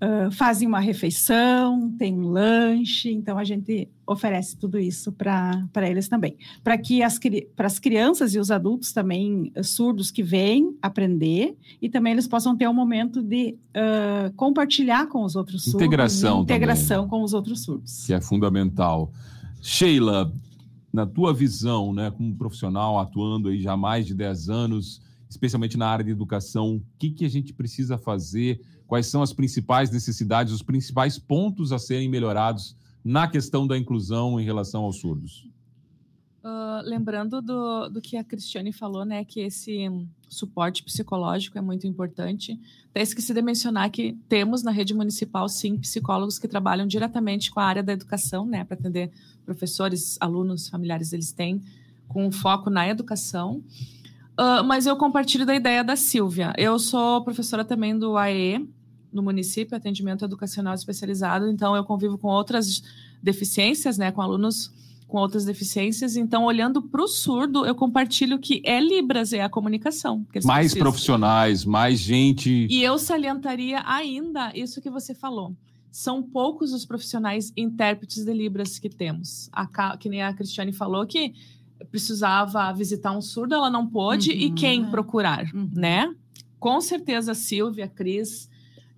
uh, 0.00 0.30
fazem 0.30 0.66
uma 0.68 0.80
refeição, 0.80 1.90
tem 1.98 2.14
um 2.14 2.28
lanche, 2.28 3.10
então 3.10 3.38
a 3.38 3.44
gente 3.44 3.88
oferece 4.06 4.56
tudo 4.56 4.78
isso 4.78 5.12
para 5.12 5.68
eles 5.88 6.08
também. 6.08 6.36
Para 6.62 6.78
que 6.78 7.02
as, 7.02 7.18
para 7.56 7.66
as 7.66 7.78
crianças 7.78 8.34
e 8.34 8.38
os 8.38 8.50
adultos 8.50 8.92
também 8.92 9.52
uh, 9.56 9.64
surdos 9.64 10.10
que 10.10 10.22
vêm 10.22 10.76
aprender 10.80 11.56
e 11.82 11.88
também 11.88 12.12
eles 12.12 12.28
possam 12.28 12.56
ter 12.56 12.68
um 12.68 12.74
momento 12.74 13.22
de 13.22 13.56
compartilhar 14.36 15.06
com 15.06 15.22
os 15.22 15.36
outros 15.36 15.64
surdos. 15.64 15.80
Integração. 15.80 16.42
Integração 16.42 16.96
também, 17.04 17.10
com 17.10 17.22
os 17.22 17.32
outros 17.32 17.62
surdos. 17.62 18.04
Que 18.06 18.12
é 18.12 18.20
fundamental. 18.20 19.12
Sheila, 19.62 20.32
na 20.92 21.06
tua 21.06 21.32
visão, 21.32 21.92
né, 21.92 22.10
como 22.10 22.34
profissional 22.36 22.98
atuando 22.98 23.48
aí 23.48 23.60
já 23.60 23.72
há 23.72 23.76
mais 23.76 24.06
de 24.06 24.14
10 24.14 24.48
anos 24.48 25.00
especialmente 25.30 25.78
na 25.78 25.86
área 25.86 26.04
de 26.04 26.10
educação, 26.10 26.76
o 26.76 26.82
que, 26.98 27.10
que 27.10 27.24
a 27.24 27.28
gente 27.28 27.54
precisa 27.54 27.96
fazer, 27.96 28.60
quais 28.86 29.06
são 29.06 29.22
as 29.22 29.32
principais 29.32 29.88
necessidades, 29.90 30.52
os 30.52 30.60
principais 30.60 31.18
pontos 31.20 31.72
a 31.72 31.78
serem 31.78 32.08
melhorados 32.08 32.76
na 33.04 33.28
questão 33.28 33.64
da 33.64 33.78
inclusão 33.78 34.40
em 34.40 34.44
relação 34.44 34.82
aos 34.82 34.96
surdos? 34.96 35.48
Uh, 36.42 36.82
lembrando 36.82 37.40
do, 37.40 37.88
do 37.90 38.00
que 38.00 38.16
a 38.16 38.24
Cristiane 38.24 38.72
falou, 38.72 39.04
né, 39.04 39.24
que 39.24 39.40
esse 39.40 39.88
suporte 40.30 40.84
psicológico 40.84 41.58
é 41.58 41.60
muito 41.60 41.86
importante. 41.86 42.58
Até 42.90 43.02
esqueci 43.02 43.34
de 43.34 43.42
mencionar 43.42 43.90
que 43.90 44.16
temos 44.28 44.62
na 44.62 44.70
rede 44.70 44.94
municipal, 44.94 45.48
sim, 45.48 45.76
psicólogos 45.76 46.38
que 46.38 46.46
trabalham 46.46 46.86
diretamente 46.86 47.50
com 47.50 47.58
a 47.58 47.64
área 47.64 47.82
da 47.82 47.92
educação, 47.92 48.46
né, 48.46 48.64
para 48.64 48.78
atender 48.78 49.10
professores, 49.44 50.16
alunos, 50.20 50.68
familiares, 50.68 51.12
eles 51.12 51.32
têm 51.32 51.60
com 52.06 52.30
foco 52.30 52.70
na 52.70 52.88
educação. 52.88 53.62
Uh, 54.38 54.64
mas 54.64 54.86
eu 54.86 54.96
compartilho 54.96 55.44
da 55.44 55.54
ideia 55.54 55.82
da 55.82 55.96
Silvia. 55.96 56.54
Eu 56.56 56.78
sou 56.78 57.22
professora 57.22 57.64
também 57.64 57.98
do 57.98 58.16
AE, 58.16 58.66
no 59.12 59.22
município, 59.22 59.76
atendimento 59.76 60.24
educacional 60.24 60.74
especializado, 60.74 61.48
então 61.48 61.74
eu 61.74 61.82
convivo 61.84 62.16
com 62.16 62.28
outras 62.28 62.82
deficiências, 63.20 63.98
né, 63.98 64.12
com 64.12 64.22
alunos 64.22 64.72
com 65.10 65.18
outras 65.18 65.44
deficiências. 65.44 66.16
Então, 66.16 66.44
olhando 66.44 66.80
para 66.80 67.02
o 67.02 67.08
surdo, 67.08 67.66
eu 67.66 67.74
compartilho 67.74 68.38
que 68.38 68.62
é 68.64 68.80
Libras, 68.80 69.32
é 69.32 69.42
a 69.42 69.48
comunicação. 69.48 70.24
mais 70.44 70.68
precisam. 70.68 70.80
profissionais, 70.80 71.64
mais 71.64 71.98
gente. 71.98 72.66
E 72.70 72.82
eu 72.82 72.98
salientaria 72.98 73.82
ainda 73.84 74.52
isso 74.54 74.80
que 74.80 74.88
você 74.88 75.14
falou. 75.14 75.54
São 75.90 76.22
poucos 76.22 76.72
os 76.72 76.86
profissionais 76.86 77.52
intérpretes 77.56 78.24
de 78.24 78.32
Libras 78.32 78.78
que 78.78 78.88
temos. 78.88 79.50
A, 79.52 79.96
que 79.96 80.08
nem 80.08 80.22
a 80.22 80.32
Cristiane 80.32 80.72
falou 80.72 81.04
que 81.04 81.34
precisava 81.90 82.72
visitar 82.72 83.10
um 83.16 83.22
surdo, 83.22 83.54
ela 83.54 83.70
não 83.70 83.86
pôde, 83.86 84.30
uhum, 84.30 84.36
e 84.36 84.50
quem 84.52 84.84
é. 84.84 84.90
procurar, 84.90 85.50
uhum. 85.52 85.68
né? 85.72 86.14
Com 86.58 86.80
certeza, 86.80 87.34
Silvia, 87.34 87.88
Cris, 87.88 88.49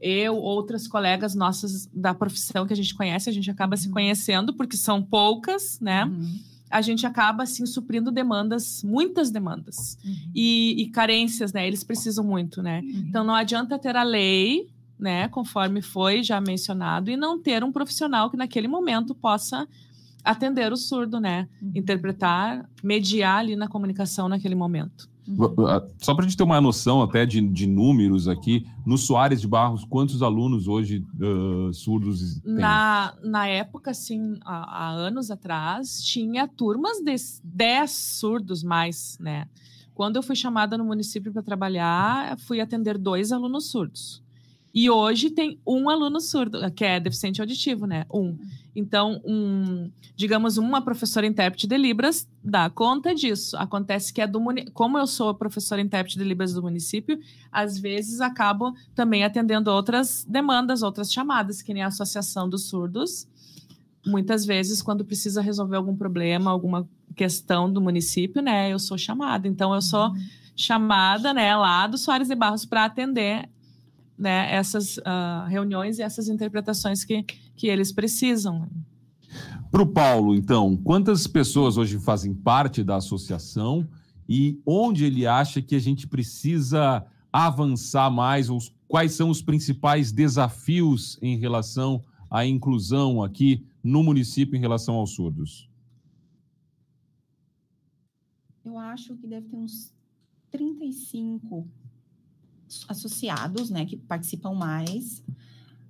eu, 0.02 0.36
outras 0.36 0.88
colegas 0.88 1.32
nossas 1.34 1.86
da 1.94 2.12
profissão 2.12 2.66
que 2.66 2.72
a 2.72 2.76
gente 2.76 2.92
conhece, 2.94 3.30
a 3.30 3.32
gente 3.32 3.50
acaba 3.50 3.76
uhum. 3.76 3.80
se 3.80 3.88
conhecendo, 3.88 4.52
porque 4.52 4.76
são 4.76 5.00
poucas, 5.00 5.78
né? 5.80 6.04
Uhum. 6.04 6.40
A 6.68 6.80
gente 6.80 7.06
acaba, 7.06 7.44
assim, 7.44 7.64
suprindo 7.66 8.10
demandas, 8.10 8.82
muitas 8.82 9.30
demandas. 9.30 9.96
Uhum. 10.04 10.32
E, 10.34 10.82
e, 10.82 10.88
carências, 10.88 11.52
né? 11.52 11.66
Eles 11.66 11.84
precisam 11.84 12.24
muito, 12.24 12.60
né? 12.62 12.80
Uhum. 12.80 13.04
Então, 13.08 13.22
não 13.22 13.34
adianta 13.34 13.78
ter 13.78 13.94
a 13.94 14.02
lei, 14.02 14.68
né? 14.98 15.28
Conforme 15.28 15.80
foi 15.80 16.22
já 16.22 16.40
mencionado, 16.40 17.10
e 17.10 17.16
não 17.16 17.40
ter 17.40 17.62
um 17.62 17.70
profissional 17.70 18.28
que 18.28 18.36
naquele 18.36 18.66
momento 18.66 19.14
possa 19.14 19.68
atender 20.24 20.72
o 20.72 20.76
surdo, 20.76 21.20
né? 21.20 21.48
Uhum. 21.60 21.72
Interpretar, 21.76 22.68
mediar 22.82 23.38
ali 23.38 23.54
na 23.54 23.68
comunicação 23.68 24.28
naquele 24.28 24.54
momento. 24.56 25.11
Só 25.98 26.14
para 26.14 26.24
a 26.24 26.28
gente 26.28 26.36
ter 26.36 26.42
uma 26.42 26.60
noção 26.60 27.02
até 27.02 27.24
de, 27.24 27.40
de 27.40 27.66
números 27.66 28.26
aqui, 28.26 28.66
no 28.84 28.98
Soares 28.98 29.40
de 29.40 29.46
Barros, 29.46 29.84
quantos 29.84 30.22
alunos 30.22 30.66
hoje 30.66 31.04
uh, 31.20 31.72
surdos 31.72 32.40
tem? 32.40 32.54
Na, 32.54 33.14
na 33.22 33.46
época, 33.46 33.92
assim, 33.92 34.38
há, 34.44 34.86
há, 34.86 34.90
anos 34.90 35.30
atrás, 35.30 36.02
tinha 36.02 36.48
turmas 36.48 36.98
de 36.98 37.14
10 37.44 37.90
surdos 37.90 38.62
mais, 38.62 39.16
né? 39.20 39.46
Quando 39.94 40.16
eu 40.16 40.22
fui 40.22 40.34
chamada 40.34 40.76
no 40.76 40.84
município 40.84 41.32
para 41.32 41.42
trabalhar, 41.42 42.36
fui 42.38 42.60
atender 42.60 42.98
dois 42.98 43.30
alunos 43.30 43.70
surdos. 43.70 44.22
E 44.74 44.88
hoje 44.88 45.30
tem 45.30 45.58
um 45.66 45.88
aluno 45.90 46.20
surdo, 46.20 46.58
que 46.72 46.84
é 46.84 46.98
deficiente 46.98 47.40
auditivo, 47.40 47.86
né? 47.86 48.06
Um. 48.12 48.36
Então, 48.74 49.20
um, 49.24 49.90
digamos, 50.16 50.56
uma 50.56 50.80
professora 50.80 51.26
intérprete 51.26 51.66
de 51.66 51.76
Libras 51.76 52.28
dá 52.42 52.70
conta 52.70 53.14
disso. 53.14 53.56
Acontece 53.56 54.12
que 54.12 54.20
é 54.20 54.26
do 54.26 54.40
como 54.72 54.98
eu 54.98 55.06
sou 55.06 55.34
professora 55.34 55.80
intérprete 55.80 56.18
de 56.18 56.24
Libras 56.24 56.54
do 56.54 56.62
município, 56.62 57.18
às 57.50 57.78
vezes 57.78 58.20
acabo 58.20 58.74
também 58.94 59.24
atendendo 59.24 59.70
outras 59.70 60.24
demandas, 60.28 60.82
outras 60.82 61.12
chamadas, 61.12 61.60
que 61.60 61.74
nem 61.74 61.82
a 61.82 61.88
Associação 61.88 62.48
dos 62.48 62.68
Surdos. 62.68 63.28
Muitas 64.04 64.44
vezes, 64.44 64.82
quando 64.82 65.04
precisa 65.04 65.40
resolver 65.40 65.76
algum 65.76 65.94
problema, 65.94 66.50
alguma 66.50 66.88
questão 67.14 67.70
do 67.70 67.80
município, 67.80 68.42
né, 68.42 68.72
eu 68.72 68.78
sou 68.78 68.96
chamada. 68.96 69.46
Então, 69.46 69.74
eu 69.74 69.82
sou 69.82 70.08
uhum. 70.08 70.24
chamada, 70.56 71.32
né, 71.32 71.54
lá 71.54 71.86
do 71.86 71.98
Soares 71.98 72.26
de 72.26 72.34
Barros 72.34 72.64
para 72.64 72.86
atender 72.86 73.48
né, 74.22 74.54
essas 74.54 74.98
uh, 74.98 75.46
reuniões 75.48 75.98
e 75.98 76.02
essas 76.02 76.28
interpretações 76.28 77.04
que, 77.04 77.24
que 77.56 77.66
eles 77.66 77.90
precisam. 77.90 78.68
Para 79.70 79.82
o 79.82 79.86
Paulo, 79.86 80.34
então, 80.34 80.76
quantas 80.76 81.26
pessoas 81.26 81.76
hoje 81.76 81.98
fazem 81.98 82.32
parte 82.32 82.84
da 82.84 82.96
associação 82.96 83.88
e 84.28 84.60
onde 84.64 85.04
ele 85.04 85.26
acha 85.26 85.60
que 85.60 85.74
a 85.74 85.78
gente 85.80 86.06
precisa 86.06 87.04
avançar 87.32 88.10
mais, 88.10 88.48
ou 88.48 88.58
quais 88.86 89.12
são 89.12 89.28
os 89.28 89.42
principais 89.42 90.12
desafios 90.12 91.18
em 91.20 91.36
relação 91.36 92.00
à 92.30 92.46
inclusão 92.46 93.22
aqui 93.22 93.66
no 93.82 94.02
município 94.04 94.56
em 94.56 94.60
relação 94.60 94.94
aos 94.94 95.14
surdos? 95.14 95.68
Eu 98.64 98.78
acho 98.78 99.16
que 99.16 99.26
deve 99.26 99.48
ter 99.48 99.56
uns 99.56 99.92
35 100.50 101.66
associados, 102.88 103.70
né, 103.70 103.84
que 103.84 103.96
participam 103.96 104.52
mais, 104.52 105.22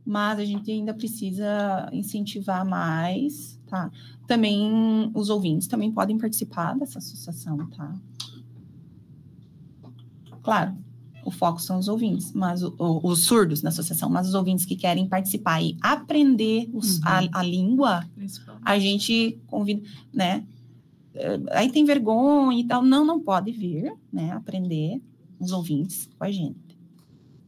mas 0.05 0.39
a 0.39 0.45
gente 0.45 0.71
ainda 0.71 0.93
precisa 0.93 1.89
incentivar 1.93 2.65
mais, 2.67 3.59
tá? 3.67 3.91
Também 4.27 5.11
os 5.15 5.31
ouvintes 5.31 5.69
também 5.69 5.93
podem 5.93 6.19
participar 6.19 6.77
dessa 6.77 6.99
associação, 6.99 7.69
tá? 7.71 7.95
Claro, 10.43 10.77
o 11.25 11.31
foco 11.31 11.61
são 11.61 11.79
os 11.79 11.89
ouvintes, 11.89 12.33
mas 12.33 12.63
o, 12.63 12.75
o, 12.79 13.09
os 13.09 13.25
surdos 13.25 13.63
na 13.63 13.69
associação, 13.69 14.11
mas 14.11 14.27
os 14.27 14.35
ouvintes 14.35 14.65
que 14.65 14.75
querem 14.75 15.09
participar 15.09 15.63
e 15.63 15.77
aprender 15.81 16.69
os, 16.73 16.99
uhum. 16.99 17.05
a, 17.05 17.41
a, 17.41 17.43
língua, 17.43 18.05
a 18.65 18.79
gente 18.79 19.41
convida, 19.47 19.87
né? 20.13 20.45
Eh, 21.15 21.41
aí 21.51 21.71
tem 21.71 21.85
vergonha 21.85 22.61
e 22.61 22.65
tal, 22.65 22.83
não, 22.83 23.05
não 23.05 23.21
pode 23.21 23.53
vir, 23.53 23.93
né? 24.13 24.33
Aprender 24.33 25.01
os 25.39 25.53
ouvintes 25.53 26.09
com 26.19 26.25
a 26.25 26.31
gente. 26.31 26.72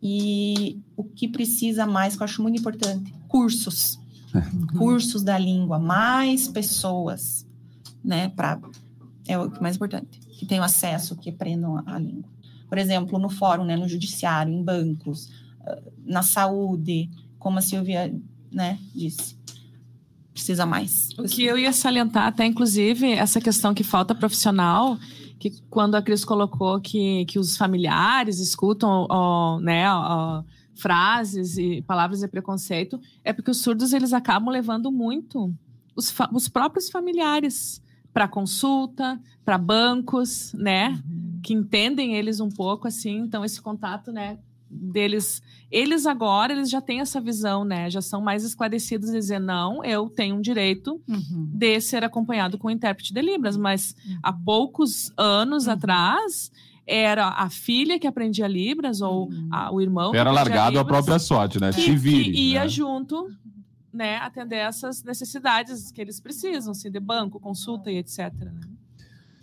E 0.07 0.83
o 0.95 1.03
que 1.03 1.27
precisa 1.27 1.87
mais, 1.87 2.15
que 2.15 2.23
eu 2.23 2.27
acho 2.27 2.43
muito 2.43 2.61
importante, 2.61 3.15
cursos. 3.27 3.99
Uhum. 4.35 4.67
Cursos 4.79 5.23
da 5.23 5.39
língua, 5.39 5.79
mais 5.79 6.47
pessoas, 6.47 7.47
né, 8.05 8.29
para 8.29 8.61
é 9.27 9.39
o 9.39 9.51
mais 9.63 9.77
importante, 9.77 10.21
que 10.39 10.45
tenham 10.45 10.63
acesso, 10.63 11.17
que 11.17 11.31
aprendam 11.31 11.79
a, 11.79 11.95
a 11.95 11.99
língua. 11.99 12.29
Por 12.69 12.77
exemplo, 12.77 13.19
no 13.19 13.31
fórum, 13.31 13.65
né, 13.65 13.77
no 13.77 13.89
judiciário, 13.89 14.53
em 14.53 14.63
bancos, 14.63 15.31
ah, 15.65 15.81
na 16.05 16.23
saúde, 16.23 17.09
como 17.39 17.59
a 17.59 17.63
Silvia, 17.63 18.15
né, 18.53 18.79
disse 18.95 19.37
precisa 20.35 20.67
mais. 20.67 21.11
O 21.17 21.23
que 21.23 21.45
eu 21.45 21.57
ia 21.57 21.73
salientar, 21.73 22.27
até 22.27 22.45
inclusive, 22.45 23.13
essa 23.13 23.41
questão 23.41 23.73
que 23.73 23.85
falta 23.85 24.15
profissional, 24.15 24.99
que 25.39 25.51
quando 25.69 25.95
a 25.95 26.03
Cris 26.03 26.25
colocou 26.25 26.81
que, 26.81 27.25
que 27.27 27.39
os 27.39 27.57
familiares 27.57 28.39
escutam 28.39 29.07
ó, 29.11 29.59
né, 29.61 29.91
ó, 29.91 30.43
frases 30.75 31.57
e 31.59 31.83
palavras 31.83 32.21
de 32.21 32.29
preconceito, 32.29 33.01
é 33.23 33.33
porque 33.33 33.51
os 33.51 33.59
surdos 33.61 33.93
eles 33.93 34.13
acabam 34.13 34.51
levando 34.51 34.91
muito 34.91 35.55
os, 35.95 36.15
os 36.33 36.49
próprios 36.49 36.91
familiares 36.91 37.83
para 38.13 38.29
consulta, 38.29 39.21
para 39.45 39.59
bancos, 39.59 40.53
né, 40.55 40.91
uhum. 40.91 41.41
que 41.43 41.53
entendem 41.53 42.15
eles 42.15 42.41
um 42.41 42.49
pouco 42.49 42.87
assim, 42.87 43.19
então 43.19 43.45
esse 43.45 43.61
contato, 43.61 44.13
né, 44.13 44.39
deles, 44.71 45.43
eles 45.75 46.07
agora, 46.07 46.53
eles 46.53 46.71
já 46.71 46.81
têm 46.81 47.01
essa 47.01 47.21
visão, 47.21 47.65
né? 47.65 47.91
Já 47.91 48.01
são 48.01 48.21
mais 48.21 48.45
esclarecidos 48.45 49.09
e 49.09 49.15
dizer, 49.15 49.41
não, 49.41 49.85
eu 49.85 50.09
tenho 50.09 50.37
um 50.37 50.41
direito 50.41 51.03
uhum. 51.09 51.51
de 51.53 51.81
ser 51.81 52.05
acompanhado 52.05 52.57
com 52.57 52.69
um 52.69 52.71
intérprete 52.71 53.13
de 53.13 53.21
Libras, 53.21 53.57
mas 53.57 53.97
uhum. 54.07 54.19
há 54.23 54.33
poucos 54.33 55.13
anos 55.17 55.67
uhum. 55.67 55.73
atrás 55.73 56.53
era 56.87 57.29
a 57.29 57.51
filha 57.51 57.99
que 57.99 58.07
aprendia 58.07 58.47
Libras 58.47 59.01
ou 59.01 59.29
uhum. 59.29 59.49
a, 59.51 59.73
o 59.73 59.81
irmão 59.81 60.15
Era 60.15 60.31
largado 60.31 60.79
a 60.79 60.85
própria 60.85 61.19
sorte, 61.19 61.61
né? 61.61 61.73
Que, 61.73 61.83
Te 61.83 61.97
vire, 61.97 62.31
que 62.31 62.53
ia 62.53 62.61
né? 62.61 62.69
junto, 62.69 63.29
né, 63.93 64.19
atender 64.19 64.59
essas 64.59 65.03
necessidades 65.03 65.91
que 65.91 66.01
eles 66.01 66.21
precisam, 66.21 66.71
assim, 66.71 66.89
de 66.89 67.01
banco, 67.01 67.41
consulta 67.41 67.91
e 67.91 67.97
etc. 67.97 68.33
Né? 68.33 68.61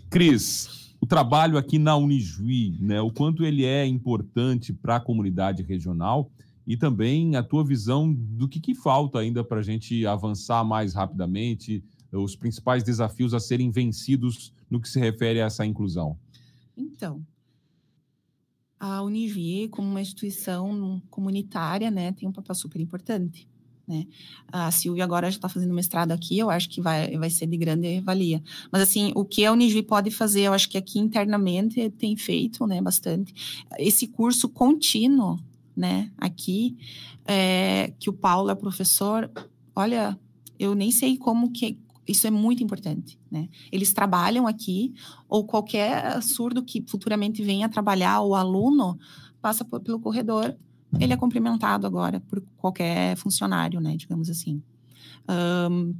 Cris, 0.09 0.90
o 1.01 1.05
trabalho 1.07 1.57
aqui 1.57 1.79
na 1.79 1.97
Unijuí, 1.97 2.77
né? 2.79 3.01
O 3.01 3.11
quanto 3.11 3.43
ele 3.43 3.65
é 3.65 3.85
importante 3.85 4.71
para 4.71 4.97
a 4.97 4.99
comunidade 4.99 5.63
regional 5.63 6.31
e 6.65 6.77
também 6.77 7.35
a 7.35 7.41
tua 7.41 7.65
visão 7.65 8.13
do 8.13 8.47
que, 8.47 8.59
que 8.59 8.75
falta 8.75 9.17
ainda 9.17 9.43
para 9.43 9.59
a 9.59 9.63
gente 9.63 10.05
avançar 10.05 10.63
mais 10.63 10.93
rapidamente, 10.93 11.83
os 12.11 12.35
principais 12.35 12.83
desafios 12.83 13.33
a 13.33 13.39
serem 13.39 13.71
vencidos 13.71 14.53
no 14.69 14.79
que 14.79 14.87
se 14.87 14.99
refere 14.99 15.41
a 15.41 15.45
essa 15.45 15.65
inclusão. 15.65 16.17
Então, 16.77 17.25
a 18.79 19.01
Unijuí, 19.01 19.69
como 19.69 19.89
uma 19.89 20.01
instituição 20.01 21.01
comunitária, 21.09 21.89
né, 21.89 22.11
tem 22.11 22.29
um 22.29 22.31
papel 22.31 22.53
super 22.53 22.79
importante, 22.79 23.49
né? 23.87 24.05
A 24.51 24.71
Silvia 24.71 25.03
agora 25.03 25.29
já 25.29 25.37
está 25.37 25.49
fazendo 25.49 25.73
mestrado 25.73 26.11
aqui, 26.11 26.37
eu 26.37 26.49
acho 26.49 26.69
que 26.69 26.81
vai, 26.81 27.17
vai 27.17 27.29
ser 27.29 27.47
de 27.47 27.57
grande 27.57 27.99
valia. 28.01 28.41
Mas, 28.71 28.81
assim, 28.81 29.11
o 29.15 29.25
que 29.25 29.45
a 29.45 29.51
Unijuí 29.51 29.83
pode 29.83 30.11
fazer, 30.11 30.41
eu 30.41 30.53
acho 30.53 30.69
que 30.69 30.77
aqui 30.77 30.99
internamente 30.99 31.89
tem 31.91 32.15
feito, 32.15 32.65
né, 32.65 32.81
bastante. 32.81 33.33
Esse 33.77 34.07
curso 34.07 34.47
contínuo, 34.49 35.39
né, 35.75 36.11
aqui, 36.17 36.77
é, 37.25 37.93
que 37.99 38.09
o 38.09 38.13
Paulo 38.13 38.49
é 38.49 38.55
professor, 38.55 39.29
olha, 39.75 40.17
eu 40.59 40.75
nem 40.75 40.91
sei 40.91 41.17
como 41.17 41.51
que, 41.51 41.77
isso 42.07 42.27
é 42.27 42.31
muito 42.31 42.63
importante, 42.63 43.19
né? 43.29 43.47
Eles 43.71 43.93
trabalham 43.93 44.47
aqui, 44.47 44.93
ou 45.29 45.45
qualquer 45.45 46.21
surdo 46.21 46.63
que 46.63 46.83
futuramente 46.87 47.43
venha 47.43 47.69
trabalhar, 47.69 48.21
o 48.21 48.35
aluno 48.35 48.99
passa 49.41 49.63
por, 49.65 49.79
pelo 49.79 49.99
corredor, 49.99 50.55
ele 50.99 51.13
é 51.13 51.17
cumprimentado 51.17 51.87
agora 51.87 52.19
por 52.19 52.41
qualquer 52.57 53.15
funcionário, 53.15 53.79
né? 53.79 53.95
Digamos 53.95 54.29
assim. 54.29 54.61
Um, 55.29 55.95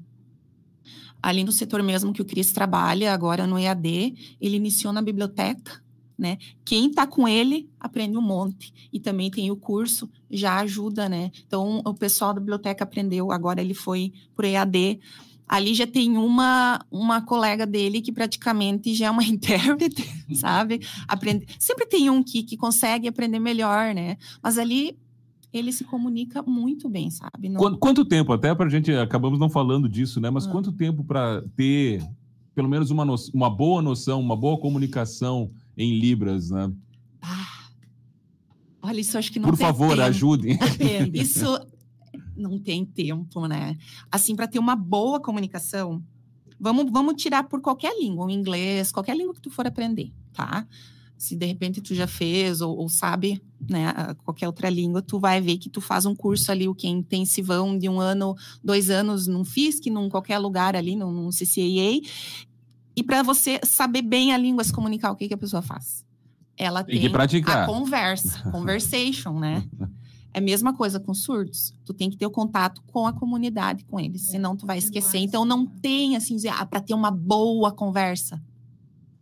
ali 1.22 1.44
no 1.44 1.52
setor 1.52 1.84
mesmo 1.84 2.12
que 2.12 2.22
o 2.22 2.26
Cris 2.26 2.52
trabalha, 2.52 3.14
agora 3.14 3.46
no 3.46 3.58
EAD, 3.58 4.38
ele 4.40 4.58
iniciou 4.58 4.92
na 4.92 5.02
biblioteca, 5.02 5.82
né? 6.18 6.38
Quem 6.66 6.90
está 6.90 7.08
com 7.08 7.28
ele 7.28 7.70
aprende 7.80 8.18
um 8.18 8.22
monte. 8.22 8.74
E 8.92 9.00
também 9.00 9.30
tem 9.32 9.50
o 9.52 9.56
curso, 9.56 10.10
já 10.30 10.60
ajuda, 10.60 11.08
né? 11.08 11.32
Então, 11.46 11.82
o 11.86 11.94
pessoal 11.94 12.34
da 12.34 12.40
biblioteca 12.40 12.84
aprendeu, 12.84 13.32
agora 13.32 13.62
ele 13.62 13.74
foi 13.74 14.14
para 14.36 14.46
o 14.46 14.50
EAD 14.50 15.00
ali 15.52 15.74
já 15.74 15.86
tem 15.86 16.18
uma 16.18 16.80
uma 16.90 17.22
colega 17.22 17.66
dele 17.68 18.02
que 18.02 18.14
praticamente 18.14 18.96
já 18.96 19.08
é 19.08 19.12
uma 19.12 19.24
intérprete, 19.28 20.10
sabe? 20.34 20.80
Aprende, 21.06 21.46
sempre 21.60 21.86
tem 21.86 22.10
um 22.10 22.24
que, 22.24 22.42
que 22.42 22.56
consegue 22.56 23.10
aprender 23.10 23.40
melhor, 23.40 23.94
né? 23.94 24.18
Mas 24.42 24.58
ali 24.58 24.98
ele 25.52 25.74
se 25.74 25.84
comunica 25.84 26.42
muito 26.42 26.88
bem, 26.88 27.12
sabe? 27.12 27.50
Não... 27.50 27.60
Quanto, 27.60 27.78
quanto, 27.78 28.06
tempo, 28.06 28.32
até 28.32 28.56
para 28.56 28.68
a 28.68 28.70
gente, 28.70 28.90
acabamos 28.94 29.38
não 29.38 29.50
falando 29.50 29.90
disso, 29.90 30.22
né? 30.22 30.30
Mas 30.30 30.48
ah. 30.48 30.52
quanto 30.52 30.72
tempo 30.72 31.04
para 31.04 31.44
ter 31.58 32.02
pelo 32.56 32.70
menos 32.70 32.90
uma, 32.90 33.04
no, 33.04 33.16
uma 33.34 33.50
boa 33.50 33.82
noção, 33.82 34.22
uma 34.22 34.38
boa 34.38 34.58
comunicação 34.58 35.52
em 35.78 36.00
Libras, 36.00 36.50
né? 36.50 36.72
Ah, 37.22 37.66
olha, 38.82 39.02
isso 39.02 39.18
acho 39.18 39.32
que 39.32 39.40
não 39.40 39.50
Por 39.50 39.58
favor, 39.58 39.90
tempo. 39.90 40.02
ajudem. 40.04 40.58
Isso 41.14 41.46
não 42.36 42.60
tem 42.60 42.86
tempo, 42.86 43.48
né? 43.48 43.78
Assim, 44.12 44.36
para 44.36 44.48
ter 44.48 44.60
uma 44.60 44.76
boa 44.76 45.20
comunicação, 45.20 46.04
vamos, 46.60 46.92
vamos 46.92 47.22
tirar 47.22 47.44
por 47.44 47.62
qualquer 47.62 47.98
língua, 48.00 48.26
o 48.26 48.30
inglês, 48.30 48.92
qualquer 48.92 49.18
língua 49.18 49.34
que 49.34 49.42
tu 49.42 49.50
for 49.50 49.66
aprender, 49.66 50.12
tá? 50.34 50.68
Se 51.18 51.36
de 51.36 51.46
repente 51.46 51.82
tu 51.82 51.94
já 51.94 52.08
fez 52.08 52.62
ou, 52.62 52.76
ou, 52.76 52.90
sabe, 52.90 53.42
né, 53.70 53.94
qualquer 54.24 54.48
outra 54.48 54.70
língua, 54.70 55.02
tu 55.02 55.20
vai 55.20 55.40
ver 55.40 55.58
que 55.58 55.70
tu 55.70 55.80
faz 55.80 56.06
um 56.06 56.16
curso 56.16 56.52
ali, 56.52 56.68
o 56.68 56.74
que 56.74 56.88
é 56.88 56.90
intensivão 56.90 57.78
de 57.78 57.88
um 57.88 58.00
ano, 58.00 58.36
dois 58.64 58.90
anos 58.90 59.28
num 59.28 59.46
FISC, 59.46 59.90
num 59.90 60.10
qualquer 60.10 60.40
lugar 60.40 60.76
ali, 60.76 60.96
num, 60.96 61.12
num 61.12 61.30
CCAA, 61.30 62.02
e 62.96 63.04
para 63.04 63.24
você 63.24 63.60
saber 63.64 64.02
bem 64.02 64.34
a 64.34 64.38
língua, 64.38 64.64
se 64.64 64.74
comunicar, 64.74 65.12
o 65.12 65.16
que, 65.16 65.28
que 65.28 65.34
a 65.34 65.38
pessoa 65.38 65.62
faz? 65.62 66.06
Ela 66.58 66.84
tem, 66.84 66.96
tem 66.96 67.10
a 67.64 67.66
conversa, 67.66 68.42
conversation, 68.52 69.40
né? 69.40 69.64
É 70.34 70.40
a 70.40 70.42
mesma 70.42 70.74
coisa 70.74 71.00
com 71.00 71.14
surdos. 71.14 71.74
Tu 71.86 71.94
tem 71.94 72.10
que 72.10 72.18
ter 72.18 72.26
o 72.26 72.32
contato 72.32 72.82
com 72.88 73.06
a 73.06 73.14
comunidade, 73.14 73.84
com 73.86 74.00
eles, 74.00 74.28
é, 74.28 74.32
senão 74.32 74.56
tu 74.56 74.66
vai 74.66 74.78
esquecer. 74.78 75.20
Então 75.20 75.44
não 75.44 75.66
tem 75.66 76.16
assim, 76.16 76.38
ah, 76.48 76.66
para 76.66 76.80
ter 76.80 76.94
uma 76.94 77.12
boa 77.12 77.72
conversa. 77.72 78.42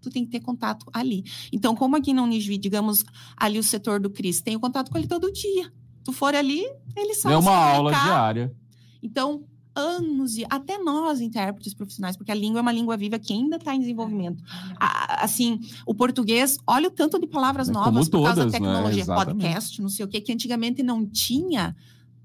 Tu 0.01 0.09
tem 0.09 0.23
que 0.23 0.31
ter 0.31 0.39
contato 0.39 0.85
ali. 0.93 1.25
Então, 1.51 1.75
como 1.75 1.97
aqui 1.97 2.13
no 2.13 2.23
Unisvi, 2.23 2.57
digamos, 2.57 3.03
ali 3.35 3.59
o 3.59 3.63
setor 3.63 3.99
do 3.99 4.09
Cris, 4.09 4.41
tem 4.41 4.55
o 4.55 4.59
contato 4.59 4.89
com 4.89 4.97
ele 4.97 5.07
todo 5.07 5.31
dia. 5.31 5.73
Tu 6.03 6.13
for 6.13 6.33
ali, 6.33 6.63
ele 6.95 7.13
sabe. 7.15 7.35
É 7.35 7.37
uma 7.37 7.53
aula 7.53 7.91
diária. 7.91 8.55
Então, 9.03 9.43
anos 9.79 10.37
e 10.37 10.45
até 10.49 10.77
nós 10.77 11.21
intérpretes 11.21 11.73
profissionais, 11.73 12.17
porque 12.17 12.31
a 12.31 12.35
língua 12.35 12.59
é 12.59 12.61
uma 12.61 12.71
língua 12.71 12.97
viva 12.97 13.17
que 13.17 13.33
ainda 13.33 13.55
está 13.55 13.73
em 13.73 13.79
desenvolvimento. 13.79 14.43
A, 14.79 15.23
assim, 15.23 15.59
o 15.85 15.95
português, 15.95 16.57
olha 16.67 16.87
o 16.87 16.91
tanto 16.91 17.19
de 17.19 17.27
palavras 17.27 17.69
é 17.69 17.71
novas 17.71 18.09
por 18.09 18.23
causa 18.23 18.41
da 18.41 18.45
né? 18.45 18.51
tecnologia, 18.51 19.05
né? 19.05 19.15
podcast, 19.15 19.81
não 19.81 19.89
sei 19.89 20.05
o 20.05 20.07
que, 20.07 20.21
que 20.21 20.33
antigamente 20.33 20.83
não 20.83 21.05
tinha. 21.05 21.75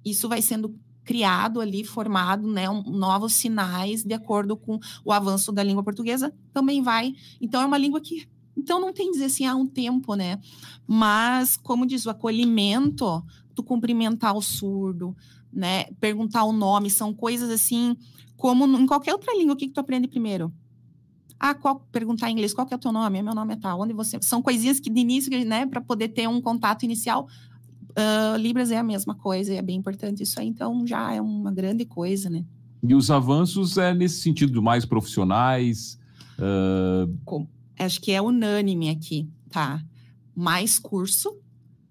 Isso 0.05 0.29
vai 0.29 0.43
sendo 0.43 0.75
criado 1.05 1.61
ali, 1.61 1.85
formado, 1.85 2.51
né, 2.51 2.69
um, 2.69 2.83
novos 2.83 3.35
sinais 3.35 4.03
de 4.03 4.15
acordo 4.15 4.57
com 4.57 4.79
o 5.05 5.13
avanço 5.13 5.53
da 5.53 5.63
língua 5.63 5.83
portuguesa, 5.85 6.33
também 6.53 6.83
vai. 6.83 7.15
Então 7.41 7.61
é 7.61 7.67
uma 7.67 7.79
língua 7.79 8.01
que 8.01 8.27
então 8.57 8.81
não 8.81 8.93
tem 8.93 9.11
dizer 9.11 9.27
assim 9.27 9.45
há 9.47 9.55
um 9.55 9.67
tempo, 9.67 10.15
né? 10.15 10.39
Mas 10.87 11.57
como 11.57 11.85
diz 11.85 12.07
o 12.07 12.11
acolhimento, 12.11 13.23
tu 13.55 13.63
cumprimentar 13.63 14.37
o 14.37 14.41
surdo, 14.41 15.15
né? 15.55 15.85
Perguntar 16.01 16.45
o 16.45 16.53
nome, 16.53 16.91
são 16.91 17.15
coisas 17.15 17.49
assim, 17.51 17.97
como 18.37 18.67
em 18.67 18.87
qualquer 18.87 19.13
outra 19.13 19.37
língua, 19.37 19.55
o 19.55 19.57
que, 19.57 19.69
que 19.69 19.73
tu 19.73 19.81
aprende 19.81 20.09
primeiro? 20.09 20.53
Ah, 21.39 21.55
qual, 21.55 21.81
perguntar 21.93 22.31
em 22.31 22.33
inglês, 22.33 22.55
qual 22.55 22.67
que 22.67 22.73
é 22.73 22.77
o 22.77 22.81
teu 22.81 22.93
nome? 22.93 23.23
Meu 23.23 23.35
nome 23.35 23.55
é 23.55 23.57
tal, 23.57 23.81
onde 23.81 23.93
você... 23.93 24.19
São 24.23 24.41
coisinhas 24.43 24.81
que 24.81 24.91
de 24.91 25.01
início, 25.01 25.31
né, 25.45 25.67
para 25.67 25.81
poder 25.81 26.09
ter 26.09 26.29
um 26.29 26.41
contato 26.41 26.85
inicial, 26.85 27.29
uh, 27.91 28.37
Libras 28.37 28.71
é 28.71 28.79
a 28.79 28.83
mesma 28.83 29.15
coisa, 29.15 29.53
e 29.53 29.57
é 29.57 29.63
bem 29.63 29.77
importante 29.77 30.23
isso 30.23 30.39
aí, 30.41 30.49
então 30.49 30.87
já 30.87 31.13
é 31.13 31.21
uma 31.21 31.53
grande 31.53 31.85
coisa, 31.85 32.31
né? 32.31 32.45
E 32.83 32.95
os 32.95 33.11
avanços 33.11 33.79
é 33.79 33.95
nesse 33.95 34.21
sentido 34.21 34.63
mais 34.63 34.85
profissionais? 34.85 35.99
Uh... 36.39 37.15
Com, 37.25 37.49
acho 37.79 38.01
que 38.01 38.13
é 38.13 38.21
unânime 38.21 38.91
aqui, 38.91 39.29
tá? 39.51 39.83
Mais 40.35 40.79
curso, 40.79 41.35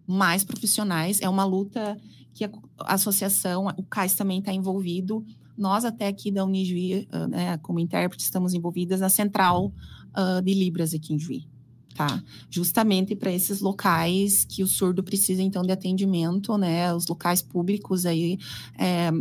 mais 0.05 0.43
profissionais, 0.43 1.21
é 1.21 1.29
uma 1.29 1.45
luta 1.45 1.97
que 2.33 2.45
a 2.45 2.49
associação, 2.93 3.67
o 3.77 3.83
CAIS 3.83 4.15
também 4.15 4.39
está 4.39 4.51
envolvido. 4.51 5.25
Nós, 5.57 5.85
até 5.85 6.07
aqui 6.07 6.31
da 6.31 6.43
Unijuí, 6.43 7.07
né, 7.29 7.57
como 7.57 7.79
intérprete, 7.79 8.23
estamos 8.23 8.53
envolvidas 8.53 9.01
na 9.01 9.09
central 9.09 9.71
uh, 10.17 10.41
de 10.41 10.53
Libras 10.53 10.93
aqui 10.93 11.13
em 11.13 11.19
Juí. 11.19 11.47
Tá? 11.95 12.23
Justamente 12.49 13.15
para 13.15 13.31
esses 13.31 13.61
locais 13.61 14.43
que 14.45 14.63
o 14.63 14.67
surdo 14.67 15.03
precisa, 15.03 15.43
então, 15.43 15.61
de 15.61 15.71
atendimento, 15.71 16.57
né? 16.57 16.91
Os 16.91 17.05
locais 17.05 17.39
públicos 17.39 18.07
aí, 18.07 18.39
é, 18.79 19.11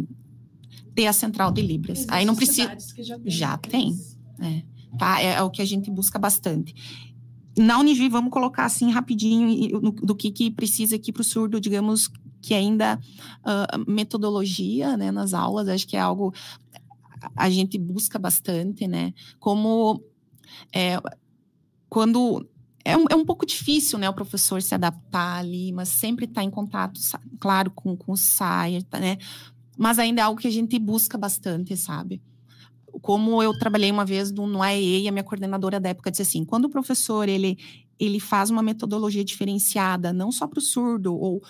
ter 0.95 1.07
a 1.07 1.13
central 1.13 1.53
de 1.53 1.61
Libras. 1.61 2.07
aí 2.09 2.25
não 2.25 2.35
precisa. 2.35 2.75
Já 2.97 3.19
tem. 3.19 3.31
Já 3.31 3.59
tem. 3.59 4.01
É, 4.41 4.63
tá? 4.99 5.23
É, 5.23 5.35
é, 5.35 5.43
o 5.43 5.51
que 5.51 5.61
a 5.61 5.67
gente 5.67 5.91
busca 5.91 6.19
bastante. 6.19 6.75
Na 7.59 7.79
Unijuí, 7.79 8.09
vamos 8.09 8.31
colocar 8.31 8.65
assim 8.65 8.91
rapidinho 8.91 9.79
do, 9.79 9.91
do 9.91 10.15
que, 10.15 10.31
que 10.31 10.51
precisa 10.51 10.97
aqui 10.97 11.13
para 11.13 11.21
o 11.21 11.25
surdo, 11.25 11.61
digamos, 11.61 12.11
que 12.43 12.53
ainda 12.53 12.99
uh, 13.41 13.91
metodologia 13.91 14.97
né, 14.97 15.11
nas 15.11 15.33
aulas, 15.33 15.69
acho 15.69 15.87
que 15.87 15.97
é 15.97 16.01
algo 16.01 16.35
a 17.37 17.49
gente 17.49 17.79
busca 17.79 18.19
bastante, 18.19 18.87
né? 18.89 19.15
Como 19.39 20.03
é, 20.75 20.99
quando 21.89 22.47
é 22.85 22.97
um, 22.97 23.05
é 23.11 23.15
um 23.15 23.25
pouco 23.25 23.47
difícil, 23.47 23.99
né, 23.99 24.09
o 24.09 24.15
professor 24.15 24.61
se 24.61 24.75
adaptar 24.75 25.39
ali, 25.39 25.73
mas 25.73 25.89
sempre 25.89 26.25
está 26.25 26.43
em 26.43 26.51
contato, 26.51 27.01
claro, 27.39 27.71
com, 27.71 27.97
com 27.97 28.13
o 28.13 28.17
SAI, 28.17 28.85
né? 28.93 29.19
Mas 29.79 29.99
ainda 29.99 30.21
é 30.21 30.25
algo 30.25 30.41
que 30.41 30.49
a 30.49 30.53
gente 30.53 30.79
busca 30.79 31.17
bastante, 31.17 31.77
sabe? 31.77 32.21
Como 33.01 33.43
eu 33.43 33.57
trabalhei 33.59 33.91
uma 33.91 34.05
vez 34.05 34.31
no, 34.31 34.47
no 34.47 34.63
AEE 34.63 35.09
a 35.09 35.13
minha 35.13 35.25
coordenadora 35.25 35.81
da 35.81 35.91
época 35.91 36.11
disse 36.11 36.23
assim, 36.23 36.45
quando 36.45 36.67
o 36.67 36.71
professor, 36.71 37.29
ele, 37.29 37.57
ele 37.99 38.21
faz 38.21 38.51
uma 38.51 38.63
metodologia 38.63 39.25
diferenciada, 39.25 40.13
não 40.13 40.31
só 40.31 40.47
para 40.47 40.59
o 40.59 40.63
surdo 40.63 41.15
ou 41.15 41.43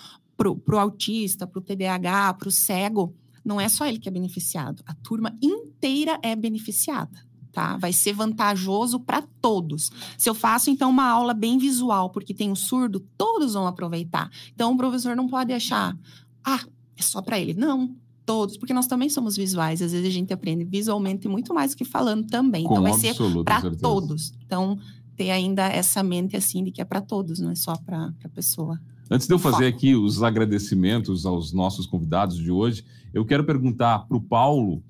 para 0.65 0.75
o 0.75 0.79
autista, 0.79 1.47
para 1.47 1.59
o 1.59 1.61
TDAH, 1.61 2.33
para 2.35 2.47
o 2.47 2.51
cego, 2.51 3.15
não 3.43 3.59
é 3.59 3.67
só 3.67 3.85
ele 3.85 3.99
que 3.99 4.07
é 4.07 4.11
beneficiado, 4.11 4.83
a 4.85 4.93
turma 4.95 5.37
inteira 5.41 6.19
é 6.23 6.35
beneficiada. 6.35 7.19
Tá? 7.51 7.77
Vai 7.77 7.93
ser 7.93 8.13
vantajoso 8.13 8.99
para 8.99 9.21
todos. 9.39 9.91
Se 10.17 10.27
eu 10.27 10.33
faço 10.33 10.71
então 10.71 10.89
uma 10.89 11.07
aula 11.07 11.35
bem 11.35 11.59
visual, 11.59 12.09
porque 12.09 12.33
tem 12.33 12.51
o 12.51 12.55
surdo, 12.55 12.99
todos 13.15 13.53
vão 13.53 13.67
aproveitar. 13.67 14.27
Então 14.55 14.73
o 14.73 14.77
professor 14.77 15.15
não 15.15 15.27
pode 15.27 15.53
achar, 15.53 15.95
ah, 16.43 16.65
é 16.97 17.01
só 17.03 17.21
para 17.21 17.39
ele. 17.39 17.53
Não, 17.53 17.95
todos, 18.25 18.57
porque 18.57 18.73
nós 18.73 18.87
também 18.87 19.07
somos 19.07 19.35
visuais. 19.35 19.83
Às 19.83 19.91
vezes 19.91 20.07
a 20.07 20.11
gente 20.11 20.33
aprende 20.33 20.63
visualmente 20.63 21.27
muito 21.27 21.53
mais 21.53 21.71
do 21.71 21.77
que 21.77 21.85
falando 21.85 22.25
também. 22.27 22.63
Com 22.63 22.73
então 22.73 22.83
vai 22.83 22.93
ser 22.93 23.15
para 23.43 23.69
todos. 23.75 24.33
Então 24.43 24.79
ter 25.15 25.29
ainda 25.29 25.67
essa 25.67 26.01
mente 26.01 26.35
assim 26.35 26.63
de 26.63 26.71
que 26.71 26.81
é 26.81 26.85
para 26.85 27.01
todos, 27.01 27.39
não 27.39 27.51
é 27.51 27.55
só 27.55 27.75
para 27.77 28.11
a 28.23 28.29
pessoa. 28.29 28.79
Antes 29.13 29.27
de 29.27 29.33
eu 29.35 29.37
fazer 29.37 29.67
aqui 29.67 29.95
os 29.95 30.23
agradecimentos 30.23 31.23
aos 31.23 31.53
nossos 31.53 31.85
convidados 31.85 32.35
de 32.35 32.49
hoje, 32.49 32.83
eu 33.13 33.23
quero 33.23 33.43
perguntar 33.43 34.07
para 34.07 34.17
o 34.17 34.19
Paulo 34.19 34.83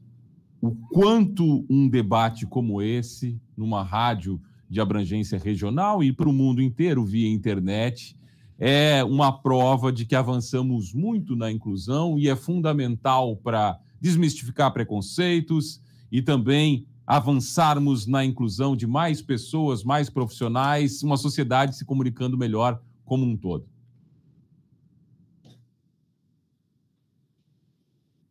o 0.61 0.71
quanto 0.93 1.65
um 1.69 1.89
debate 1.89 2.45
como 2.45 2.82
esse, 2.82 3.38
numa 3.57 3.84
rádio 3.84 4.39
de 4.69 4.80
abrangência 4.80 5.38
regional 5.38 6.01
e 6.01 6.13
para 6.13 6.30
o 6.30 6.32
mundo 6.32 6.61
inteiro 6.61 7.03
via 7.03 7.30
internet, 7.30 8.15
é 8.57 9.03
uma 9.03 9.30
prova 9.30 9.91
de 9.91 10.05
que 10.05 10.15
avançamos 10.15 10.93
muito 10.93 11.36
na 11.36 11.51
inclusão 11.51 12.17
e 12.17 12.30
é 12.30 12.36
fundamental 12.38 13.36
para 13.36 13.78
desmistificar 13.99 14.71
preconceitos 14.71 15.82
e 16.09 16.21
também 16.21 16.88
avançarmos 17.05 18.07
na 18.07 18.24
inclusão 18.24 18.74
de 18.74 18.88
mais 18.88 19.21
pessoas, 19.21 19.84
mais 19.84 20.09
profissionais, 20.09 21.03
uma 21.03 21.17
sociedade 21.17 21.76
se 21.76 21.84
comunicando 21.84 22.38
melhor 22.38 22.82
como 23.03 23.26
um 23.26 23.36
todo. 23.36 23.72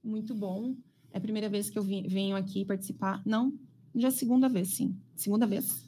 Muito 0.03 0.34
bom. 0.34 0.74
É 1.12 1.18
a 1.18 1.20
primeira 1.20 1.48
vez 1.48 1.70
que 1.70 1.78
eu 1.78 1.82
venho 1.82 2.36
aqui 2.36 2.64
participar. 2.64 3.22
Não, 3.24 3.53
já 3.94 4.09
é 4.09 4.11
a 4.11 4.12
segunda 4.12 4.48
vez, 4.48 4.68
sim. 4.68 4.96
Segunda 5.14 5.46
vez. 5.46 5.84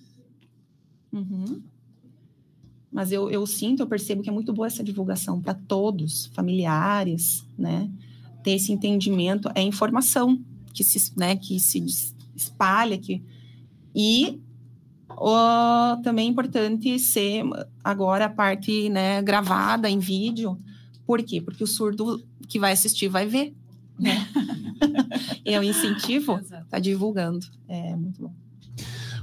Uhum. 1.12 1.62
Mas 2.92 3.10
eu, 3.10 3.30
eu 3.30 3.46
sinto, 3.46 3.80
eu 3.80 3.86
percebo 3.86 4.22
que 4.22 4.28
é 4.28 4.32
muito 4.32 4.52
boa 4.52 4.66
essa 4.66 4.84
divulgação 4.84 5.40
para 5.40 5.54
todos, 5.54 6.26
familiares, 6.26 7.44
né? 7.58 7.90
Ter 8.42 8.52
esse 8.52 8.72
entendimento, 8.72 9.50
é 9.54 9.62
informação 9.62 10.40
que 10.72 10.84
se, 10.84 11.12
né, 11.18 11.34
que 11.34 11.58
se 11.58 11.84
espalha, 12.36 12.98
que... 12.98 13.22
E 13.94 14.40
o, 15.10 15.96
também 16.02 16.28
é 16.28 16.30
importante 16.30 16.98
ser 16.98 17.44
agora 17.82 18.26
a 18.26 18.30
parte 18.30 18.88
né, 18.88 19.22
gravada 19.22 19.88
em 19.88 19.98
vídeo. 19.98 20.58
Por 21.06 21.22
quê? 21.22 21.40
Porque 21.40 21.64
o 21.64 21.66
surdo 21.66 22.24
que 22.48 22.58
vai 22.58 22.72
assistir 22.72 23.08
vai 23.08 23.26
ver. 23.26 23.54
Né? 23.99 24.26
é 25.45 25.59
um 25.61 25.62
incentivo, 25.62 26.38
está 26.38 26.78
divulgando. 26.78 27.47
É 27.68 27.95
muito 27.97 28.22
bom. 28.22 28.34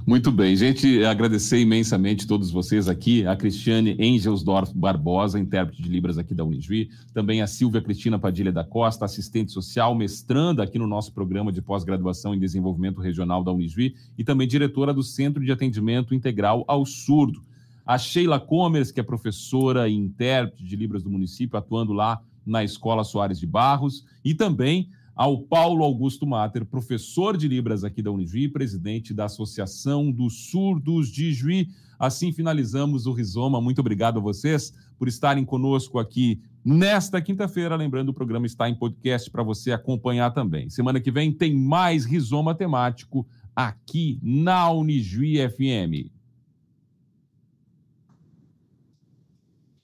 Muito 0.05 0.31
bem, 0.31 0.55
gente, 0.55 1.05
agradecer 1.05 1.59
imensamente 1.59 2.25
todos 2.25 2.49
vocês 2.49 2.89
aqui, 2.89 3.25
a 3.27 3.35
Cristiane 3.35 3.95
Engelsdorf 3.99 4.75
Barbosa, 4.75 5.39
intérprete 5.39 5.79
de 5.79 5.87
Libras 5.87 6.17
aqui 6.17 6.33
da 6.33 6.43
Unijuí, 6.43 6.89
também 7.13 7.43
a 7.43 7.47
Silvia 7.47 7.81
Cristina 7.81 8.17
Padilha 8.17 8.51
da 8.51 8.63
Costa, 8.63 9.05
assistente 9.05 9.51
social, 9.51 9.93
mestranda 9.93 10.63
aqui 10.63 10.79
no 10.79 10.87
nosso 10.87 11.13
programa 11.13 11.51
de 11.51 11.61
pós-graduação 11.61 12.33
em 12.33 12.39
desenvolvimento 12.39 12.99
regional 12.99 13.43
da 13.43 13.51
Unijuí 13.51 13.93
e 14.17 14.23
também 14.23 14.47
diretora 14.47 14.91
do 14.91 15.03
Centro 15.03 15.45
de 15.45 15.51
Atendimento 15.51 16.15
Integral 16.15 16.65
ao 16.67 16.83
Surdo. 16.83 17.43
A 17.85 17.99
Sheila 17.99 18.39
Comers, 18.39 18.91
que 18.91 18.99
é 18.99 19.03
professora 19.03 19.87
e 19.87 19.93
intérprete 19.93 20.63
de 20.63 20.75
Libras 20.75 21.03
do 21.03 21.11
município, 21.11 21.59
atuando 21.59 21.93
lá 21.93 22.19
na 22.45 22.63
Escola 22.63 23.03
Soares 23.03 23.39
de 23.39 23.47
Barros, 23.47 24.05
e 24.23 24.33
também 24.33 24.89
ao 25.15 25.39
Paulo 25.39 25.83
Augusto 25.83 26.25
Mater, 26.25 26.65
professor 26.65 27.37
de 27.37 27.47
Libras 27.47 27.83
aqui 27.83 28.01
da 28.01 28.11
Unijuí, 28.11 28.47
presidente 28.47 29.13
da 29.13 29.25
Associação 29.25 30.11
dos 30.11 30.49
Surdos 30.49 31.09
de 31.09 31.33
Juí. 31.33 31.67
Assim 31.99 32.31
finalizamos 32.31 33.05
o 33.05 33.13
Rizoma. 33.13 33.61
Muito 33.61 33.79
obrigado 33.79 34.17
a 34.17 34.21
vocês 34.21 34.73
por 34.97 35.07
estarem 35.07 35.45
conosco 35.45 35.99
aqui 35.99 36.41
nesta 36.65 37.21
quinta-feira. 37.21 37.75
Lembrando, 37.75 38.09
o 38.09 38.13
programa 38.13 38.45
está 38.45 38.69
em 38.69 38.75
podcast 38.75 39.29
para 39.29 39.43
você 39.43 39.71
acompanhar 39.71 40.31
também. 40.31 40.69
Semana 40.69 40.99
que 40.99 41.11
vem 41.11 41.31
tem 41.31 41.55
mais 41.55 42.05
Rizoma 42.05 42.55
temático 42.55 43.27
aqui 43.55 44.19
na 44.23 44.71
Unijuí 44.71 45.37
FM. 45.47 46.20